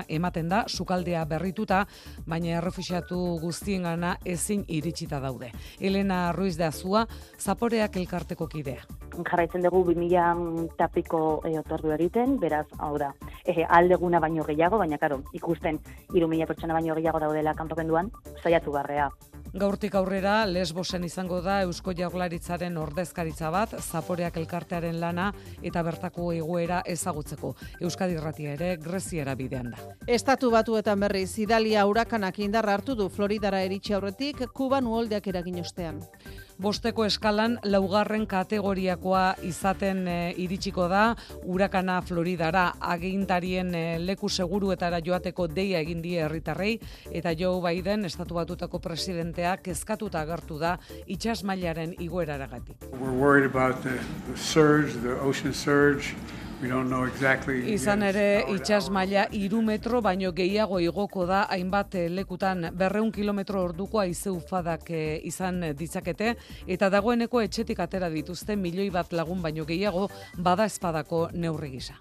[0.09, 1.85] ematen da sukaldea berrituta,
[2.27, 3.39] baina errefuxiatu
[3.73, 5.51] guztiengana ezin iritsita daude.
[5.81, 7.07] Elena Ruiz de Azua,
[7.39, 8.85] zaporeak elkarteko kidea.
[9.17, 13.15] Jarraitzen dugu 2000 tapiko e, otordu egiten, beraz, hau da,
[13.47, 15.81] e, aldeguna baino gehiago, baina karo, ikusten
[16.13, 18.11] 3000 pertsona baino gehiago daudela kanpokenduan,
[18.43, 19.09] saiatu barrea.
[19.53, 25.27] Gaurtik aurrera, Lesbosen izango da Eusko Jaurlaritzaren ordezkaritza bat, Zaporeak elkartearen lana
[25.61, 27.51] eta bertako egoera ezagutzeko.
[27.85, 29.91] Euskadi Irratia ere Greziara bidean da.
[30.09, 36.01] Estatu batuetan berriz, Idalia urakanak indarra hartu du Floridara eritxe aurretik, Kuban uoldeak eragin ostean
[36.63, 41.03] bosteko eskalan laugarren kategoriakoa izaten e, iritsiko da
[41.51, 42.65] urakana Floridara
[42.95, 46.77] agintarien e, leku seguruetara joateko deia egin die herritarrei
[47.11, 50.77] eta Joe Biden estatu batutako presidentea kezkatuta agertu da
[51.07, 52.87] itsas mailaren igoeraragatik.
[52.93, 53.99] We're worried about the,
[54.31, 56.15] the surge, the ocean surge.
[56.63, 63.65] Izan ere, itxas maila iru metro, baino gehiago igoko da, hainbat eh, lekutan berreun kilometro
[63.67, 66.37] orduko aizeu fadak eh, izan ditzakete,
[66.71, 70.07] eta dagoeneko etxetik atera dituzte milioi bat lagun baino gehiago
[70.39, 71.99] bada espadako neurri gisa.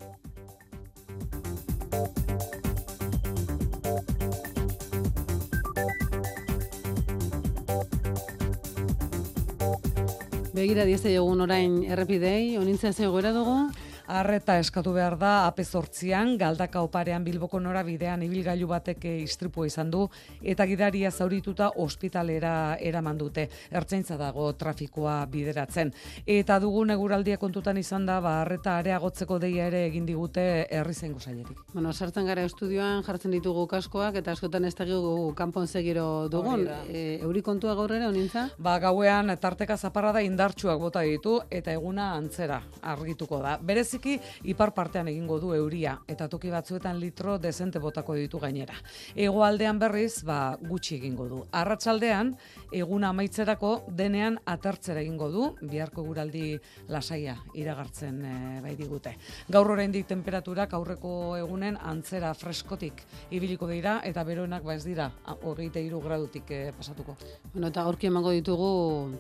[10.54, 13.72] Begira dieste egun orain errepidei, onintzea zegoera dugu?
[14.12, 20.02] Arreta eskatu behar da ape sortzian, galdaka oparean bilboko norabidean ibilgailu batek istripua izan du,
[20.44, 23.46] eta gidaria zaurituta ospitalera eraman dute.
[23.72, 25.94] Ertzaintza dago trafikoa bideratzen.
[26.28, 31.24] Eta dugun eguraldia kontutan izan da, ba, arreta areagotzeko deia ere egin digute herri zengo
[31.24, 31.64] sailetik.
[31.72, 36.68] Bueno, sartzen gara estudioan jartzen ditugu kaskoak, eta askotan ez dakigu kanpon segiro dugun.
[36.90, 38.50] E, euri kontua gaur ere, onintza?
[38.60, 43.56] Ba, gauean tarteka zaparra da indartsuak bota ditu, eta eguna antzera argituko da.
[43.64, 44.01] Berezik
[44.44, 48.76] ipar partean egingo du euria eta toki batzuetan litro dezente botako ditu gainera.
[49.16, 51.42] Hegoaldean berriz, ba, gutxi egingo du.
[51.52, 52.36] Arratsaldean
[52.72, 56.58] eguna amaitzerako denean atertzera egingo du, biharko guraldi
[56.90, 59.16] lasaia iragartzen e, bai digute.
[59.52, 65.12] Gaur oraindik temperaturak aurreko egunen antzera freskotik ibiliko dira eta beroenak ba ez dira
[65.42, 67.18] 23 gradutik e, pasatuko.
[67.54, 68.72] Bueno, eta gaurki emango ditugu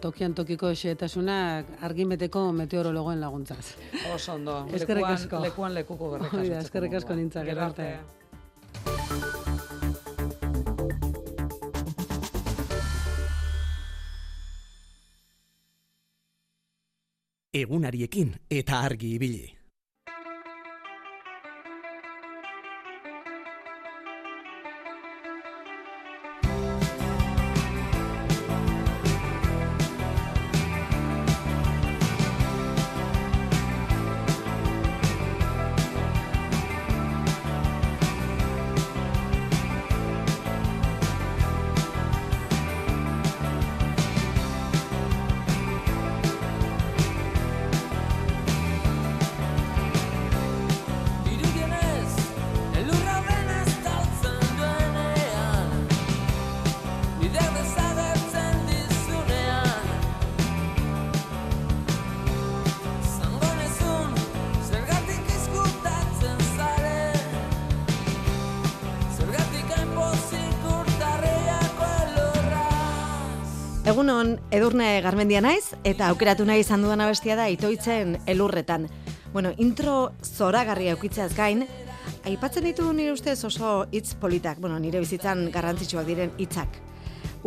[0.01, 3.75] tokian tokiko xehetasunak argimeteko meteorologoen laguntzaz.
[4.13, 4.60] Oso ondo.
[4.69, 5.39] Eskerrik asko.
[5.43, 7.45] Lekuan lekuko berrik Eskerrik asko nintzak.
[7.45, 7.95] Gero arte.
[17.53, 19.60] Egunariekin eta argi ibili.
[75.01, 78.87] Garmendia naiz, eta aukeratu nahi izan dudan abestia da itoitzen elurretan.
[79.33, 81.65] Bueno, intro zoragarria aukitzeaz gain,
[82.27, 86.79] aipatzen ditu nire ustez oso hitz politak, bueno, nire bizitzan garrantzitsuak diren hitzak.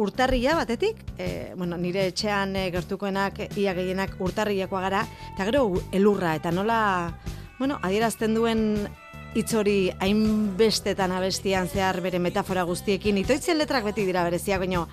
[0.01, 5.05] Urtarria batetik, e, bueno, nire etxean e, gertukoenak, ia gehienak urtarriakoa gara,
[5.35, 6.81] eta gero elurra, eta nola,
[7.59, 8.65] bueno, adierazten duen
[9.35, 14.87] hitz hori hainbestetan abestian zehar bere metafora guztiekin, itoitzen letrak beti dira bereziak, baina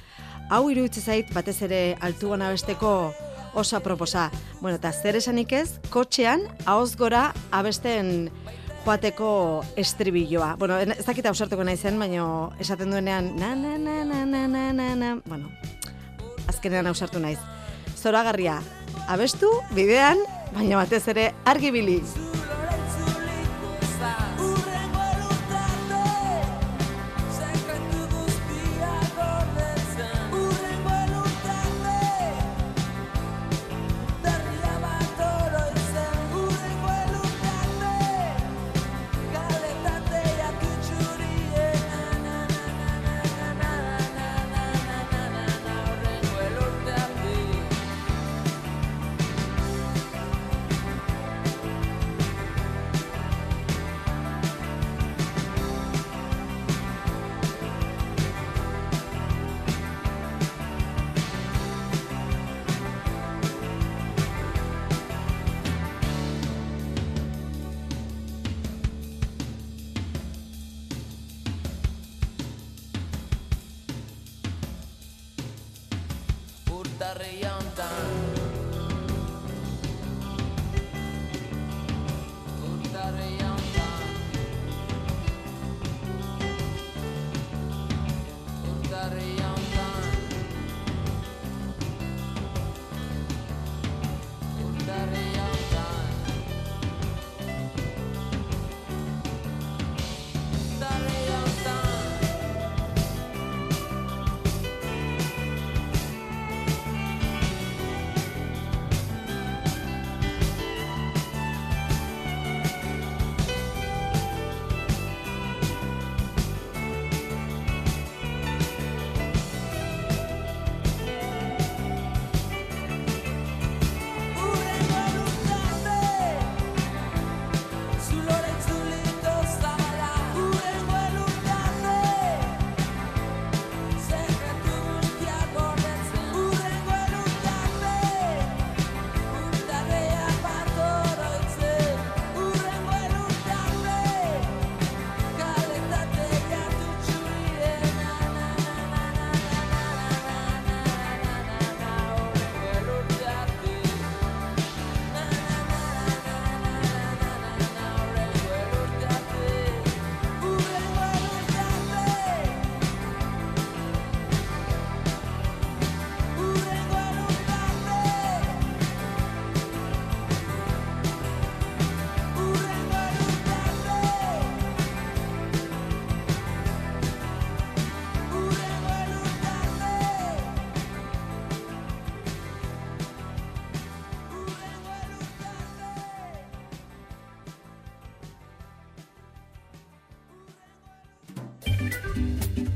[0.52, 3.14] hau iruditzen zait batez ere altu gana besteko
[3.56, 4.30] osa proposa.
[4.60, 8.30] Bueno, eta zer esanik ez, kotxean, haoz gora abesten
[8.86, 9.32] joateko
[9.80, 10.56] estribilloa.
[10.60, 12.26] Bueno, ez dakit ausartuko nahi zen, baina
[12.60, 15.52] esaten duenean, na, na, na, na, na, na, na, na, bueno,
[16.48, 17.40] azkenean ausartu naiz.
[17.96, 18.60] Zoragarria,
[19.08, 20.20] abestu, bidean,
[20.56, 22.02] baina batez ere argibili.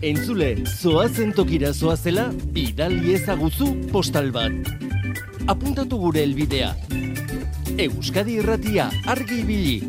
[0.06, 4.54] Entzule, zoazen tokira zoazela, bidali ezaguzu postal bat.
[5.50, 6.76] Apuntatu gure helbidea.
[7.88, 9.80] Euskadi irratia argi ibili.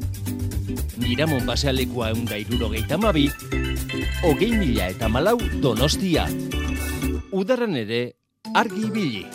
[1.04, 3.28] Miramon pasealekua eunda irurogeita mabi,
[4.24, 6.24] hogei mila eta malau donostia.
[7.28, 8.06] Udaran ere,
[8.54, 9.26] argi ibili.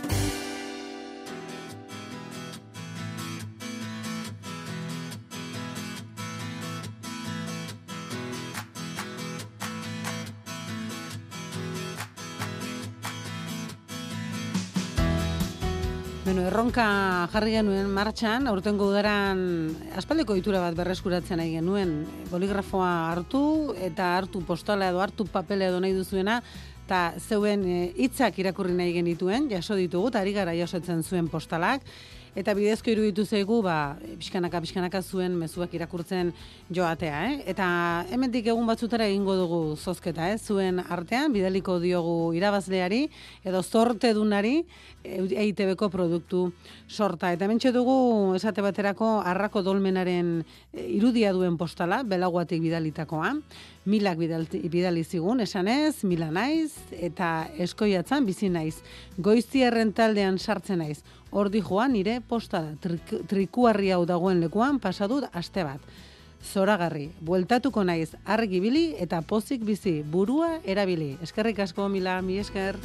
[16.32, 16.84] Bueno, erronka
[17.34, 19.42] jarri genuen martxan, aurtengo udaran
[20.00, 21.90] aspaldiko ditura bat berreskuratzen nahi genuen.
[22.30, 23.42] Boligrafoa hartu
[23.76, 26.38] eta hartu postala edo hartu papela edo nahi duzuena
[26.86, 31.84] eta zeuen eh, hitzak irakurri nahi genituen, jaso ditugu, eta ari gara jasotzen zuen postalak,
[32.36, 36.32] eta bidezko iruditu zaigu, ba, pixkanaka, pixkanaka zuen mezuak irakurtzen
[36.72, 37.34] joatea, eh?
[37.52, 37.68] Eta
[38.12, 40.38] hemendik egun batzutara egingo dugu zozketa, eh?
[40.40, 43.04] Zuen artean, bidaliko diogu irabazleari,
[43.44, 44.62] edo zorte dunari,
[45.04, 46.46] EITB-ko produktu
[46.88, 47.34] sorta.
[47.34, 50.42] Eta mentxe dugu, esate baterako, arrako dolmenaren
[50.74, 53.36] eh, irudia duen postala, belaguatik bidalitakoa,
[53.86, 58.82] milak bidali zigun, esan ez, mila naiz, eta eskoiatzan bizi naiz.
[59.18, 61.02] Goizti errentaldean sartzen naiz,
[61.32, 65.80] Ordi joan nire posta trik, trikuarri hau dagoen lekuan pasadut aste bat.
[66.42, 71.14] Zoragarri, bueltatuko naiz argi bili eta pozik bizi burua erabili.
[71.24, 72.80] Eskerrik asko mila, mi esker.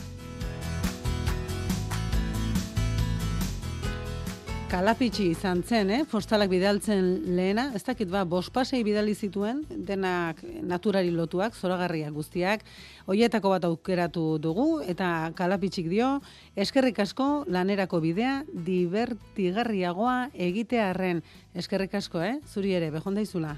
[4.66, 6.00] Kalapitxi izan zen, eh?
[6.10, 7.06] Postalak bidaltzen
[7.36, 12.64] lehena, ez dakit ba, bospasei bidali zituen, denak naturari lotuak, zoragarriak guztiak,
[13.06, 16.16] hoietako bat aukeratu dugu, eta kalapitxik dio,
[16.58, 20.18] eskerrik asko lanerako bidea, divertigarriagoa
[20.50, 21.22] egitearren.
[21.54, 22.36] Eskerrik asko, eh?
[22.50, 23.54] Zuri ere, behonda izula.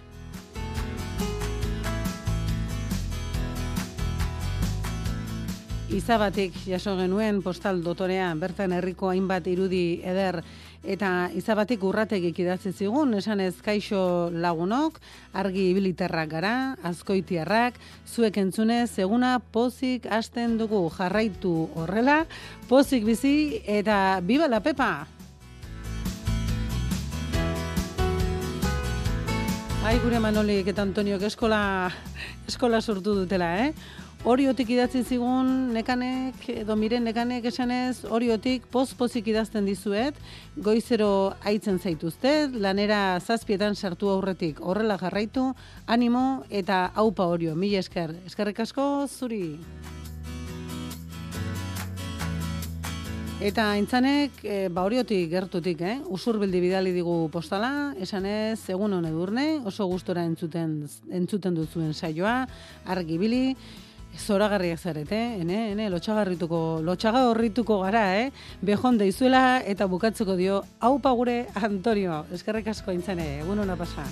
[5.89, 10.43] Izabatik jaso genuen postal dotorea bertan herriko hainbat irudi eder
[10.85, 15.01] eta izabatik urrategik idatzi zigun, esan ez kaixo lagunok,
[15.33, 16.55] argi ibiliterrak gara,
[16.87, 22.25] azkoitiarrak, zuek entzune, seguna pozik hasten dugu jarraitu horrela,
[22.69, 25.07] pozik bizi eta biba la pepa!
[29.89, 31.89] Ai, gure Manolik eta Antoniok eskola,
[32.51, 33.71] eskola sortu dutela, eh?
[34.27, 40.19] Oriotik idatzi zigun nekanek, edo miren nekanek esanez, oriotik poz-pozik idazten dizuet,
[40.57, 45.53] goizero aitzen zaituzte, lanera zazpietan sartu aurretik horrela jarraitu,
[45.87, 48.17] animo eta haupa orio, mila esker.
[48.27, 49.55] Eskerrik asko, zuri!
[53.39, 56.01] Eta intzanek, e, ba horiotik gertutik, eh?
[56.11, 62.41] usur bildi bidali digu postala, esanez, egun hone durne, oso gustora entzuten, entzuten duzuen saioa,
[62.83, 63.45] argi bili,
[64.19, 68.31] zoragarriak zarete, ene, ene, lotxagarrituko, lotxaga horrituko gara, eh?
[68.61, 74.05] Behon deizuela eta bukatzeko dio, hau gure Antonio, eskerrik asko intzane, egun hona pasa.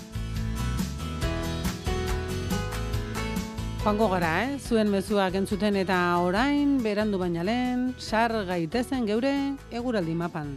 [3.83, 4.59] Joango gara, eh?
[4.59, 10.51] Zuen mezuak entzuten eta orain, berandu baina lehen, sar gaitezen geure, eguraldi mapan.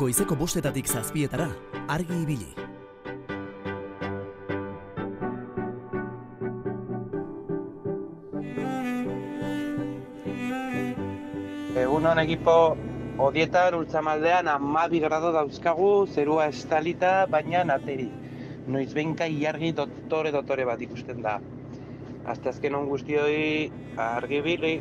[0.00, 1.46] Goizeko bostetatik zazpietara,
[1.92, 2.46] argi ibili.
[11.82, 12.54] Egun hon ekipo
[13.26, 18.08] odietan ultzamaldean amabi grado dauzkagu, zerua estalita, baina nateri.
[18.72, 21.36] Noiz benka iargi dotore dotore bat ikusten da.
[22.24, 23.68] Azte azken on guztioi
[24.06, 24.74] argi bili.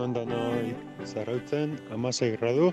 [0.00, 0.72] Egun danoi
[1.04, 2.70] zarautzen, amasei gradu,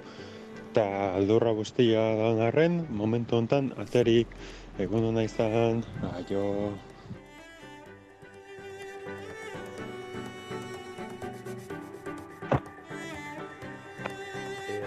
[0.69, 0.83] eta
[1.17, 4.31] aldurra guztia dan arren, momentu hontan aterik
[4.79, 5.81] egun hona izan,
[6.13, 6.71] aio.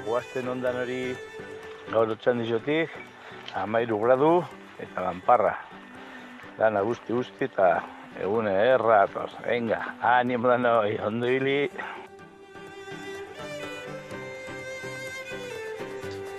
[0.09, 1.13] Guazten ondan hori
[1.93, 2.89] gaur otxan dizotik,
[3.53, 4.35] amairu gradu
[4.81, 5.59] eta lanparra.
[6.57, 7.75] Dana guzti guzti eta
[8.17, 9.05] egune erra,
[9.45, 11.67] venga, animo danoi, ondo hili.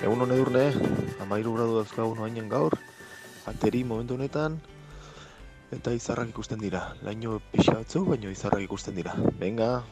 [0.02, 0.62] Egun hone durne,
[1.22, 2.74] amairu gradu dauzkagun hainen gaur,
[3.46, 4.56] ateri momentu honetan,
[5.78, 6.82] eta izarrak ikusten dira.
[7.06, 9.14] Laino pixa batzu, baina izarrak ikusten dira.
[9.38, 9.84] Venga,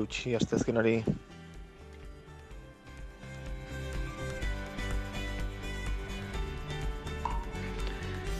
[0.00, 0.94] eutxi, azkenari.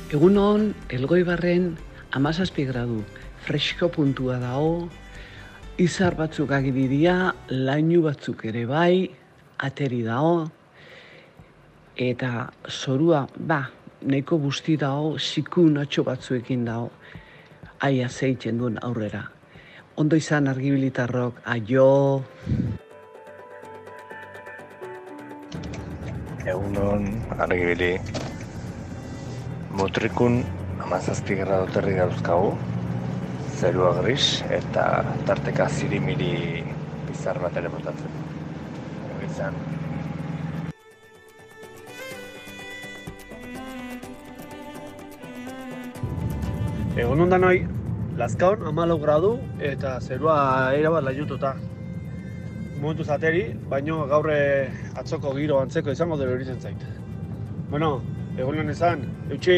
[0.09, 1.75] Egun hon, elgoi barren,
[2.17, 3.03] amazazpi gradu,
[3.45, 4.89] fresko puntua dago,
[5.77, 9.11] izar batzuk agibidia, lainu batzuk ere bai,
[9.61, 10.47] ateri dao,
[11.97, 13.65] eta zorua, ba,
[14.03, 16.91] nahiko busti dao, siku natxo batzuekin dao,
[17.81, 19.23] aia zeitzen duen aurrera.
[19.97, 22.25] Ondo izan argibilitarrok, aio!
[26.45, 27.07] Egunon,
[27.39, 27.95] argibili,
[29.79, 30.43] motrikun
[30.85, 31.39] amazazpi
[31.73, 32.51] terri dauzkagu,
[33.57, 36.65] zerua gris eta tarteka zirimiri
[37.09, 38.21] bizar bat ere botatzen.
[39.31, 39.84] Izan.
[46.95, 47.65] Egon ondan nahi,
[48.15, 50.35] Lazkaon amalau gradu eta zerua
[50.77, 51.57] eira bat laiututa.
[52.79, 53.41] Momentu zateri,
[53.71, 56.85] baino gaur eh, atzoko giro antzeko izango dero horitzen zait.
[57.71, 57.89] Bueno,
[58.39, 59.57] egun izan, eutxi!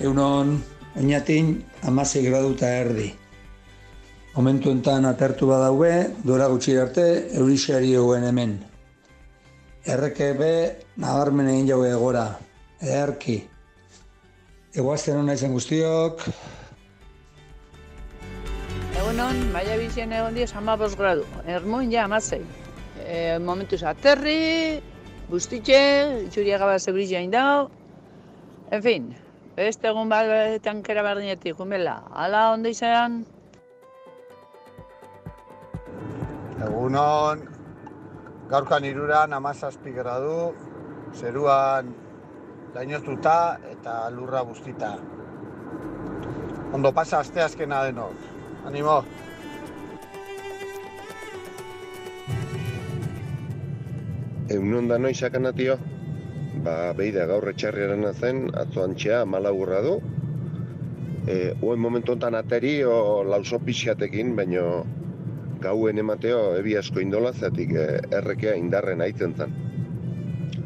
[0.00, 0.58] Eunon,
[1.00, 1.54] oinatin,
[1.88, 3.06] amasei gradu eta erdi.
[4.36, 5.94] Momentu enten atertu badaue,
[6.24, 7.08] dora gutxi arte,
[7.40, 8.71] eurixari hemen.
[9.84, 10.52] Be,
[10.96, 12.38] nabarmen egin jau egora,
[12.80, 13.40] ederki.
[14.74, 16.22] Egoazten hona izan guztiok,
[19.02, 21.24] Egunon, maia bizien egon diez amabos gradu.
[21.44, 22.40] Ermuin ja amasei.
[23.02, 24.80] E, momentuz aterri,
[25.28, 25.80] bustitxe,
[26.28, 27.66] itxuria gaba zebrizia indau.
[28.70, 29.10] En fin,
[29.56, 30.30] beste egun bat
[30.62, 31.98] tankera berdinetik, jumela.
[32.14, 33.24] Ala ondo izan,
[36.62, 37.42] Egunon,
[38.52, 40.52] gaurkan iruran amazazpi gradu,
[41.16, 41.88] zeruan
[42.74, 44.92] lainotuta eta lurra bustita.
[46.76, 48.28] Ondo pasa asteazkena denok.
[48.68, 48.98] Animo!
[54.52, 55.78] Egunon da noiz sakanatio?
[56.64, 60.00] Ba, beida gaur etxarriaren zen, atzo antxea, malagurra du.
[61.24, 64.84] E, Oen momentu ateri, o lauso pixatekin, baino
[65.62, 67.86] gauen emateo ebi asko indola, zetik e,
[68.18, 69.54] errekea indarren aitzen zen.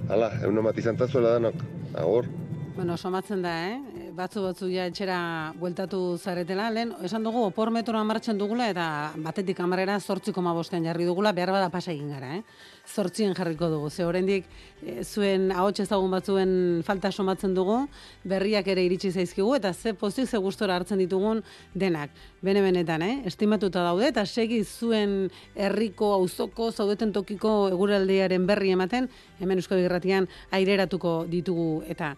[0.09, 1.62] Hala, egun bat izan tazuela danok,
[1.98, 2.28] agur.
[2.77, 3.95] Bueno, somatzen da, eh?
[4.16, 5.16] Batzu batzu ja etxera
[5.60, 8.84] bueltatu zaretela, lehen, esan dugu, opor metroa martxan dugula, eta
[9.20, 12.40] batetik kamarera zortzi koma bostean jarri dugula, behar bada pasa egin gara, eh?
[12.88, 14.47] Zortzien jarriko dugu, ze oraindik
[14.80, 16.55] eh, zuen ahots ezagun batzuen
[16.86, 17.76] falta somatzen dugu,
[18.24, 21.44] berriak ere iritsi zaizkigu, eta ze pozik ze gustora hartzen ditugun
[21.74, 22.16] denak.
[22.40, 23.20] Bene benetan, eh?
[23.28, 29.10] Estimatuta daude, eta segi zuen herriko auzoko zaudeten tokiko eguraldiaren berri ematen,
[29.40, 32.14] hemen Euskal Irratian aireratuko ditugu, eta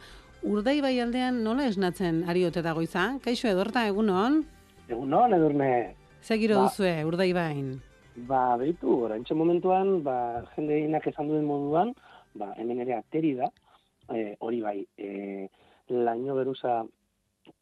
[0.47, 3.19] Urdai bai aldean nola esnatzen ariote dago izan?
[3.19, 4.44] Kaixo edorta, egunon?
[4.86, 5.70] Egunon, edurne.
[6.23, 6.69] Zegiro Ba.
[6.69, 7.32] duzue, urdai.
[8.28, 11.93] Ba, behitu, oraintxe momentuan, ba, jende inak esan duen moduan,
[12.39, 13.51] ba, hemen ere ateri da,
[14.15, 15.48] e, hori bai, e,
[15.90, 16.85] laino beruza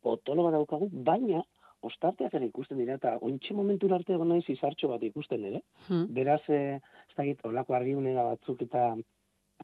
[0.02, 1.42] potolo bat daukagu, baina
[1.80, 5.62] ostarteak ere ikusten dira, eta ointxe momentu arte egon naiz izartxo bat ikusten ere.
[5.88, 6.06] Hmm.
[6.12, 8.92] Beraz, e, ez dakit, olako argiunera batzuk eta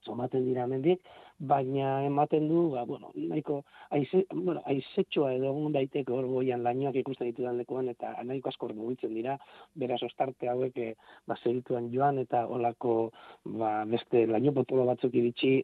[0.02, 1.00] somaten dira hemendik,
[1.38, 6.96] baina ematen du, ba, bueno, nahiko aize, bueno, aizetxoa edo egon daiteke hor goian lainoak
[7.02, 9.36] ikusten ditudan lekuan eta nahiko asko hor mugitzen dira,
[9.74, 10.94] beraz ostarte hauek e,
[11.26, 13.12] ba, segituan joan eta olako
[13.44, 15.60] ba, beste laino potolo batzuk iritsi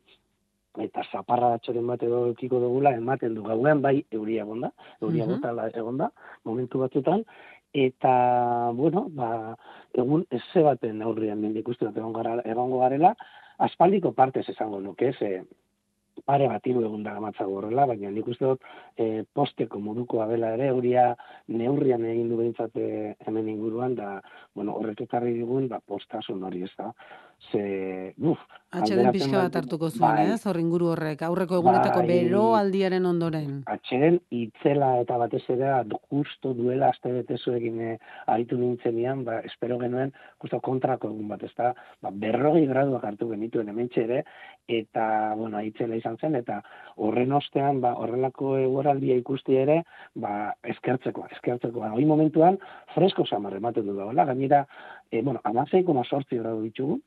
[0.78, 4.70] eta zaparra datxoren bat edo edukiko dugula, ematen du gauean bai euria egonda,
[5.02, 5.40] euria Mhm.
[5.40, 6.12] bota egonda,
[6.44, 7.24] momentu batzutan,
[7.72, 9.56] eta, bueno, ba,
[9.92, 13.14] egun eze baten aurrian mendik uste dut egon gara- egongo garela,
[13.66, 15.42] aspaldiko partez esango nuke, ze
[16.26, 18.64] pare bat hiru egun da gamatzago horrela, baina nik uste dut
[18.96, 21.04] e, posteko modukoa dela ere, euria
[21.48, 24.18] neurrian egin du behintzat eh, hemen inguruan, da,
[24.54, 24.76] bueno,
[25.06, 26.92] ekarri digun, ba, postasun hori ez da.
[27.38, 28.38] Ze, uf,
[28.68, 30.42] Atxeden pixka bat hartuko zuen, bai, ez?
[30.44, 32.08] Hor inguru horrek, aurreko egunetako Bai.
[32.10, 33.62] bero aldiaren ondoren.
[33.74, 35.70] atxeden itzela eta batez ere
[36.10, 37.94] justo duela aste betezuekin eh,
[38.26, 40.12] aritu nintzenean, ba, espero genuen
[40.42, 44.22] justo kontrako egun bat, ezta, ba, berrogei graduak hartu genituen hementxe ere,
[44.68, 46.60] eta, bueno, itzela izan zen, eta
[46.96, 49.82] horren ostean, ba, horrelako egoraldia ikusti ere,
[50.14, 51.80] ba, eskertzeko, eskertzeko.
[51.80, 52.60] Ba, hoi momentuan,
[52.94, 54.66] fresko samar ematen du dagoela, gainera,
[55.10, 55.40] e, bueno,
[56.04, 57.00] sortzi gradu ditugu,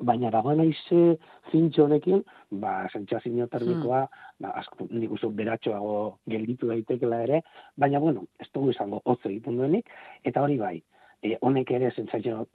[0.00, 1.16] baina dagoen aize
[1.50, 4.02] zintxo honekin, ba, sentsazio termikoa,
[4.42, 5.96] ba, asko, nik uste beratxoago
[6.28, 7.40] gelditu daitekela ere,
[7.76, 9.88] baina, bueno, ez dugu izango hotz egiten duenik,
[10.24, 10.76] eta hori bai,
[11.22, 12.46] e, honek ere sentsazio,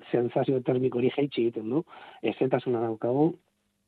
[0.68, 1.84] termiko hori jaitsi egiten du,
[2.34, 3.32] ezetasuna daukagu,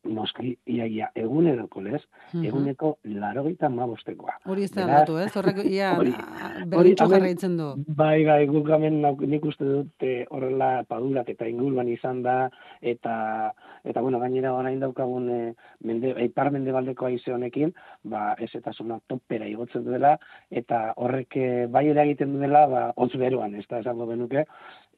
[0.03, 2.01] noski, ia, ia, eguneroko lez,
[2.33, 2.45] Mhm.
[2.45, 4.33] eguneko larogeita mabostekoa.
[4.45, 5.35] Hori ez da aldatu, ez?
[5.37, 7.69] Horrek ia berdintxo hori- jarraitzen du.
[7.87, 12.49] Bai, bai, guk nauk- nik uste dut eh, horrela padurak eta inguruan izan da,
[12.81, 13.53] eta
[13.83, 15.53] eta bueno, gainera orain daukagun e,
[15.83, 17.73] mende, ipar mendebaldeko haize honekin,
[18.03, 20.17] ba, ez eta zona topera igotzen duela,
[20.49, 24.45] eta horrek eh, bai eragiten duela, ba, ontz beruan, ez da esango benuke,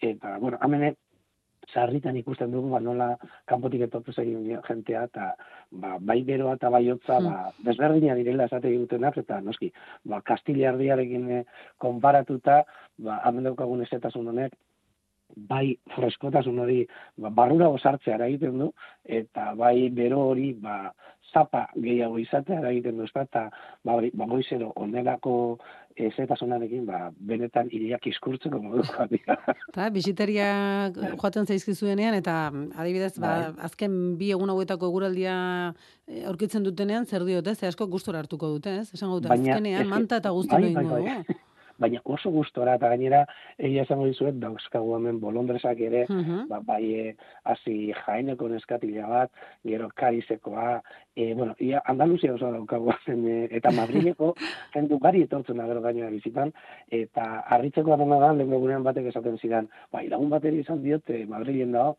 [0.02, 0.95] eta, bueno, hemen
[1.73, 3.07] sarritan ikusten dugu, ba, nola
[3.49, 5.31] kanpotik etortu egin jentea, eta
[5.71, 9.71] ba, bai beroa eta bai hotza, ba, desberdina direla esate dutenak, eta noski,
[10.05, 11.43] ba, Kastiliardiarekin eh,
[11.77, 12.63] konparatuta,
[12.97, 14.55] ba, hemen daukagun ezetasun honek,
[15.35, 16.81] bai freskotasun hori
[17.17, 18.71] ba, barrura osartzea egiten du,
[19.03, 20.93] eta bai bero hori ba,
[21.33, 23.49] zapa gehiago izatea egiten du, eta
[23.83, 25.35] ba, ba, goizero onelako
[25.95, 29.37] ezetasunarekin ba, benetan iriak iskurtzeko moduko dira.
[29.75, 30.47] Ta, bisiteria
[31.15, 32.35] joaten zaizkizuenean, eta
[32.75, 33.65] adibidez, ba, bai.
[33.69, 35.37] azken bi egun hauetako eguraldia
[36.07, 38.91] eh, aurkitzen dutenean, zer diote, ze asko gustora hartuko dute, ez?
[38.95, 41.41] Esan dute, azkenean, manta eta guztu bai, bai, bai
[41.80, 43.23] baina oso gustora eta gainera
[43.57, 46.06] egia esango dizuet dauzkagu hemen bolondresak ere
[46.49, 49.31] ba, bai e, hasi jaineko neskatila bat
[49.64, 50.81] gero karizekoa
[51.15, 54.34] e, bueno ia Andaluzia oso daukagu zen e, eta Madrileko
[54.73, 56.53] jendu gari etortzen da gero gainera bizitan
[56.89, 61.97] eta harritzeko dena da lehen batek esaten zidan bai lagun bateri izan diote Madrilen dago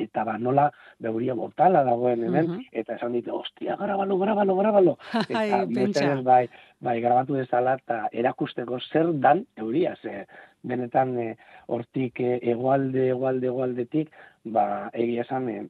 [0.00, 0.66] eta ba, nola
[1.02, 4.96] beuria botala dagoen hemen, eta esan dite, ostia, grabalo, grabalo, grabalo.
[5.28, 6.42] Eta Ai, bai,
[6.80, 10.26] bai, grabatu dezala, eta erakusteko zer dan euria, ze
[10.66, 11.28] benetan e,
[11.66, 14.12] hortik e, egualde, egualde, egualdetik,
[14.44, 15.66] ba, egia esan, e,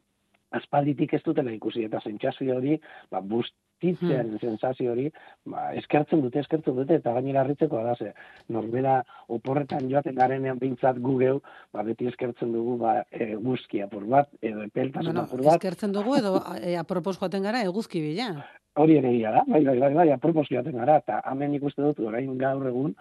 [0.55, 2.77] aspalditik ez dutela ikusi, eta zentxazio hori,
[3.11, 4.39] ba, bust, titzen hmm.
[4.41, 5.07] sensazio hori,
[5.53, 8.13] ba, eskertzen dute, eskertzen dute, eta gainera harritzeko da, ze,
[8.53, 8.99] norbera
[9.37, 11.41] oporretan joaten garenean bintzat gugeu,
[11.77, 15.59] ba, beti eskertzen dugu, ba, e, guzkia por bat, edo epeltasun bueno, por bat.
[15.59, 18.31] Eskertzen dugu, edo e, apropos joaten gara, eguzki bila.
[18.77, 22.35] Hori ere da, bai, bai, bai, bai, apropos joaten gara, eta hemen ikuste dut, orain
[22.37, 22.93] gaur egun,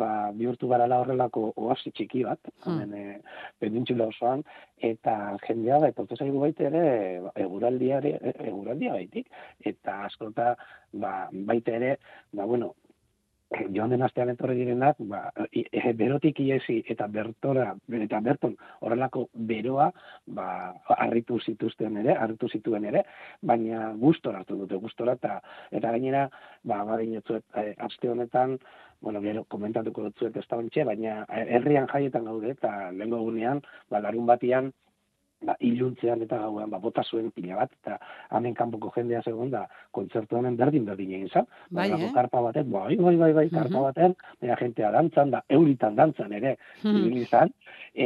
[0.00, 2.78] ba, bihurtu garala horrelako oasi txiki bat, hmm.
[2.78, 3.18] hemen e,
[3.60, 4.44] penintxula osoan,
[4.90, 6.84] eta jendea, bai, portu zaigu baita ere,
[7.44, 8.00] eguraldia,
[8.48, 9.28] eguraldia baitik,
[9.72, 10.54] eta askota,
[11.04, 11.12] ba,
[11.52, 11.96] baita ere,
[12.32, 12.72] ba, bueno,
[13.74, 15.20] joan den astean etorri direnak, ba,
[15.52, 17.70] e, berotik iesi eta bertora,
[18.00, 19.88] eta berton horrelako beroa,
[20.36, 20.48] ba,
[20.98, 23.04] harritu zituzten ere, harritu zituen ere,
[23.40, 25.40] baina gustora hartu dute, gustora, eta,
[25.72, 26.26] eta gainera,
[26.64, 27.40] ba, badin e,
[27.78, 28.58] aste honetan,
[29.00, 34.26] bueno, gero komentatuko dut ez da baina herrian jaietan gaude, eta lehen gunean, ba, larun
[34.26, 34.87] batian, ba,
[35.60, 37.98] iluntzean eta gauean ba, bota zuen pila bat, eta
[38.36, 41.46] hemen kanpoko jendea segun da, kontzertu honen berdin berdin egin zan.
[41.70, 42.10] Bai, eh?
[42.14, 46.56] karpa batek, bai, bai, bai, bai, karpa baten, baina jentea dantzan da, euritan dantzan ere,
[47.22, 47.54] izan,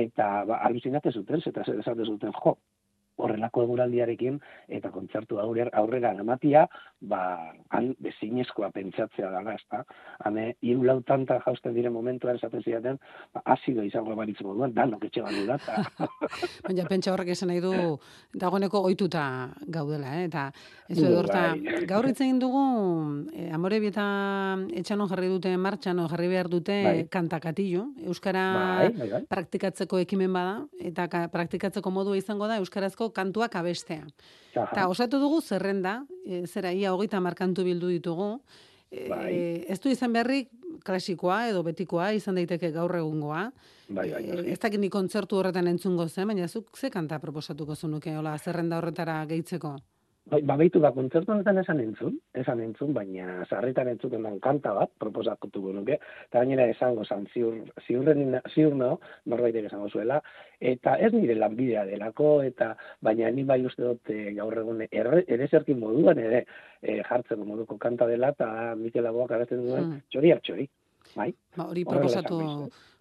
[0.03, 2.57] eta ba, alucinate zuten, eta zer zuten, jo,
[3.21, 4.39] horrelako eguraldiarekin
[4.73, 6.67] eta kontzertu aurrera aurrera ematia,
[7.01, 9.83] ba han bezinezkoa pentsatzea da, ezta?
[10.25, 12.99] Hane hiru lau tanta jausten dire momentuan esaten ziaten,
[13.35, 15.59] ba hasido izango baritz moduan, dan etxe banu da.
[16.67, 17.73] Baina pentsa horrek esan nahi du
[18.35, 19.25] dagoeneko ohituta
[19.67, 20.27] gaudela, eh?
[20.31, 20.49] Eta
[20.89, 21.85] ez du edorta bai.
[21.89, 22.63] gaur hitz egin dugu
[23.35, 24.07] eh, Amore Bieta
[24.79, 26.97] etxanon jarri dute martxan o jarri behar dute bai.
[27.13, 29.23] kantakatillo, euskara bai, bai, bai.
[29.29, 34.07] praktikatzeko ekimen bada eta praktikatzeko modua izango da euskarazko kantuak abestea.
[34.53, 38.41] Eta osatu dugu zerrenda, e, zera ia hogeita markantu bildu ditugu,
[38.91, 39.33] e, bai.
[39.69, 40.51] ez du izan beharrik
[40.85, 43.51] klasikoa edo betikoa izan daiteke gaur egungoa.
[43.89, 44.47] Bai, bai, bai.
[44.53, 48.79] ez dakit ni kontzertu horretan entzungo zen, baina zuk ze kanta proposatuko zunuke, hola, zerrenda
[48.79, 49.77] horretara gehitzeko?
[50.31, 54.91] Bai, babaitu da, kontzertu honetan esan entzun, esan entzun, baina sarritan entzuten den kanta bat,
[55.03, 55.97] proposatuko nuke,
[56.29, 58.93] eta gainera esango zan, ziur, ziurren, ziur no,
[59.33, 60.21] norbaitek esango zuela,
[60.73, 62.71] eta ez nire lanbidea delako, eta
[63.03, 67.77] baina ni bai uste dut e, gaur egun ere zerkin moduan ere e, jartzeko moduko
[67.83, 70.69] kanta dela, eta Mikel Aboak agertzen duen, txori txori.
[71.15, 71.33] Bai?
[71.57, 72.39] Ba, hori proposatu,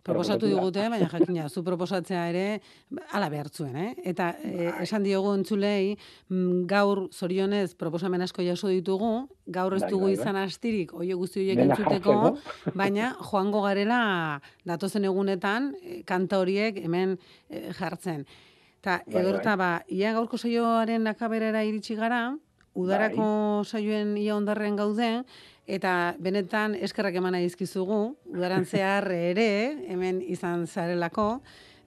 [0.03, 2.45] proposatu digute, baina jakina, zu proposatzea ere,
[3.15, 3.89] ala behartzuen, eh?
[4.11, 4.71] Eta bai.
[4.85, 5.95] esan diogu entzulei,
[6.29, 11.15] mm, gaur zorionez proposamen asko jaso ditugu, gaur ez bai, dugu bai, izan astirik, oie
[11.15, 12.17] guzti horiek entzuteko,
[12.75, 17.17] baina joango garela datozen egunetan, eh, kanta horiek hemen
[17.49, 18.25] eh, jartzen.
[18.81, 22.31] Ta, edorta, ba, ia gaurko saioaren akaberera iritsi gara,
[22.73, 25.09] udarako saioen ia ondarren gaude,
[25.71, 28.01] Eta benetan eskerrak emana izkizugu,
[28.33, 29.51] udaran zehar ere,
[29.87, 31.27] hemen izan zarelako,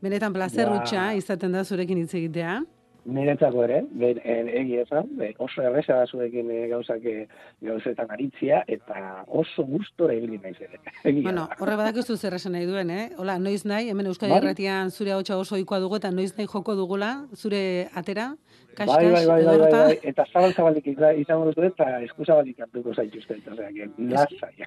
[0.05, 1.11] benetan plazer ja.
[1.13, 2.63] izaten da zurekin hitz egitea.
[3.05, 5.11] Niretzako ere, ben, egi ezan,
[5.45, 7.27] oso erresa da zuekin e, gauzak e,
[7.61, 10.81] gauzetan aritzia, eta oso gustora ibili naiz ere.
[11.27, 13.11] bueno, horre badak ez zer esan nahi duen, eh?
[13.21, 14.41] Hola, noiz nahi, hemen Euskadi bai?
[14.41, 18.31] Erratian zure hau oso ikoa dugu, eta noiz nahi joko dugula, zure atera,
[18.75, 22.95] Kas, bai, bai, bai, bai, bai, bai, eta zabal zabalik izango dut eta eskuzabalik hartuko
[22.95, 23.53] zaituzte, eta.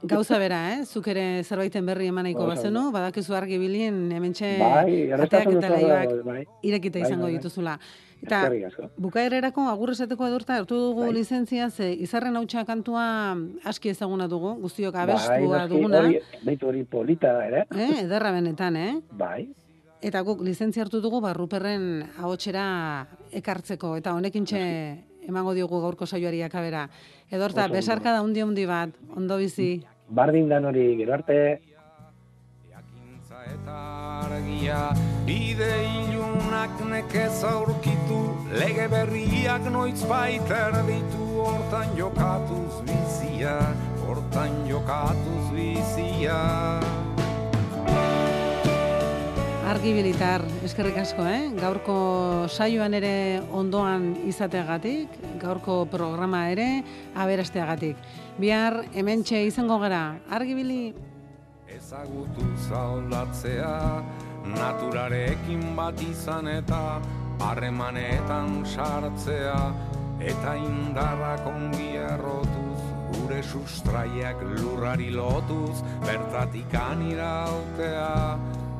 [0.04, 0.86] Gauza bera, eh?
[0.86, 6.14] Zuk ere zerbaiten berri emanaiko bazenu, badakizu argi bilien, hemen txe, bai, ateak eta lehiak
[6.26, 7.78] bai, irekita izango dituzula.
[8.18, 8.40] Eta
[8.98, 11.12] bukaererako agur esateko edurta hartu dugu Bai.
[11.14, 16.00] lizentzia ze izarren hautsa kantua aski ezaguna dugu, guztiok Bai, abestua noski, duguna.
[16.02, 17.66] hori- Beitu hori polita da ere.
[17.76, 18.96] Eh, ederra benetan, eh?
[19.12, 19.48] Bai.
[20.02, 22.66] Eta guk lizentzia hartu dugu barruperren ahotsera
[23.34, 24.60] ekartzeko eta honekintxe
[25.28, 26.88] emango diogu gaurko saioari akabera.
[27.32, 29.82] Edorta, besarka da undi undi bat, ondo bizi.
[30.08, 31.40] Bardin dan hori, gero arte.
[33.68, 34.94] argia
[35.26, 38.20] Bide ilunak nekez aurkitu
[38.60, 43.58] Lege berriak noiz baiter ditu Hortan jokatuz bizia
[44.06, 46.40] Hortan jokatuz bizia
[49.68, 51.50] Argi bilitar, eskerrik asko, eh?
[51.60, 51.94] Gaurko
[52.48, 56.68] saioan ere ondoan izateagatik, gaurko programa ere
[57.20, 58.00] aberasteagatik.
[58.40, 60.78] Bihar hementxe izango gara, argi bili.
[61.68, 63.74] Ezagutu zaudatzea
[64.54, 67.02] Naturarekin bat izan eta
[67.44, 69.58] Harremanetan sartzea
[70.24, 72.80] Eta indarrak ongi errotuz
[73.12, 78.08] Gure sustraiak lurrari lotuz Bertatik anirautea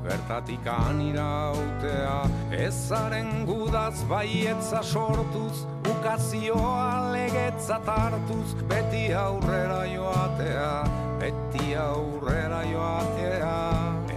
[0.08, 10.72] Bertatik anirautea Ezaren gudaz baietza sortuz Ukazioa legetza tartuz Beti aurrera joatea
[11.20, 13.58] Beti aurrera joatea.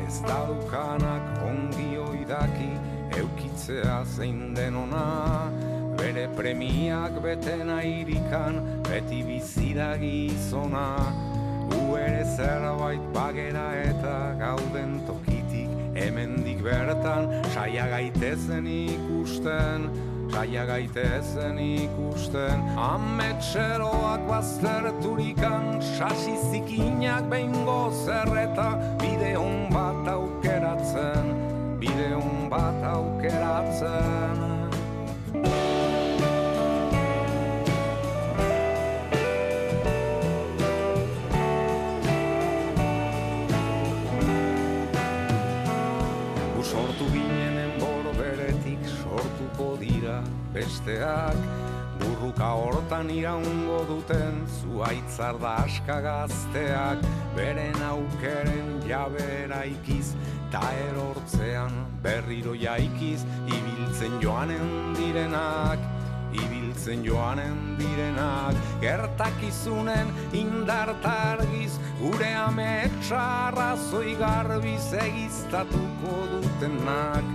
[0.05, 2.71] Ez daukanak ongi oidaki
[3.19, 5.51] Eukitzea zein denona
[5.99, 10.87] Bere premiak beten airikan Beti bizira gizona.
[11.71, 15.30] Gu ere zerbait bagera eta gauden tokitik
[15.95, 19.91] Hemendik bertan saia gaitezen ikusten
[20.31, 22.62] Saia gaitezen ikusten.
[22.79, 31.35] Ametxeroak bazterturikan Sasi zikinak behingo zerreta Bide hon bat aukeratzen
[31.83, 34.20] Bide hon bat aukeratzen
[50.71, 51.37] besteak
[52.01, 57.03] Burruka hortan iraungo duten zuaitzar da aska gazteak
[57.37, 60.15] Beren aukeren jabera ikiz
[60.53, 65.81] ta erortzean berriro jaikiz Ibiltzen joanen direnak
[66.31, 68.55] Ibiltzen joanen direnak.
[68.81, 73.19] Gertakizunen indartargiz Gure ametsa
[73.49, 77.35] arrazoi garbiz egiztatuko dutenak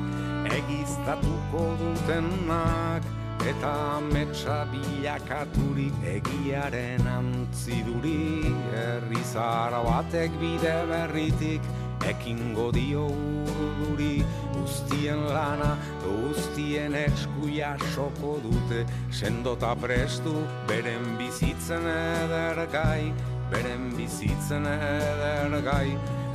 [0.56, 3.15] Egiztatuko dutenak
[3.46, 11.68] Eta ametsa bilakaturik egiaren antziduri Herri zahar batek bide berritik
[12.10, 18.82] ekingo dio urduri Guztien lana, guztien eskuia soko dute
[19.14, 20.34] Sendota prestu,
[20.66, 23.14] beren bizitzen edergai
[23.54, 25.94] Beren bizitzen edergai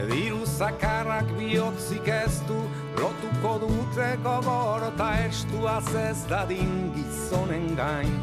[0.09, 2.57] Diru zakarrak bihotzik ez du
[2.97, 8.15] Lotuko dute gogor eta estu Azez dadin gizonen gain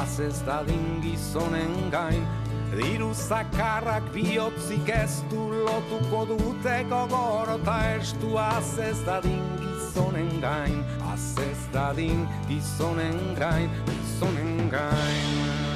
[0.00, 2.24] Azez dadin gizonen gain
[2.72, 11.68] Diru zakarrak bihotzik ez du Lotuko dute gogor eta estu Azez dadin gizonen gain Azez
[11.72, 15.69] dadin gizonen gain Gizonen gain